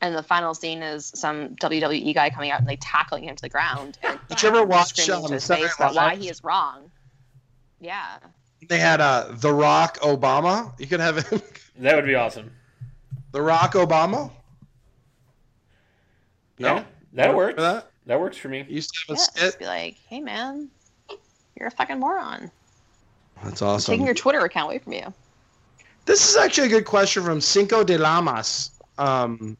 [0.00, 3.42] and the final scene is some WWE guy coming out and like tackling him to
[3.42, 6.28] the ground and Did you ever watch screaming um, to his face about why he
[6.28, 6.90] is wrong.
[7.80, 8.18] Yeah.
[8.68, 10.78] They had uh, The Rock Obama.
[10.78, 11.42] You could have him.
[11.78, 12.50] That would be awesome.
[13.32, 14.30] The Rock Obama.
[16.58, 16.74] No?
[16.76, 16.84] Yeah,
[17.14, 17.56] that works.
[17.60, 17.90] that?
[18.06, 18.64] That works for me.
[18.68, 19.58] You used to have Yeah, a just skit.
[19.58, 20.68] be like, hey man,
[21.58, 22.50] you're a fucking moron.
[23.42, 23.92] That's I'm awesome.
[23.92, 25.12] taking your Twitter account away from you.
[26.04, 28.70] This is actually a good question from Cinco de Lamas.
[28.98, 29.56] Um,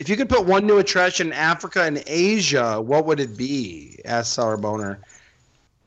[0.00, 3.98] if you could put one new attraction in Africa and Asia, what would it be?
[4.04, 5.00] Asked Sour Boner.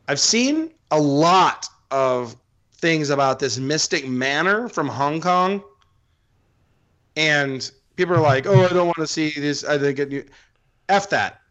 [0.07, 2.35] I've seen a lot of
[2.75, 5.61] things about this Mystic Manor from Hong Kong,
[7.17, 9.63] and people are like, "Oh, I don't want to see this.
[9.63, 10.29] I think it."
[10.87, 11.41] F that.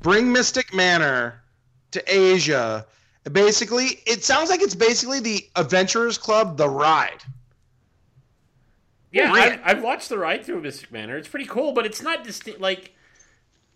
[0.00, 1.42] Bring Mystic Manor
[1.92, 2.86] to Asia.
[3.30, 7.22] Basically, it sounds like it's basically the Adventurers Club, the ride.
[9.12, 9.40] Yeah, Really?
[9.40, 11.16] I've, I've watched the ride through Mystic Manor.
[11.16, 12.60] It's pretty cool, but it's not distinct.
[12.60, 12.94] Like,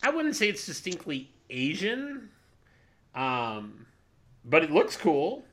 [0.02, 2.30] I wouldn't say it's distinctly Asian,
[3.14, 3.86] um,
[4.44, 5.44] but it looks cool.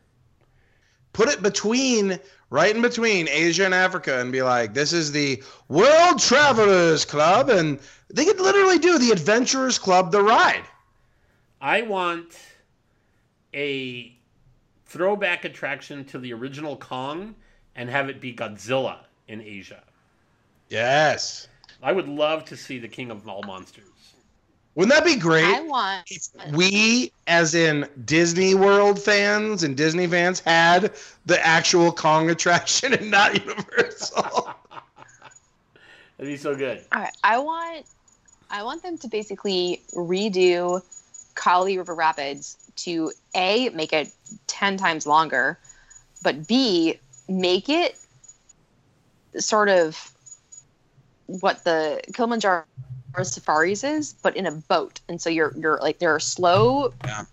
[1.13, 2.19] Put it between,
[2.49, 7.49] right in between Asia and Africa, and be like, "This is the World Travelers Club,"
[7.49, 7.79] and
[8.09, 10.65] they could literally do the Adventurers Club, the ride.
[11.61, 12.37] I want
[13.53, 14.13] a
[14.85, 17.35] throwback attraction to the original Kong
[17.75, 19.83] and have it be Godzilla in Asia.
[20.69, 21.47] Yes.
[21.81, 23.92] I would love to see the King of all monsters.
[24.75, 25.45] Wouldn't that be great?
[25.45, 30.93] I want if we, as in Disney World fans and Disney fans, had
[31.25, 34.49] the actual Kong attraction and not Universal.
[36.17, 36.83] That'd be so good.
[36.91, 37.85] All right, I want
[38.49, 40.81] I want them to basically redo
[41.35, 44.11] Kali River Rapids to A make it
[44.47, 45.59] 10 times longer,
[46.23, 47.97] but B make it
[49.37, 50.11] sort of
[51.27, 52.63] what the Kilimanjaro
[53.21, 54.99] safaris is, but in a boat.
[55.07, 57.25] And so you're you're like there are slow Yeah.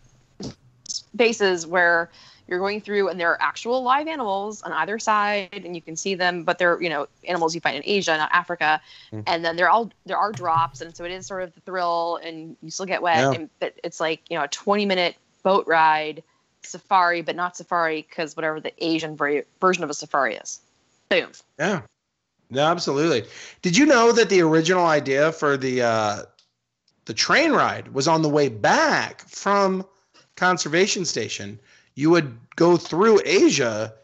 [0.84, 2.10] spaces where
[2.48, 5.94] you're going through and there are actual live animals on either side and you can
[5.94, 8.80] see them but they're you know animals you find in asia not africa
[9.12, 9.22] Mm.
[9.28, 12.18] and then there all there are drops and so it is sort of the thrill
[12.24, 13.30] and you still get wet Yeah.
[13.32, 16.22] and but it's like you know a 20 minute boat ride
[16.62, 20.60] safari but not safari because whatever the asian ver- version of a safari is
[21.08, 21.82] boom Yeah.
[22.50, 23.24] No, absolutely.
[23.62, 26.22] Did you know that the original idea for the uh,
[27.04, 29.86] the train ride was on the way back from
[30.36, 31.60] conservation station?
[31.94, 33.94] You would go through Asia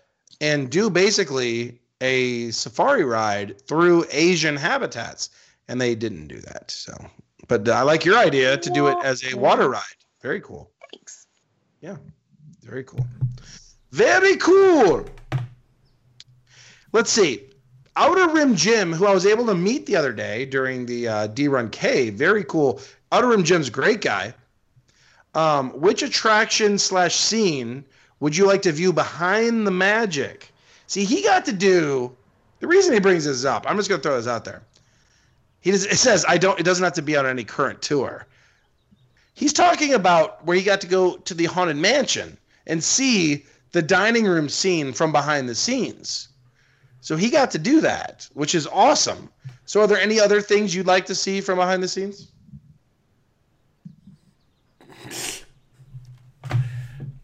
[0.41, 5.31] and do basically a safari ride through Asian habitats,
[5.67, 6.71] and they didn't do that.
[6.71, 6.95] So,
[7.49, 9.83] but I like your idea to do it as a water ride.
[10.23, 10.71] Very cool.
[10.93, 11.27] thanks
[11.81, 11.97] Yeah,
[12.63, 13.07] Very cool.
[13.91, 15.07] Very cool.
[16.93, 17.51] Let's see.
[17.97, 21.27] Outer Rim Jim, who I was able to meet the other day during the uh,
[21.29, 22.81] D Run K, very cool.
[23.11, 24.35] Outer Rim Jim's great guy.
[25.35, 27.85] Um, which attraction slash scene
[28.21, 30.53] would you like to view behind the magic?
[30.87, 32.15] See, he got to do.
[32.61, 34.63] The reason he brings this up, I'm just to throw this out there.
[35.61, 36.59] He does, it says I don't.
[36.61, 38.27] It doesn't have to be on any current tour.
[39.35, 43.83] He's talking about where he got to go to the haunted mansion and see the
[43.83, 46.29] dining room scene from behind the scenes.
[47.07, 49.31] So he got to do that, which is awesome.
[49.65, 52.33] So are there any other things you'd like to see from behind the scenes?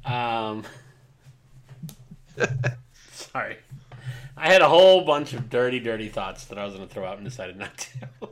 [0.04, 0.62] Um,
[3.10, 3.56] sorry.
[4.36, 7.04] I had a whole bunch of dirty, dirty thoughts that I was going to throw
[7.04, 8.28] out and decided not to.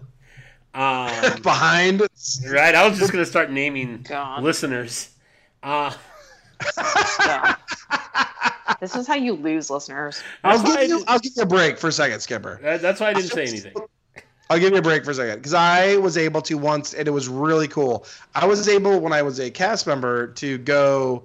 [0.72, 2.00] um, behind
[2.48, 2.76] right?
[2.76, 4.44] I was just going to start naming God.
[4.44, 5.10] listeners.
[5.64, 5.92] Uh,
[7.18, 7.56] Yeah.
[8.80, 11.42] this is how you lose listeners I'll that's, why I give you I'll give you
[11.42, 12.60] a break for a second, Skipper.
[12.62, 13.74] that- that's why I didn't say anything.
[14.50, 17.06] I'll give you a break for a second because I was able to once, and
[17.06, 18.04] it was really cool.
[18.34, 21.22] I was able when I was a cast member to go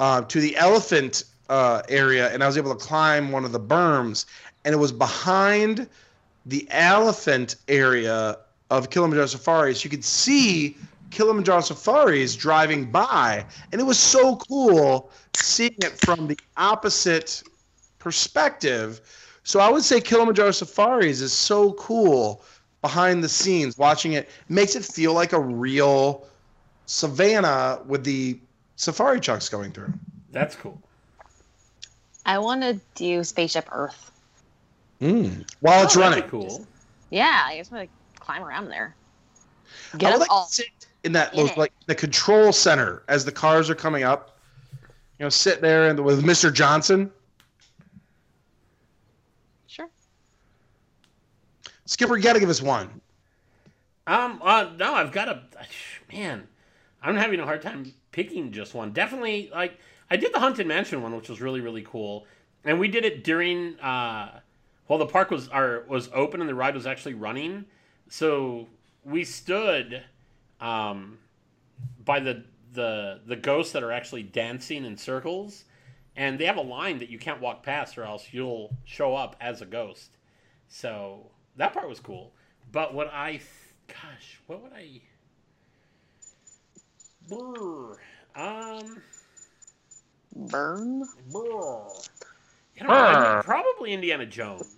[0.00, 3.60] uh, to the elephant uh, area, and I was able to climb one of the
[3.60, 4.26] berms,
[4.66, 5.88] and it was behind
[6.44, 8.36] the elephant area
[8.70, 9.82] of Kilimanjaro Safaris.
[9.82, 10.76] You could see
[11.10, 15.10] Kilimanjaro Safaris driving by, and it was so cool
[15.42, 17.42] seeing it from the opposite
[17.98, 19.00] perspective.
[19.44, 22.42] So I would say Kilimanjaro Safaris is so cool
[22.82, 23.76] behind the scenes.
[23.78, 26.26] Watching it makes it feel like a real
[26.86, 28.38] savannah with the
[28.76, 29.92] safari trucks going through.
[30.32, 30.80] That's cool.
[32.26, 34.10] I want to do Spaceship Earth.
[35.00, 35.48] Mm.
[35.60, 36.24] While it's Oh, that'd running.
[36.24, 36.66] be cool.
[37.10, 38.94] Yeah, I just want to climb around there.
[39.94, 40.46] I Get would like all.
[40.46, 40.66] to sit
[41.04, 41.56] in that in those, it.
[41.58, 44.37] like the control center as the cars are coming up.
[45.18, 46.52] You know, sit there and with Mr.
[46.52, 47.10] Johnson.
[49.66, 49.88] Sure.
[51.86, 53.00] Skipper, you got to give us one.
[54.06, 55.42] Um, uh, no, I've got a
[56.12, 56.46] man.
[57.02, 58.92] I'm having a hard time picking just one.
[58.92, 59.78] Definitely, like
[60.10, 62.26] I did the haunted mansion one, which was really really cool,
[62.64, 64.40] and we did it during uh,
[64.86, 67.66] while the park was our was open and the ride was actually running.
[68.08, 68.66] So
[69.04, 70.02] we stood
[70.60, 71.18] um,
[72.04, 72.44] by the
[72.78, 75.64] the the ghosts that are actually dancing in circles,
[76.16, 79.34] and they have a line that you can't walk past, or else you'll show up
[79.40, 80.10] as a ghost.
[80.68, 81.26] So
[81.56, 82.32] that part was cool.
[82.70, 83.42] But what I, th-
[83.88, 85.00] gosh, what would I?
[87.28, 87.98] Brr.
[88.36, 89.02] Um,
[90.36, 91.04] Burn.
[91.32, 91.88] brr.
[92.76, 94.76] You know, I'd- probably Indiana Jones.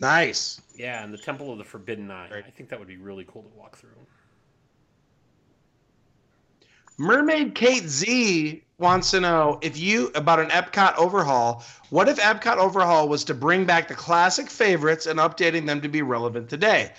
[0.00, 0.60] Nice.
[0.74, 2.30] Yeah, and the Temple of the Forbidden Eye.
[2.36, 3.90] I think that would be really cool to walk through.
[7.00, 11.64] Mermaid Kate Z wants to know if you about an Epcot overhaul.
[11.88, 15.88] What if Epcot overhaul was to bring back the classic favorites and updating them to
[15.88, 16.92] be relevant today?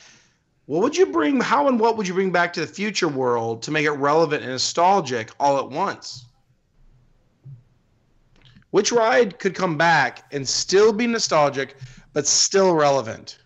[0.66, 1.40] What would you bring?
[1.40, 4.42] How and what would you bring back to the future world to make it relevant
[4.42, 6.26] and nostalgic all at once?
[8.72, 11.76] Which ride could come back and still be nostalgic,
[12.14, 13.38] but still relevant?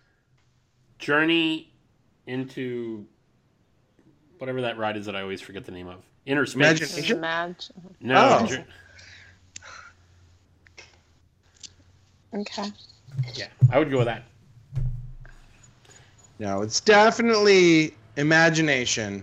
[0.98, 1.74] Journey
[2.26, 3.06] into
[4.38, 6.02] whatever that ride is that I always forget the name of.
[6.26, 6.56] Inner space.
[6.56, 7.18] Imagination?
[7.18, 7.74] Imagine.
[8.00, 8.38] No.
[8.42, 8.46] Oh.
[8.46, 8.64] Jour-
[12.34, 12.70] Okay.
[13.34, 14.24] yeah, I would go with that.
[16.38, 19.22] No, it's definitely imagination.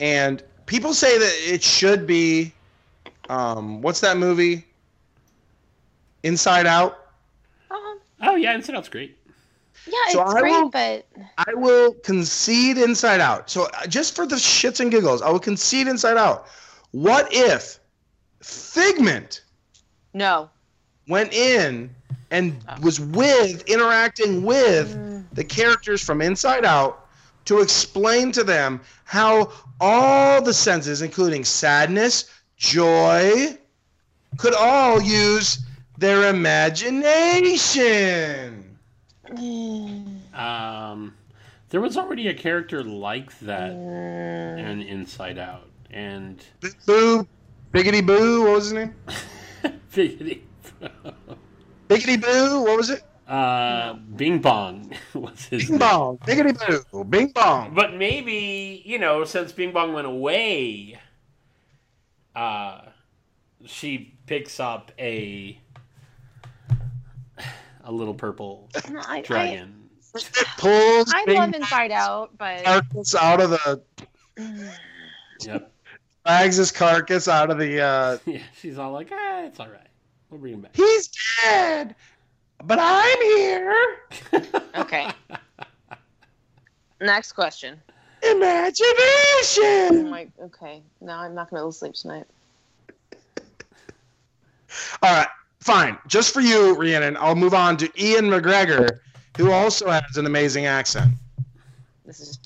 [0.00, 2.52] And people say that it should be
[3.28, 4.64] um what's that movie?
[6.22, 7.06] Inside Out.
[7.70, 9.18] Um, Oh yeah, Inside Out's great.
[9.86, 11.06] Yeah, So it's I great, will- but
[11.38, 13.48] I will concede Inside Out.
[13.50, 16.46] So uh, just for the shits and giggles, I will concede Inside Out.
[16.92, 17.78] What if
[18.42, 19.42] Figment
[20.14, 20.48] no.
[21.08, 21.90] went in
[22.30, 25.24] and was with interacting with Mm.
[25.32, 27.06] the characters from Inside Out
[27.46, 32.24] to explain to them how all the senses, including sadness,
[32.56, 33.56] joy,
[34.38, 35.58] could all use
[35.98, 36.28] their
[37.36, 38.55] imagination.
[40.34, 41.14] Um,
[41.70, 44.58] there was already a character like that Mm.
[44.58, 46.44] in Inside Out, and
[46.86, 47.26] Boo,
[47.72, 48.94] Biggity Boo, what was his name?
[49.92, 50.42] Biggity-
[51.88, 53.02] Biggity Boo, what was it?
[53.28, 55.78] uh, Bing Bong was his Bing name.
[55.80, 57.74] Bong, Biggity Boo, Bing Bong.
[57.74, 60.98] But maybe you know, since Bing Bong went away,
[62.36, 62.82] uh,
[63.64, 65.58] she picks up a
[67.86, 69.88] a little purple No, I, I, dragon.
[70.58, 73.80] Pulls I love Inside Out, but carcass out of the
[75.40, 75.72] Yep.
[76.24, 79.86] drags his carcass out of the uh Yeah, she's all like, ah, it's all right.
[80.30, 80.74] We'll bring him back.
[80.76, 81.08] he's
[81.42, 81.94] dead
[82.64, 83.96] but i'm here
[84.76, 85.08] okay.
[87.00, 87.78] Next question.
[88.22, 89.64] imagination
[90.06, 92.24] I'm like, okay, no, I'm not gonna sleep tonight.
[95.02, 95.28] all right
[95.66, 99.00] fine just for you rhiannon i'll move on to ian mcgregor
[99.36, 101.12] who also has an amazing accent
[102.04, 102.38] This is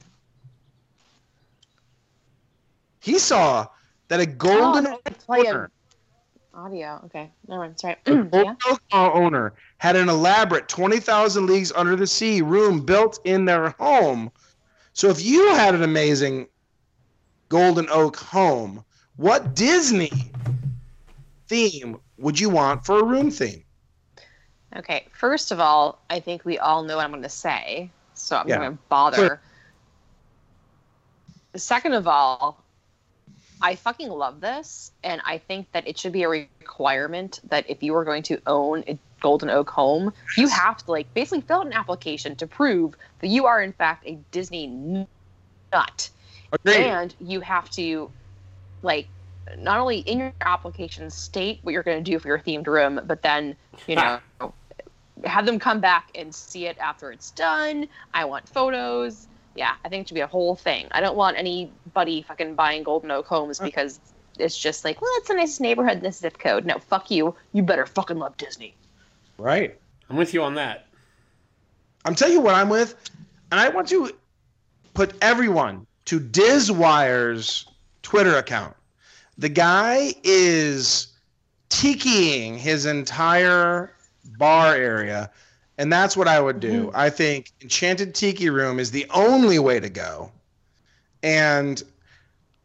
[3.00, 3.66] he saw
[4.08, 5.70] that a golden Oh, Oak I play owner,
[6.54, 7.00] audio.
[7.06, 7.78] Okay, never mind.
[7.80, 7.96] Sorry.
[8.06, 8.22] a yeah.
[8.22, 13.70] golden Oak owner had an elaborate 20,000 leagues under the sea room built in their
[13.78, 14.30] home
[14.92, 16.46] so if you had an amazing
[17.48, 18.84] golden oak home
[19.16, 20.10] what disney
[21.48, 23.64] theme would you want for a room theme
[24.76, 25.08] Okay.
[25.12, 28.46] First of all, I think we all know what I'm going to say, so I'm
[28.48, 28.58] Yeah.
[28.58, 29.16] going to bother.
[29.16, 29.42] Sure.
[31.56, 32.64] Second of all,
[33.60, 37.82] I fucking love this, and I think that it should be a requirement that if
[37.82, 41.58] you are going to own a Golden Oak home, you have to like basically fill
[41.60, 45.06] out an application to prove that you are in fact a Disney
[45.72, 46.10] nut.
[46.52, 46.86] Agreed.
[46.86, 48.10] and you have to
[48.82, 49.08] like
[49.58, 53.00] not only in your application state what you're going to do for your themed room
[53.06, 53.56] but then
[53.86, 54.20] you know
[55.24, 57.86] have them come back and see it after it's done.
[58.14, 59.26] I want photos.
[59.54, 60.86] Yeah i think it should be a whole thing.
[60.92, 63.64] I don't want anybody fucking buying golden oak homes uh.
[63.64, 64.00] because
[64.38, 66.64] it's just like well it's a nice neighborhood in this zip code.
[66.64, 67.34] No fuck you.
[67.52, 68.74] You better fucking love disney.
[69.38, 69.78] Right.
[70.08, 70.86] I'm with you on that.
[72.04, 72.94] I'm telling you what I'm with,
[73.50, 74.10] and I want to
[74.94, 77.66] put everyone to Dizwire's
[78.02, 78.74] Twitter account.
[79.40, 81.08] The guy is
[81.70, 83.90] tikiing his entire
[84.36, 85.30] bar area,
[85.78, 86.90] and that's what I would do.
[86.94, 90.30] I think Enchanted Tiki Room is the only way to go,
[91.22, 91.82] and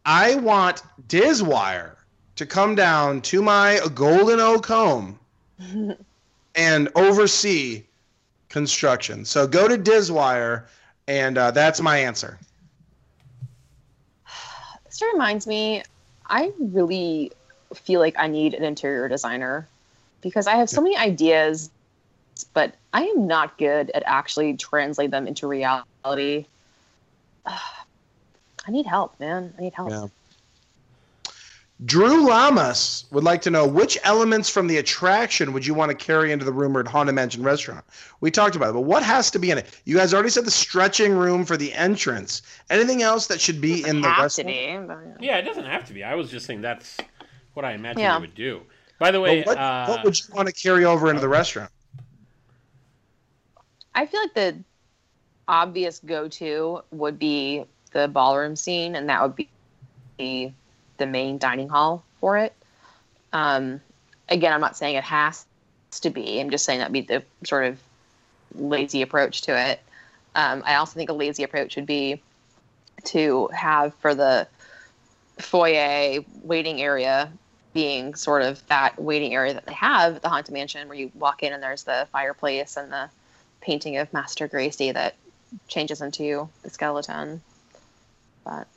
[0.05, 1.95] I want Dizwire
[2.35, 5.17] to come down to my Golden Oak home
[6.55, 7.83] and oversee
[8.49, 9.23] construction.
[9.23, 10.65] So go to Dizwire,
[11.07, 12.37] and uh, that's my answer.
[14.83, 15.81] This reminds me,
[16.29, 17.31] I really
[17.73, 19.67] feel like I need an interior designer
[20.21, 21.69] because I have so many ideas,
[22.53, 26.45] but I am not good at actually translating them into reality.
[27.45, 29.53] I need help, man.
[29.57, 29.91] I need help.
[29.91, 30.07] Yeah.
[31.83, 35.95] Drew Lamas would like to know which elements from the attraction would you want to
[35.95, 37.83] carry into the rumored Haunted Mansion restaurant?
[38.21, 39.81] We talked about it, but what has to be in it?
[39.83, 42.43] You guys already said the stretching room for the entrance.
[42.69, 44.47] Anything else that should be in the restaurant?
[44.47, 44.77] be.
[44.87, 46.01] but- Yeah, it doesn't have to be.
[46.01, 46.95] I was just saying that's
[47.55, 48.15] what I imagine Yeah.
[48.15, 48.61] you would do.
[48.97, 51.69] By the way, what, uh, what would you want to carry over into the restaurant?
[53.93, 54.57] I feel like the
[55.49, 59.35] obvious go-to would be the ballroom scene, and that would
[60.17, 60.53] be
[60.97, 62.53] the main dining hall for it.
[63.33, 63.81] Um,
[64.29, 65.45] again, I'm not saying it has
[66.01, 66.39] to be.
[66.39, 67.79] I'm just saying that'd be the sort of
[68.55, 69.79] lazy approach to it.
[70.35, 72.21] Um, I also think a lazy approach would be
[73.05, 74.47] to have for the
[75.39, 77.31] foyer waiting area
[77.73, 81.11] being sort of that waiting area that they have at the Haunted Mansion, where you
[81.13, 83.09] walk in and there's the fireplace and the
[83.59, 85.15] painting of Master Gracey that
[85.67, 87.41] changes into the skeleton.
[88.45, 88.67] But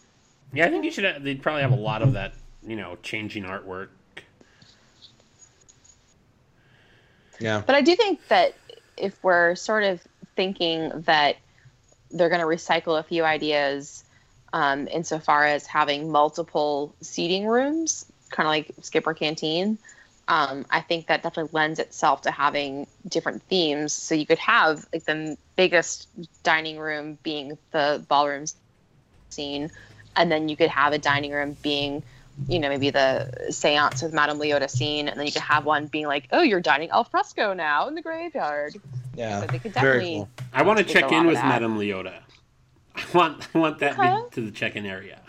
[0.53, 1.05] yeah, I think you should.
[1.05, 2.35] Have, they'd probably have a lot of that.
[2.67, 3.89] You know, changing artwork.
[7.41, 7.63] Yeah.
[7.65, 8.55] but I do think that
[8.97, 10.03] if we're sort of
[10.35, 11.37] thinking that
[12.11, 14.05] they're going to recycle a few ideas
[14.53, 19.79] um, insofar as having multiple seating rooms, kind of like Skipper Canteen.
[20.27, 23.93] Um, I think that definitely lends itself to having different themes.
[23.95, 26.09] So you could have like the biggest
[26.43, 28.45] dining room being the ballroom
[29.31, 29.71] scene,
[30.19, 32.03] and then you could have a dining room being,
[32.49, 35.87] you know, maybe the seance with Madame Leota scene, and then you could have one
[35.87, 38.75] being like, oh, you're dining al fresco now in the graveyard.
[39.17, 39.41] Yeah.
[39.41, 40.29] So they could Very cool.
[40.53, 41.37] I want to check in with.
[41.37, 42.15] Madame Leota.
[42.97, 44.17] I want I want that Okay.
[44.33, 45.21] to the check-in area.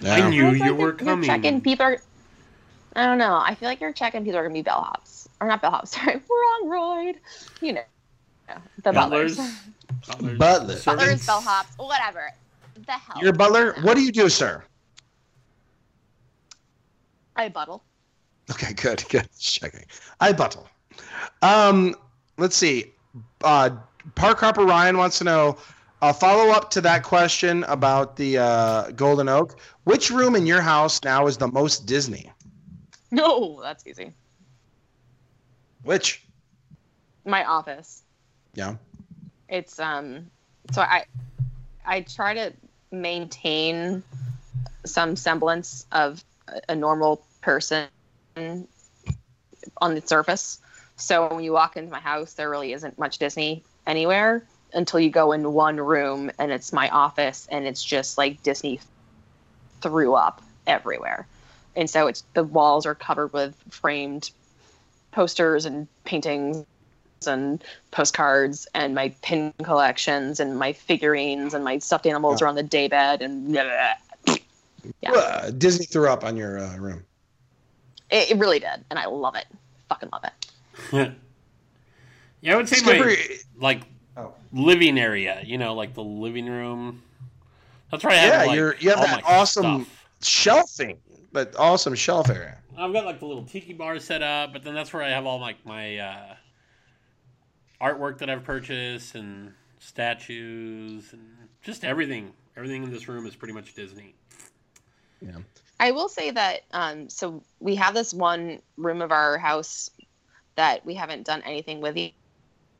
[0.00, 0.14] Yeah.
[0.14, 1.26] I knew I you like were your- your coming.
[1.28, 1.98] Check-in people are.
[2.94, 3.34] I don't know.
[3.36, 5.88] I feel like your check-in people are gonna be bellhops, or not bellhops.
[5.96, 7.16] Sorry, wrong roid.
[7.62, 7.82] You know,
[8.82, 9.36] the Butlers.
[9.36, 10.38] butlers, Butlers.
[10.38, 10.76] Butler.
[10.96, 12.30] Butlers, bellhops, whatever.
[12.86, 13.22] The hell.
[13.22, 13.74] Your butler?
[13.82, 14.62] What do you do, sir?
[17.34, 17.84] I buttle.
[18.50, 19.28] Okay, good, good.
[19.38, 19.84] Checking.
[20.20, 20.68] I buttle.
[21.42, 21.94] Um,
[22.38, 22.92] let's see.
[23.42, 23.70] Uh,
[24.14, 25.58] Park Harper Ryan wants to know
[26.02, 29.58] a follow up to that question about the uh, Golden Oak.
[29.84, 32.30] Which room in your house now is the most Disney?
[33.12, 34.12] No, that's easy.
[35.84, 36.26] Which?
[37.24, 38.02] My office.
[38.54, 38.74] Yeah.
[39.48, 40.28] It's um.
[40.72, 41.04] So I,
[41.86, 42.52] I try to
[42.90, 44.02] maintain
[44.84, 46.24] some semblance of
[46.68, 47.88] a- normal person
[48.36, 50.60] on the surface.
[50.96, 55.10] So when you walk into my house, there really isn't much Disney anywhere until you
[55.10, 58.80] go in one room and it's my office and it's just like Disney
[59.80, 61.26] threw up everywhere.
[61.74, 64.30] And so it's the walls are covered with framed
[65.12, 66.64] posters and paintings
[67.26, 72.54] and postcards and my pin collections and my figurines and my stuffed animals are on
[72.54, 73.72] the daybed and blah, blah,
[74.26, 74.36] blah.
[75.02, 75.10] Yeah.
[75.12, 77.02] Uh, Disney threw up on your uh, room.
[78.10, 79.46] It, it really did, and I love it.
[79.88, 81.12] Fucking love it.
[82.40, 83.16] yeah, I would say Skipper, my
[83.58, 83.80] like
[84.16, 84.32] Oh.
[84.52, 85.42] living area.
[85.44, 87.02] You know, like the living room.
[87.90, 90.06] That's where I have Yeah, like, you're- you have all that awesome- stuff.
[90.22, 90.98] shelving,
[91.32, 92.56] but awesome shelf area.
[92.78, 95.26] I've got like the little tiki bar set up, but then that's where I have
[95.26, 96.34] all my my uh,
[97.80, 101.22] artwork that I've purchased and statues and
[101.62, 102.32] just everything.
[102.56, 104.14] Everything in this room is pretty much Disney.
[105.20, 105.38] Yeah.
[105.78, 109.90] I will say that um, so we have this one room of our house
[110.56, 111.96] that we haven't done anything with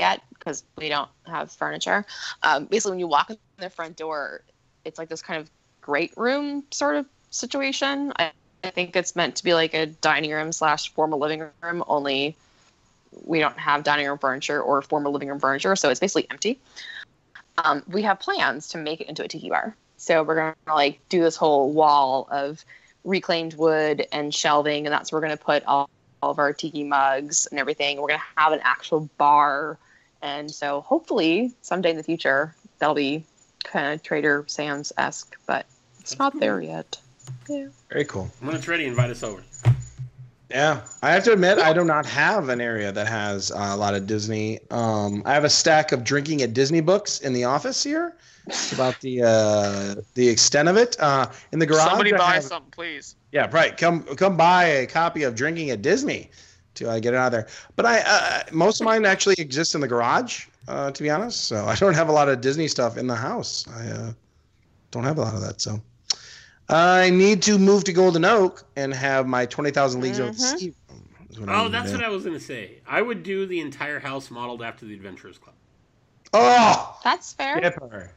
[0.01, 2.05] yet because we don't have furniture.
[2.43, 4.43] Um, basically, when you walk in the front door,
[4.85, 5.51] it's like this kind of
[5.83, 8.13] great room sort of situation.
[8.17, 8.33] I,
[8.65, 12.37] I think it's meant to be like a dining room slash formal living room, only
[13.25, 16.59] we don't have dining room furniture or formal living room furniture, so it's basically empty.
[17.59, 19.75] Um, we have plans to make it into a tiki bar.
[19.97, 22.65] So we're gonna like do this whole wall of
[23.05, 25.89] reclaimed wood and shelving, and that's where we're gonna put all,
[26.23, 28.01] all of our tiki mugs and everything.
[28.01, 29.79] We're gonna have an actual bar,
[30.21, 33.25] and so hopefully someday in the future that'll be
[33.65, 35.67] kind of Trader Sam's esque, but
[36.01, 36.41] it's That's not cool.
[36.41, 36.99] there yet.
[37.49, 37.69] Yeah.
[37.91, 38.31] Very cool.
[38.41, 39.43] When it's ready, invite us over.
[40.51, 43.77] Yeah, I have to admit, I do not have an area that has uh, a
[43.77, 44.61] lot of Disney.
[44.71, 48.15] Um, I have a stack of drinking at Disney books in the office here.
[48.47, 50.97] It's about the uh, the extent of it.
[51.01, 53.17] Uh, in the garage, Somebody buy have- something, please.
[53.33, 53.77] Yeah, right.
[53.77, 56.31] Come come buy a copy of Drinking at Disney
[56.75, 57.49] to uh, get it out of there.
[57.75, 61.47] But I uh, most of mine actually exist in the garage, uh, to be honest.
[61.47, 63.67] So I don't have a lot of Disney stuff in the house.
[63.69, 64.13] I uh,
[64.93, 65.61] don't have a lot of that.
[65.61, 65.83] So
[66.69, 70.37] I need to move to Golden Oak and have my Twenty Thousand Leagues Over the.
[70.39, 70.75] Sea.
[71.31, 72.79] is I Oh, that's what I was gonna say.
[72.87, 75.55] I would do the entire house modeled after the Adventurers Club.
[76.33, 77.59] Oh, That's fair.
[77.59, 78.13] Skipper.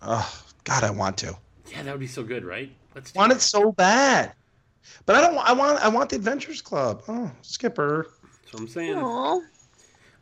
[0.00, 1.36] Oh, God, I want to.
[1.72, 2.70] Yeah, that would be so good, right?
[2.94, 4.32] Let's do want it so bad,
[5.06, 5.36] but I don't.
[5.38, 5.84] I want.
[5.84, 7.02] I want the Adventures Club.
[7.08, 8.10] Oh, Skipper.
[8.42, 8.96] That's what I'm saying.
[8.96, 9.40] Aw,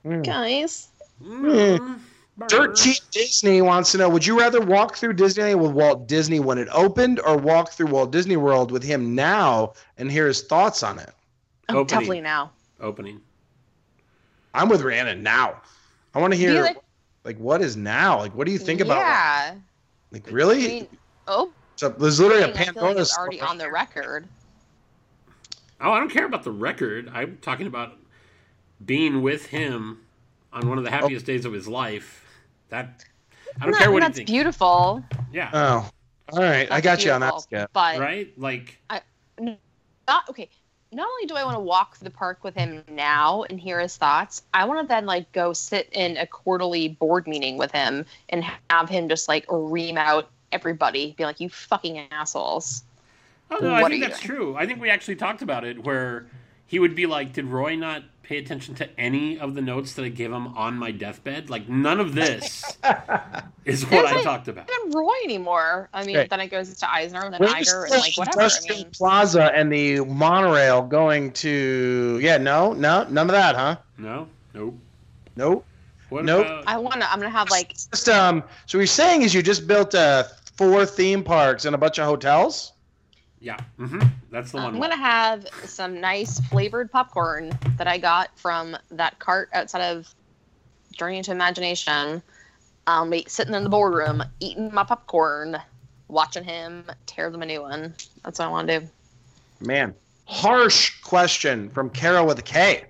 [0.05, 0.25] Mm.
[0.25, 0.89] guys.
[1.23, 2.01] Mm,
[2.49, 2.75] Dirt burr.
[2.75, 6.59] Cheap Disney wants to know: Would you rather walk through Disneyland with Walt Disney when
[6.59, 10.83] it opened, or walk through Walt Disney World with him now and hear his thoughts
[10.83, 11.11] on it?
[11.69, 11.87] Oh, Opening.
[11.87, 12.51] definitely now.
[12.81, 13.21] Opening.
[14.55, 15.61] I'm with Rhiannon now.
[16.15, 16.77] I want to hear like-
[17.25, 18.19] like what is now?
[18.19, 18.99] Like, what do you think about?
[18.99, 19.55] Yeah.
[20.13, 20.69] Like, I really?
[20.69, 20.89] mean,
[21.27, 24.27] oh, so there's literally a I feel like Pandora's it's already on the record.
[25.81, 27.11] Oh, I don't care about the record.
[27.13, 27.95] I'm talking about
[28.85, 30.01] being with him
[30.53, 32.23] on one of the happiest days of his life.
[32.69, 33.05] That
[33.61, 34.31] I don't That- care what he That's thinks.
[34.31, 35.03] beautiful.
[35.33, 35.51] Yeah.
[35.53, 35.91] Oh,
[36.33, 36.71] all right.
[36.71, 37.27] I got you on that.
[37.29, 37.71] beautiful, Skip.
[37.73, 38.33] But right?
[38.39, 38.79] Like
[40.09, 40.49] not okay.
[40.93, 43.81] Not only do I want to walk through the park with him now and hear
[43.81, 47.73] his thoughts, I want to then like go sit in a quarterly board meeting with
[47.73, 52.85] him and have him just like ream out everybody, be like, "You fucking assholes."
[53.51, 54.57] Oh no, I think are you that's true.
[54.57, 56.27] I think we actually talked about it where
[56.67, 60.05] he would be like, "Did Roy not pay attention to any of the notes that
[60.05, 61.49] I gave him on my deathbed?
[61.49, 62.63] Like none of this
[63.65, 65.89] is what There's I like- talked about." Not even Roy anymore.
[65.93, 66.27] I mean, Okay.
[66.29, 68.41] then it goes to Eisner and then Where's Iger and like whatever.
[68.43, 72.19] I mean, Plaza and the monorail going to?
[72.21, 73.77] Yeah, no, no, none of that, huh?
[73.99, 74.75] No, nope.
[75.37, 75.65] Nope.
[76.09, 76.47] What Nope.
[76.47, 76.65] about?
[76.67, 77.11] I want to.
[77.13, 78.43] I'm gonna have like Just um.
[78.67, 80.25] So what you're saying is you just built uh
[80.57, 82.73] four theme parks and a bunch of hotels?
[83.41, 84.01] Yeah, hmm
[84.31, 84.75] that's the one.
[84.75, 90.13] I'm gonna have some nice flavored popcorn that I got from that cart outside of
[90.93, 92.23] Journey into Imagination.
[92.87, 95.57] I'll be sitting in the boardroom eating my popcorn,
[96.09, 97.95] watching him tear them a new one.
[98.25, 98.89] That's what I want to do.
[99.61, 99.95] Man,
[100.27, 102.85] harsh question from Carol with a K.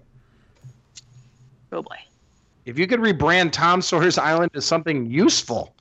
[1.72, 1.96] Oh boy.
[2.64, 5.74] If you could rebrand Tom Sawyer's Island as something useful,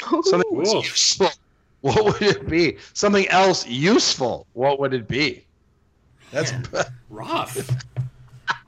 [0.00, 0.80] something Whoa.
[0.82, 1.30] useful,
[1.80, 2.76] what would it be?
[2.94, 5.44] Something else useful, what would it be?
[6.30, 6.52] That's
[7.10, 7.56] rough.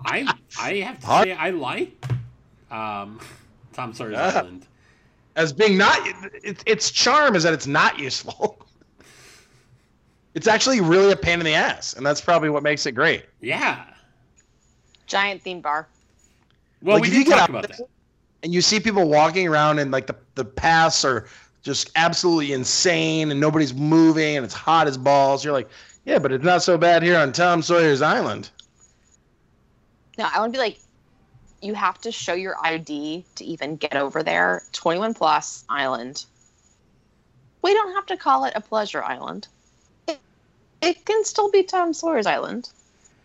[0.04, 1.28] I I have to Hard.
[1.28, 2.04] say I like
[2.70, 3.20] um,
[3.72, 4.38] Tom Sawyer's Yeah.
[4.40, 4.66] Island.
[5.36, 5.98] as being not.
[6.42, 8.58] It, its charm is that it's not useful.
[10.32, 13.24] It's actually really a pain in the ass, and that's probably what makes it great.
[13.40, 13.84] Yeah.
[15.08, 15.88] Giant theme bar.
[16.82, 17.80] Well, Like, we did you talk about that.
[18.44, 21.26] and you see people walking around and like the the paths are
[21.62, 25.44] just absolutely insane and nobody's moving and it's hot as balls.
[25.44, 25.68] You're like,
[26.04, 28.50] yeah, but it's not so bad here on Tom Sawyer's Island.
[30.18, 30.78] No, I want to be like,
[31.62, 34.62] you have to show your ID to even get over there.
[34.72, 36.24] 21 plus island.
[37.62, 39.46] We don't have to call it a pleasure island.
[40.08, 40.18] It,
[40.80, 42.70] it can still be Tom Sawyer's Island.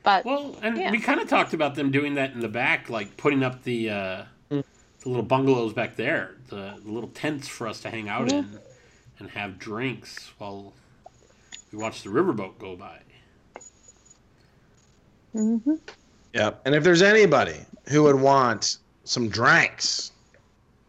[0.03, 0.91] But Well, and Yeah.
[0.91, 3.89] we kind of talked about them doing that in the back, like putting up the
[3.89, 4.63] uh, Mm.
[5.01, 8.59] the little bungalows back there, the, the little tents for us to hang out in
[9.19, 10.73] and have drinks while
[11.71, 12.99] we watch the riverboat go by.
[15.33, 15.79] Mhm.
[16.33, 16.61] Yep.
[16.65, 17.59] And if there's anybody
[17.89, 20.11] who would want some drinks,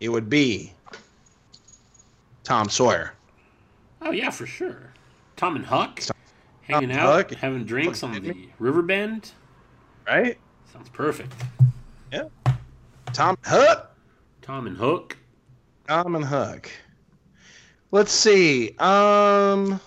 [0.00, 0.72] it would be
[2.44, 3.14] Tom Sawyer.
[4.02, 4.92] Oh yeah, for sure.
[5.36, 6.00] Tom and Huck
[6.62, 7.38] hanging and out, Huck.
[7.38, 9.32] having drinks on Fucking the riverbend.
[10.06, 10.38] Right?
[10.72, 11.32] Sounds perfect.
[12.12, 12.28] Yeah.
[13.12, 13.96] Tom Huck.
[14.42, 15.16] Tom and Hook.
[15.86, 16.70] Tom and Hook.
[17.90, 18.74] Let's see.
[18.78, 19.80] Um.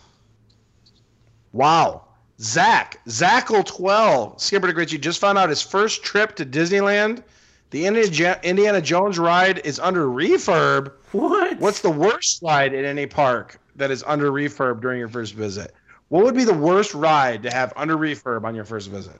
[1.51, 2.05] Wow.
[2.39, 2.99] Zach.
[3.07, 4.39] Zackle12.
[4.39, 7.23] Skipper Dick Ritchie just found out his first trip to Disneyland.
[7.71, 10.93] The Indiana, Indiana Jones ride is under refurb.
[11.11, 11.59] What?
[11.59, 15.73] What's the worst ride in any park that is under refurb during your first visit?
[16.07, 19.19] What would be the worst ride to have under refurb on your first visit?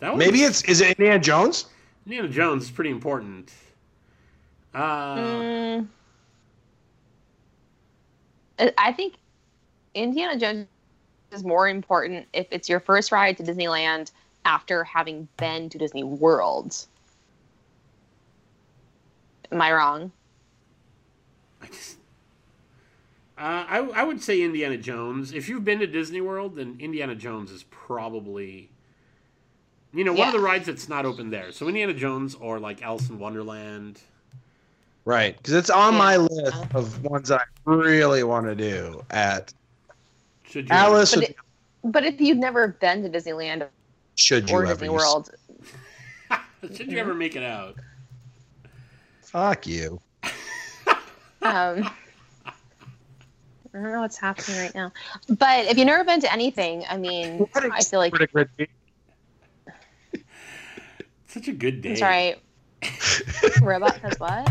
[0.00, 1.66] Maybe it's is it Indiana Jones?
[2.06, 3.52] Indiana Jones is pretty important.
[4.74, 5.88] Uh, Mm.
[8.78, 9.14] I- think
[9.94, 10.66] Indiana Jones
[11.32, 14.10] is more important if it's your first ride to Disneyland
[14.44, 16.86] after having been to Disney World.
[19.50, 20.12] Am I wrong?
[21.60, 21.96] I just.
[23.36, 25.32] Uh, I, I would say Indiana Jones.
[25.32, 28.70] If you've been to Disney World, then Indiana Jones is probably
[29.92, 31.50] You know, one of the rides that's not open there.
[31.50, 34.00] So Indiana Jones or like Alice in Wonderland.
[35.10, 35.98] Right, because it's on Yeah.
[35.98, 39.52] my list of ones I really want to do at
[40.44, 41.12] Should you Alice.
[41.16, 41.36] But it-
[41.82, 43.66] But if you've never been to Disneyland
[44.14, 45.30] should you or ever Disney World,
[46.76, 47.74] should you ever make it out?
[49.22, 50.00] Fuck you.
[50.22, 50.30] um,
[51.42, 52.52] I
[53.72, 54.92] don't know what's happening right now.
[55.28, 58.48] But if you've never been to anything, I mean, I feel like good.
[61.26, 61.90] Such a good day.
[61.90, 62.34] I'm sorry.
[63.60, 64.48] Robot says what?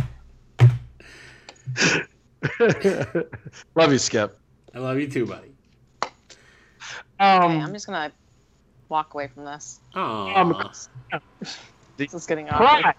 [3.76, 4.38] Love you, Skip.
[4.74, 5.52] I love you too, buddy.
[6.04, 6.12] Okay,
[7.20, 8.12] I'm Um, just gonna
[8.88, 9.80] walk away from this.
[9.96, 10.72] Oh, Um,
[11.98, 12.82] This is getting awkward.
[12.82, 12.96] pride,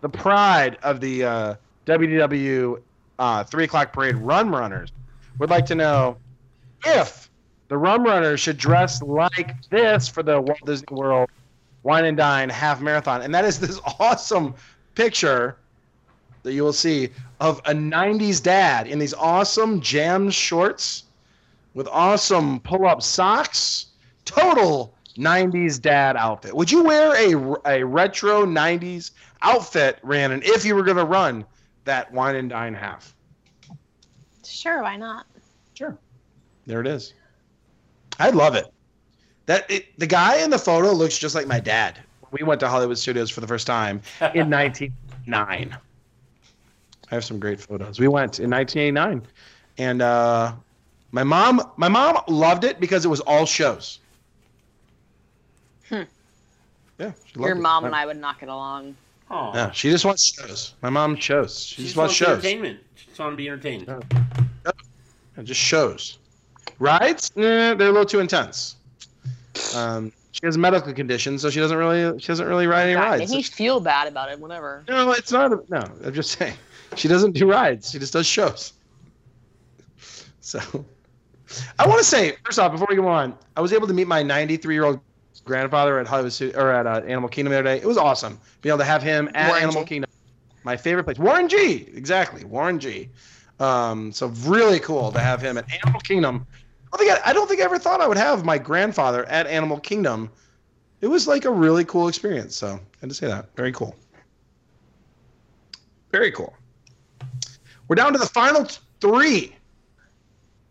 [0.00, 1.54] the pride of the uh,
[1.86, 2.82] WDW
[3.18, 4.90] uh, three o'clock parade run runners
[5.38, 6.18] would like to know
[6.84, 7.30] if
[7.68, 11.30] the rum runners should dress like this for the Walt Disney World
[11.84, 14.54] Wine and Dine half marathon, and that is this awesome
[14.94, 15.56] picture
[16.42, 17.10] that you will see
[17.40, 21.04] of a '90s dad in these awesome jam shorts
[21.74, 23.86] with awesome pull-up socks.
[24.24, 26.54] Total 90s dad outfit.
[26.54, 29.10] Would you wear a, a retro 90s
[29.42, 31.44] outfit, Rhiannon, if you were going to run
[31.84, 33.14] that wine and dine half?
[34.44, 35.26] Sure, why not?
[35.74, 35.96] Sure.
[36.66, 37.14] There it is.
[38.18, 38.66] I love it.
[39.46, 41.98] That it, the guy in the photo looks just like my dad.
[42.30, 44.02] We went to Hollywood Studios for the first time
[44.34, 45.76] in 1989.
[47.10, 47.98] I have some great photos.
[47.98, 49.22] We went in 1989,
[49.78, 50.52] and uh,
[51.12, 53.98] my mom, my mom loved it because it was all shows.
[55.88, 56.02] Hmm.
[56.98, 57.62] Yeah, she Your loved it.
[57.62, 58.94] mom and I would not get along.
[59.30, 59.52] oh.
[59.54, 60.74] Yeah, she just wants shows.
[60.82, 61.64] My mom shows.
[61.64, 62.28] She, She just just wants wants shows.
[62.44, 62.80] entertainment.
[62.96, 63.86] She just want to be entertained.
[63.88, 64.00] Yeah.
[65.36, 66.18] Yeah, just shows.
[66.78, 67.32] Rides?
[67.36, 68.76] Nah, they're a little too intense.
[69.74, 72.94] Um, she has a medical condition, so she doesn't really she doesn't really ride any
[72.94, 73.30] God, rides.
[73.30, 74.38] made me feel bad about it.
[74.38, 74.84] Whatever.
[74.88, 75.52] No, it's not.
[75.52, 76.54] A, no, I'm just saying.
[76.96, 77.90] She doesn't do rides.
[77.90, 78.72] She just does shows.
[80.40, 80.60] So,
[81.78, 84.06] I want to say first off, before we go on, I was able to meet
[84.06, 85.00] my 93 year old
[85.44, 87.76] grandfather at Hollywood or at uh, Animal Kingdom the other day.
[87.78, 89.88] It was awesome being able to have him at Warren Animal G.
[89.88, 90.10] Kingdom.
[90.64, 91.88] My favorite place, Warren G.
[91.94, 93.08] Exactly, Warren G.
[93.60, 96.46] Um, so really cool to have him at Animal Kingdom.
[96.92, 99.24] I don't, think I, I don't think I ever thought I would have my grandfather
[99.26, 100.30] at Animal Kingdom.
[101.00, 102.56] It was like a really cool experience.
[102.56, 103.54] So I had to say that.
[103.56, 103.94] Very cool.
[106.10, 106.54] Very cool.
[107.88, 109.56] We're down to the final t- three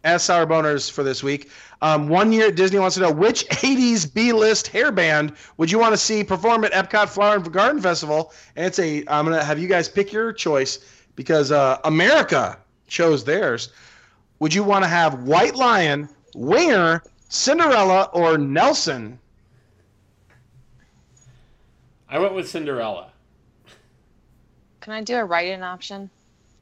[0.03, 1.49] as sour boners for this week.
[1.81, 5.93] Um, one year, Disney wants to know which 80s B-list hair band would you want
[5.93, 8.33] to see perform at Epcot Flower and Garden Festival?
[8.55, 9.03] And it's a.
[9.07, 10.79] I'm gonna have you guys pick your choice
[11.15, 12.57] because uh, America
[12.87, 13.69] chose theirs.
[14.39, 19.19] Would you want to have White Lion, Winger, Cinderella, or Nelson?
[22.07, 23.11] I went with Cinderella.
[24.79, 26.09] Can I do a write-in option?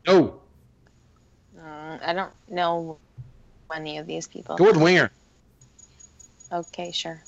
[0.08, 0.42] No,
[1.66, 2.98] Uh, I don't know
[3.74, 4.56] any of these people.
[4.56, 5.12] go with Winger.
[6.52, 7.22] Okay, sure.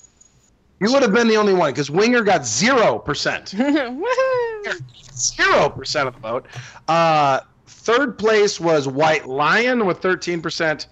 [0.80, 3.48] You would have been the only one because Winger got zero percent.
[5.14, 6.46] Zero percent of the vote.
[6.86, 10.86] Uh, third place was White Lion with thirteen percent.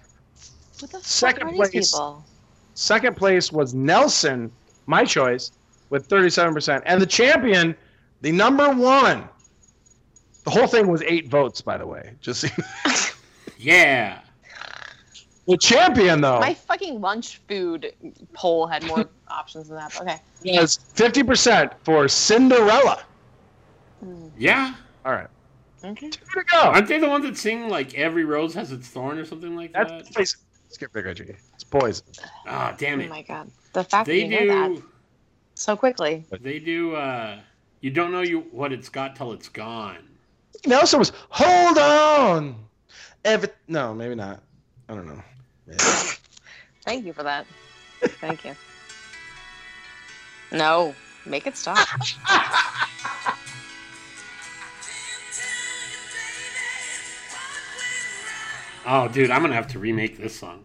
[0.79, 1.91] What the Second fuck are these place.
[1.93, 2.25] people?
[2.73, 4.51] Second place was Nelson,
[4.85, 5.51] my choice,
[5.89, 7.75] with thirty-seven percent, and the champion,
[8.21, 9.29] the number one.
[10.43, 12.13] The whole thing was eight votes, by the way.
[12.21, 12.47] Just so
[13.57, 14.19] Yeah.
[15.47, 17.93] the champion though My fucking lunch food
[18.33, 19.99] poll had more options than that.
[20.01, 20.19] Okay.
[20.59, 23.03] was fifty percent for Cinderella.
[24.37, 24.75] Yeah.
[25.05, 25.27] All right,
[25.83, 26.09] Okay.
[26.09, 26.59] two to go.
[26.59, 29.71] Aren't they the ones that sing like every rose has its thorn or something like
[29.73, 30.13] That's that?
[30.13, 30.39] poison.
[30.69, 31.35] Skip Dick Ritchie.
[31.55, 32.05] It's poison.
[32.45, 33.05] Ah, damn it!
[33.05, 33.49] Oh my god.
[33.73, 34.83] The fact They that you know that
[35.55, 36.25] so quickly.
[36.41, 36.95] They do.
[36.95, 37.39] uh
[37.81, 39.97] You don't know you what it's got till it's gone.
[40.65, 42.55] Nelson was hold on.
[43.25, 44.41] Every no, maybe not.
[44.89, 45.21] I don't know.
[45.67, 45.75] Yeah.
[46.83, 47.45] Thank you for that.
[48.21, 48.55] Thank you.
[50.51, 50.95] No,
[51.25, 51.87] make it stop.
[58.89, 60.63] Oh, dude, I'm gonna have to remake this song.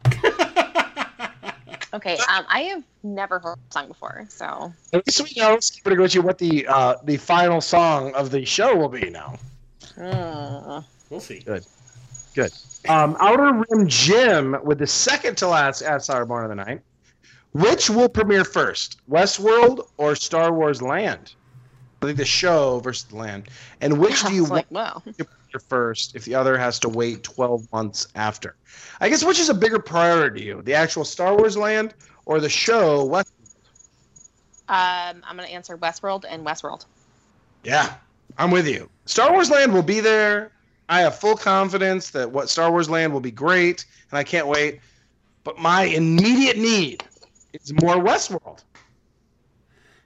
[1.94, 5.98] Okay, um, I have never heard the song before, so At least we know Skip
[5.98, 9.38] Reggie, what the uh, the final song of the show will be now.
[9.98, 10.84] mm.
[11.10, 11.40] We'll see.
[11.40, 11.66] Good.
[12.88, 16.80] Um, Outer Rim Jim with the second to last at Sour Born of the Night.
[17.52, 21.34] Which will premiere first, Westworld or Star Wars Land?
[22.02, 23.48] I think the show versus the land.
[23.80, 25.02] And which do you It's like, wow.
[25.04, 28.56] want to premiere first if the other has to wait 12 months after?
[29.00, 31.94] I guess which is a bigger priority to you, the actual Star Wars Land
[32.24, 33.32] or the show West?
[34.68, 36.86] Um, I'm gonna answer Westworld and Westworld.
[37.64, 37.94] Yeah,
[38.38, 38.88] I'm with you.
[39.04, 40.50] Star Wars Land will be there.
[40.93, 44.47] I have full confidence that what Star Wars Land will be great, and I can't
[44.47, 44.81] wait.
[45.43, 47.02] But my immediate need
[47.55, 48.62] is more Westworld.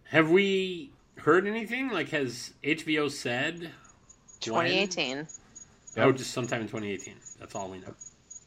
[0.04, 1.88] Have we heard anything?
[1.90, 3.62] Like, has HBO said?
[3.62, 4.68] when?
[4.68, 5.26] 2018.
[5.96, 7.14] Oh, just sometime in 2018.
[7.40, 7.92] That's all we know.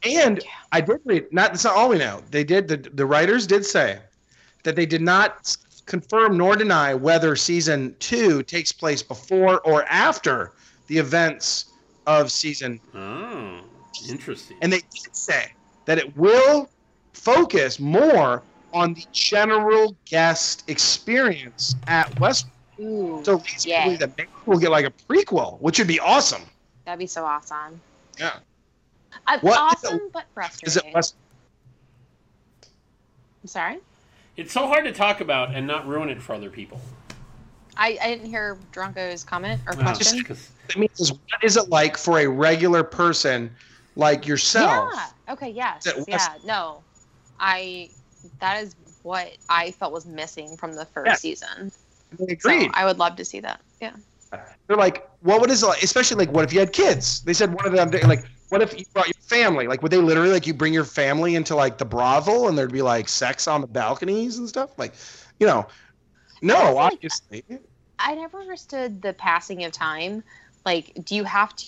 [0.02, 0.42] And
[0.72, 2.22] I did read not that's not all we know.
[2.30, 3.98] They did the the writers did say
[4.62, 5.54] that they did not
[5.84, 10.52] confirm nor deny whether season two takes place before or after
[10.86, 11.69] the events
[12.06, 13.60] of season Oh,
[14.08, 14.56] interesting.
[14.62, 15.52] and they did say
[15.84, 16.68] that it will
[17.12, 22.46] focus more on the general guest experience at West.
[22.78, 23.84] Ooh, So leads me to Yeah.
[23.84, 26.42] believe that maybe we'll get like a prequel, which would be awesome.
[26.84, 27.80] that'd be so awesome.
[28.18, 28.36] Yeah.
[29.26, 30.24] Uh, What is it- awesome, but
[30.62, 31.14] Is it West?
[33.42, 33.78] I'm sorry.
[34.36, 36.80] It's so hard to talk about and not ruin it for other people.
[37.76, 40.24] I, I didn't hear Dronko's comment or Oh, question.
[40.74, 43.50] I mean, what is it like for a regular person
[43.96, 44.92] like yourself?
[44.94, 45.32] Yeah.
[45.32, 45.50] Okay.
[45.50, 45.86] Yes.
[45.86, 46.34] It Yeah.
[46.44, 46.82] No.
[47.38, 47.90] I.
[48.38, 51.14] That is what I felt was missing from the first Yeah.
[51.14, 51.72] season.
[52.18, 52.70] They So agreed.
[52.74, 53.60] I would love to see that.
[53.80, 53.92] Yeah.
[54.66, 55.82] They're like, what would is it like?
[55.82, 57.22] Especially like, what if you had kids?
[57.22, 59.66] They said one of them like, what if you brought your family?
[59.66, 62.72] Like, would they literally like you bring your family into like the brothel and there'd
[62.72, 64.70] be like sex on the balconies and stuff?
[64.78, 64.94] Like,
[65.40, 65.66] you know,
[66.42, 67.44] no, I like- obviously.
[67.98, 70.24] I never understood the passing of time.
[70.64, 71.64] Like, do you have to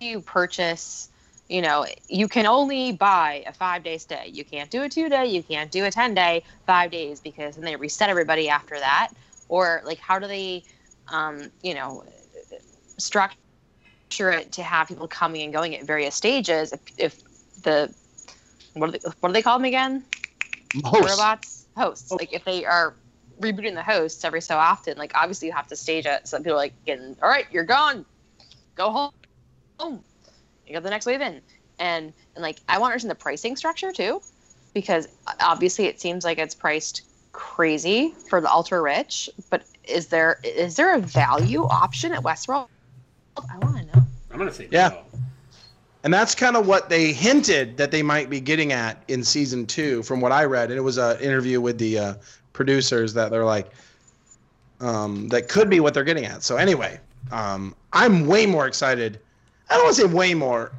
[0.00, 1.08] you purchase?
[1.48, 4.30] You know, you can only buy a five day stay.
[4.32, 5.26] You can't do a two day.
[5.26, 6.44] You can't do a ten day.
[6.66, 9.10] Five days because then they reset everybody after that.
[9.48, 10.64] Or like, how do they,
[11.08, 12.04] um, you know,
[12.98, 13.36] structure
[14.30, 16.72] it to have people coming and going at various stages?
[16.72, 17.22] If, if
[17.62, 17.92] the
[18.74, 20.04] what do they, what do they call them again?
[20.82, 21.18] Most.
[21.18, 22.94] robots hosts like if they are
[23.40, 26.26] rebooting the hosts every so often like obviously you have to stage it.
[26.28, 28.04] So that people are like getting all right you're gone.
[28.74, 29.12] Go home.
[29.78, 30.04] Home.
[30.66, 31.40] You got the next wave in.
[31.78, 34.20] And and like i want to understand the pricing structure too
[34.74, 35.08] because
[35.40, 37.02] obviously it seems like it's priced
[37.32, 42.68] crazy for the ultra rich but is there is there a value option at westworld?
[43.36, 44.06] I want to know.
[44.30, 44.88] I'm gonna say Yeah.
[44.88, 44.98] no.
[46.04, 49.66] And that's kind of what they hinted that they might be getting at in season
[49.66, 50.70] two, from what I read.
[50.70, 52.14] And it was an interview with the uh,
[52.52, 53.70] producers that they're like,
[54.80, 56.42] um, that could be what they're getting at.
[56.42, 56.98] So anyway,
[57.30, 59.20] um, I'm way more excited.
[59.70, 60.72] I don't want to say way more,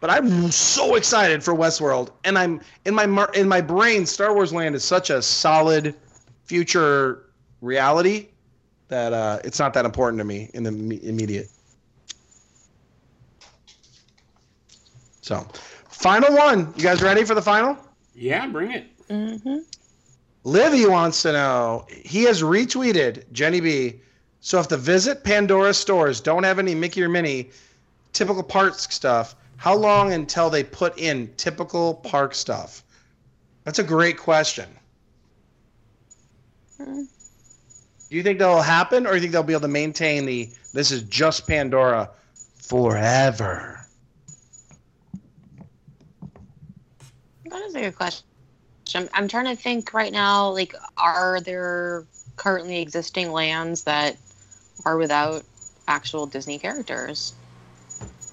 [0.00, 2.10] but I'm so excited for Westworld.
[2.24, 5.94] And I'm in my in my brain, Star Wars Land is such a solid
[6.44, 7.26] future
[7.60, 8.28] reality
[8.88, 10.70] that uh, it's not that important to me in the
[11.06, 11.48] immediate.
[15.20, 15.46] So,
[15.90, 16.72] final one.
[16.74, 17.76] You guys ready for the final?
[18.14, 19.08] Yeah, bring it.
[19.08, 19.58] mm-hmm.
[20.44, 21.86] Livy wants to know.
[21.90, 24.00] He has retweeted Jenny B.
[24.40, 27.50] So if the Visit Pandora stores don't have any Mickey or Minnie
[28.12, 32.84] typical park stuff, how long until they put in typical park stuff?
[33.64, 34.68] That's a great question.
[36.78, 40.48] Do you think that'll happen, or do you think they'll be able to maintain the
[40.72, 42.08] this is just Pandora
[42.62, 43.80] forever?
[47.46, 48.27] That is a good question.
[48.94, 50.50] I'm, I'm trying to think right now.
[50.50, 52.04] Like, are there
[52.36, 54.16] currently existing lands that
[54.84, 55.44] are without
[55.86, 57.34] actual Disney characters?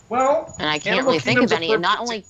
[0.09, 1.73] Well, And I can't Animal really think of any.
[1.73, 2.25] And not only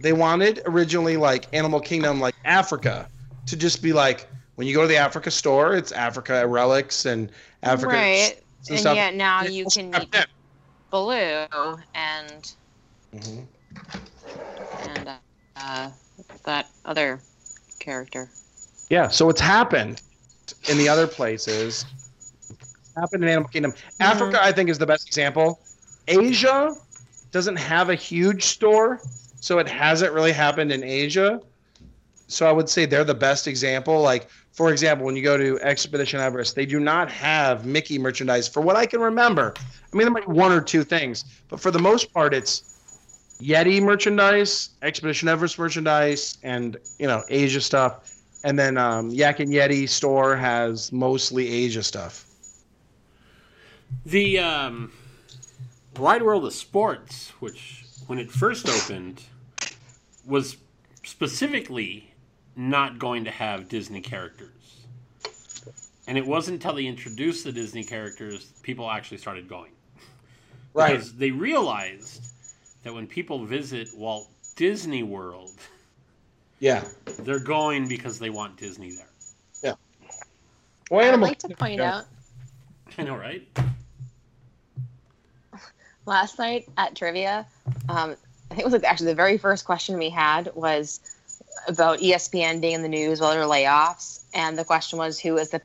[0.00, 3.08] they wanted originally like Animal Kingdom, like Africa,
[3.46, 7.30] to just be like when you go to the Africa store, it's Africa relics and
[7.62, 8.36] Africa right,
[8.68, 10.08] and and yet now you can meet.
[10.90, 11.46] Baloo
[11.94, 12.52] and
[13.14, 13.48] Mhm.
[14.82, 15.08] and
[15.56, 15.90] uh,
[16.44, 17.20] that other
[17.80, 18.30] character.
[18.88, 20.02] Yeah, so it's happened
[20.68, 21.84] in the other places.
[22.96, 23.72] Happened in Animal Kingdom.
[23.72, 24.02] Mm-hmm.
[24.02, 25.60] Africa, I think, is the best example.
[26.06, 26.74] Asia
[27.30, 29.00] doesn't have a huge store,
[29.40, 31.40] so it hasn't really happened in Asia.
[32.26, 34.00] So I would say they're the best example.
[34.00, 38.48] Like, for example, when you go to Expedition Everest, they do not have Mickey merchandise,
[38.48, 39.54] for what I can remember.
[39.58, 42.79] I mean, there might be one or two things, but for the most part, it's
[43.40, 48.16] Yeti merchandise, Expedition Everest merchandise, and you know Asia stuff.
[48.44, 52.26] And then um, Yak and Yeti store has mostly Asia stuff.
[54.06, 54.92] The um,
[55.96, 59.22] Wide World of Sports, which when it first opened,
[60.26, 60.56] was
[61.02, 62.12] specifically
[62.56, 64.50] not going to have Disney characters.
[66.06, 69.72] And it wasn't until they introduced the Disney characters people actually started going.
[70.72, 70.92] Right.
[70.92, 72.29] Because they realized
[72.82, 75.50] that when people visit Walt Disney World,
[76.58, 76.84] Yeah.
[77.20, 79.06] they're going because they want Disney there.
[80.88, 81.28] Boy, I'd animal.
[81.28, 82.04] like to point out
[82.98, 83.46] I know, right?
[86.06, 87.46] last night at trivia,
[87.88, 88.16] um,
[88.50, 90.98] I think it was like actually the very first question we had was
[91.68, 95.36] about ESPN being in the news while there were layoffs, and the question was who
[95.36, 95.62] is the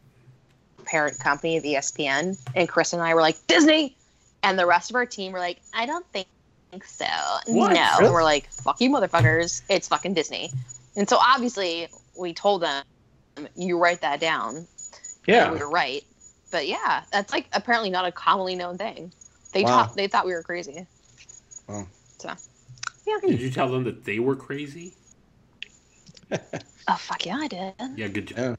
[0.85, 3.95] parent company of ESPN, and Chris and I were like Disney,
[4.43, 6.27] and the rest of our team were like I don't think
[6.85, 7.05] so,
[7.47, 7.73] What?
[7.73, 8.11] no, Really?
[8.11, 10.51] we're like fuck you motherfuckers, it's fucking Disney,
[10.95, 11.87] and so obviously
[12.17, 12.83] we told them
[13.55, 14.67] you write that down,
[15.27, 15.51] Yeah.
[15.51, 16.03] we were right,
[16.51, 19.11] but yeah, that's like apparently not a commonly known thing.
[19.53, 19.69] They Wow.
[19.85, 20.85] thought they thought we were crazy.
[21.67, 21.87] Wow.
[22.17, 22.31] So,
[23.05, 23.17] yeah.
[23.21, 24.93] Did you tell them that they were crazy?
[26.87, 27.73] Oh fuck yeah, I did.
[27.95, 28.37] Yeah, good job.
[28.37, 28.55] Yeah.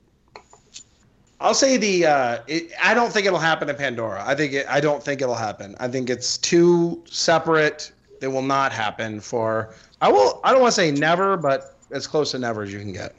[1.40, 2.06] I'll say the.
[2.06, 4.24] Uh, it, I don't think it'll happen in Pandora.
[4.26, 5.76] I think it, I don't think it'll happen.
[5.78, 7.92] I think it's too separate.
[8.20, 9.74] It will not happen for.
[10.00, 10.40] I will.
[10.44, 13.14] I don't want to say never, but as close to never as you can get.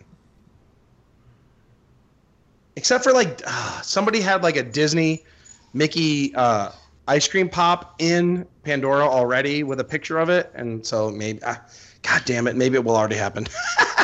[2.75, 5.23] Except for like uh, somebody had like a Disney
[5.73, 6.71] Mickey uh,
[7.07, 11.41] ice cream pop in Pandora already with a picture of it, and so maybe.
[11.43, 11.55] Uh,
[12.03, 12.55] God damn it!
[12.55, 13.47] Maybe it will already happen.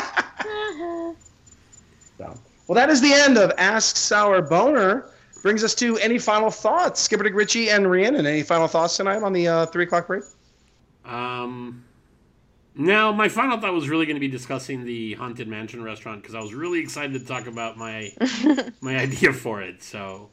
[2.66, 5.10] Well, that is the end of Ask Sour Boner.
[5.42, 8.24] Brings us to any final thoughts, Skipper Dick Ritchie and Rhiannon.
[8.24, 10.22] Any final thoughts tonight on the uh, three o'clock break?
[11.04, 11.84] Um,
[12.74, 16.34] now my final thought was really going to be discussing the haunted mansion restaurant because
[16.34, 18.12] I was really excited to talk about my
[18.80, 19.82] my idea for it.
[19.82, 20.30] So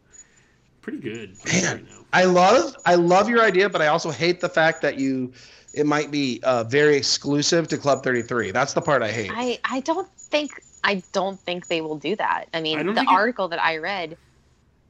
[0.82, 1.76] pretty good Man.
[1.76, 1.86] right.
[2.14, 5.32] I love, I love your idea, but I also hate the fact that you,
[5.76, 8.52] it might be uh, very exclusive to Club Thirty Three.
[8.52, 9.30] That's the part I hate.
[9.34, 10.52] I I don't think
[10.84, 12.46] I don't think they will do that.
[12.54, 14.18] I mean, I the think it- article that I read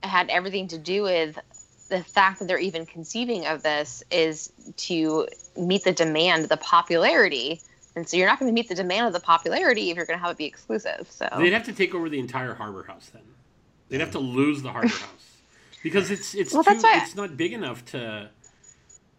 [0.03, 1.37] had everything to do with
[1.91, 7.61] the fact that they're even conceiving of this is to meet the demand, the popularity.
[7.95, 10.17] And so you're not going to meet the demand of the popularity if you're going
[10.17, 11.07] to have it be exclusive.
[11.11, 13.21] So They'd have to take over the entire Harbor House then.
[13.89, 15.37] They'd have to lose the Harbor House
[15.83, 18.29] because it's it's Well, too, it's not big enough to.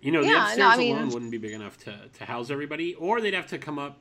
[0.00, 2.24] You know, the Yeah, no, upstairs I mean- alone wouldn't be big enough to, to
[2.24, 3.98] house everybody, or they'd have to come up.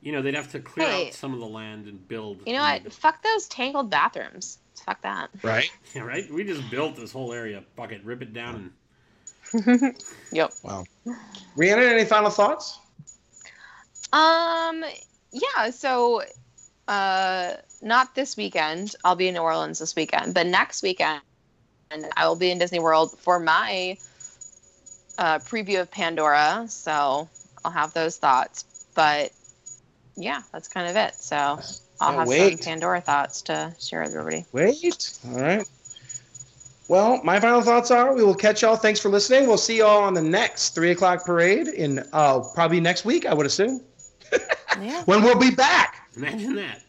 [0.00, 1.06] You know, they'd have to clear Hey.
[1.08, 2.40] out some of the land and build.
[2.46, 2.92] you know what?
[2.92, 4.58] Fuck those tangled bathrooms.
[4.82, 5.30] Fuck that.
[5.42, 5.70] right?
[5.94, 6.30] Yeah, right.
[6.32, 7.62] We just built this whole area.
[7.76, 8.72] Bucket, rip it down,
[9.54, 9.94] and
[10.32, 10.52] Yep.
[10.62, 10.84] Wow.
[11.56, 12.78] Rhiannon, any final thoughts?
[14.12, 14.84] Um.
[15.32, 15.70] Yeah.
[15.70, 16.22] So,
[16.88, 18.94] uh, not this weekend.
[19.04, 21.22] I'll be in New Orleans this weekend, but next weekend,
[22.16, 23.96] I will be in Disney World for my
[25.18, 26.66] uh, preview of Pandora.
[26.68, 27.28] So
[27.64, 28.64] I'll have those thoughts.
[28.94, 29.32] But
[30.16, 31.14] yeah, that's kind of it.
[31.14, 31.60] So
[32.00, 32.62] I'll Can't have wait.
[32.62, 34.44] some Pandora thoughts to share with everybody.
[34.52, 35.18] Wait.
[35.28, 35.68] All right.
[36.88, 38.76] Well, my final thoughts are we will catch y'all.
[38.76, 39.46] Thanks for listening.
[39.46, 43.32] We'll see y'all on the next three o'clock parade in uh, probably next week, I
[43.32, 43.80] would assume,
[44.80, 45.02] Yeah.
[45.04, 46.08] when we'll be back.
[46.16, 46.82] imagine that.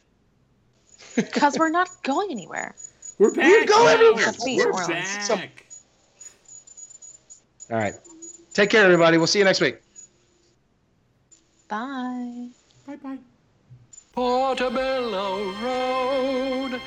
[1.15, 2.76] Because we're not going anywhere.
[3.19, 3.45] We're back.
[3.48, 3.91] We're going now.
[4.10, 4.34] everywhere.
[4.34, 5.30] Please, We're New Orleans.
[5.30, 5.65] back.
[7.72, 7.94] All right.
[8.53, 9.18] Take care, everybody.
[9.18, 9.77] We'll see you next week.
[11.69, 12.49] Bye.
[12.86, 13.18] Bye bye.
[14.16, 16.80] Portobello Road,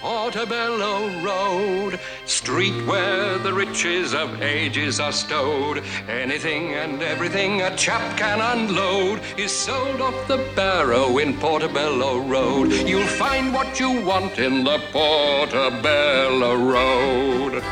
[0.00, 5.82] Portobello Road, street where the riches of ages are stowed.
[6.08, 12.70] Anything and everything a chap can unload is sold off the barrow in Portobello Road.
[12.70, 17.64] You'll find what you want in the Portobello Road.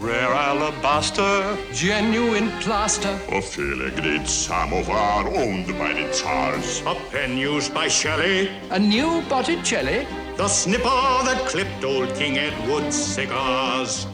[0.00, 6.80] Rare alabaster, Genuine plaster, a filigreed samovar owned by the Tsars.
[6.86, 10.06] A pen used by Shelley, a new Botticelli,
[10.38, 10.88] the snipper
[11.26, 14.06] that clipped old King Edward's cigars.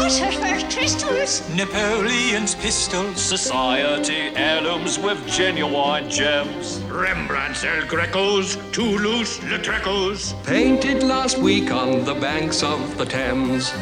[0.00, 1.42] Waterford crystals.
[1.54, 6.80] Napoleon's pistols, society heirlooms with genuine gems.
[6.84, 10.32] Rembrandt's El Grecos, Toulouse-Lautrecos.
[10.46, 13.74] painted last week on the banks of the Thames.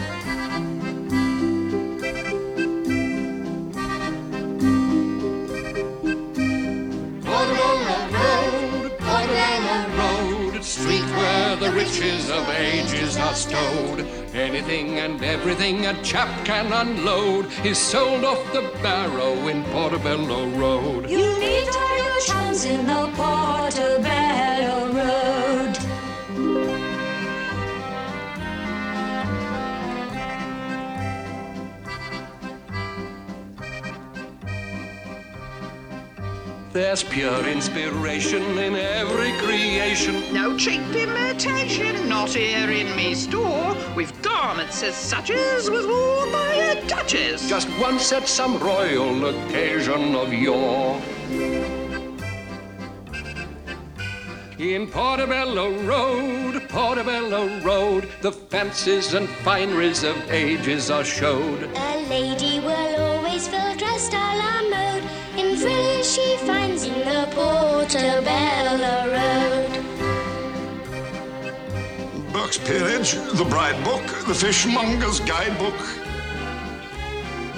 [11.89, 14.01] Riches of ages are stowed.
[14.35, 21.09] Anything and everything a chap can unload is sold off the barrow in Portobello Road.
[21.09, 25.38] You meet all your chums in the Portobello Road.
[36.79, 40.33] There's pure inspiration in every creation.
[40.33, 46.31] No cheap imitation, not here in me store, with garments as such as was worn
[46.31, 47.49] by a duchess.
[47.49, 51.03] Just once at some royal occasion of yore.
[54.61, 61.65] In Portobello Road, Portobello Road, the fancies and fineries of ages are showed.
[61.75, 64.88] A lady will always feel dressed a la mode
[65.63, 69.89] in she finds in the Portobello Road.
[72.33, 75.79] Burke's Peerage, The Bride Book, The Fishmonger's Guidebook,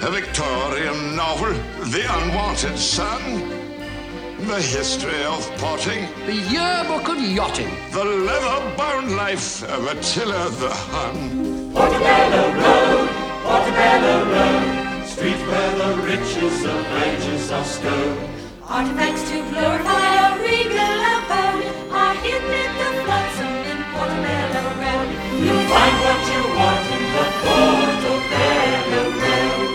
[0.03, 1.53] a Victorian novel,
[1.91, 3.21] The Unwanted Son,
[4.47, 11.71] The History of Potting, The Yearbook of Yachting, The Leather-Bound Life of Attila the Hun.
[11.73, 13.09] Portobello Road,
[13.43, 14.80] Portobello Road,
[15.21, 18.17] street where the riches of ages are stowed.
[18.67, 25.09] Artifacts to glorify a regal abode are hidden in the flotsam in Portobello Road.
[25.45, 29.69] You'll find what you want in the Portobello Road.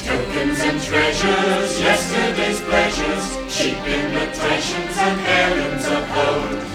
[0.00, 3.24] Tokens and treasures, yesterday's pleasures,
[3.54, 6.67] cheap imitations and heirlooms of old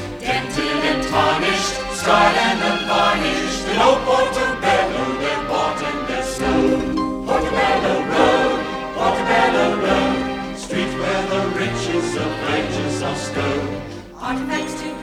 [1.14, 6.82] varnished, scarred and unvarnished, in old Portobello they're bought and they're sold.
[7.28, 8.60] Portobello Road,
[8.98, 13.82] Portobello Road, street where the riches of ages are stowed.
[14.20, 15.03] Artifacts to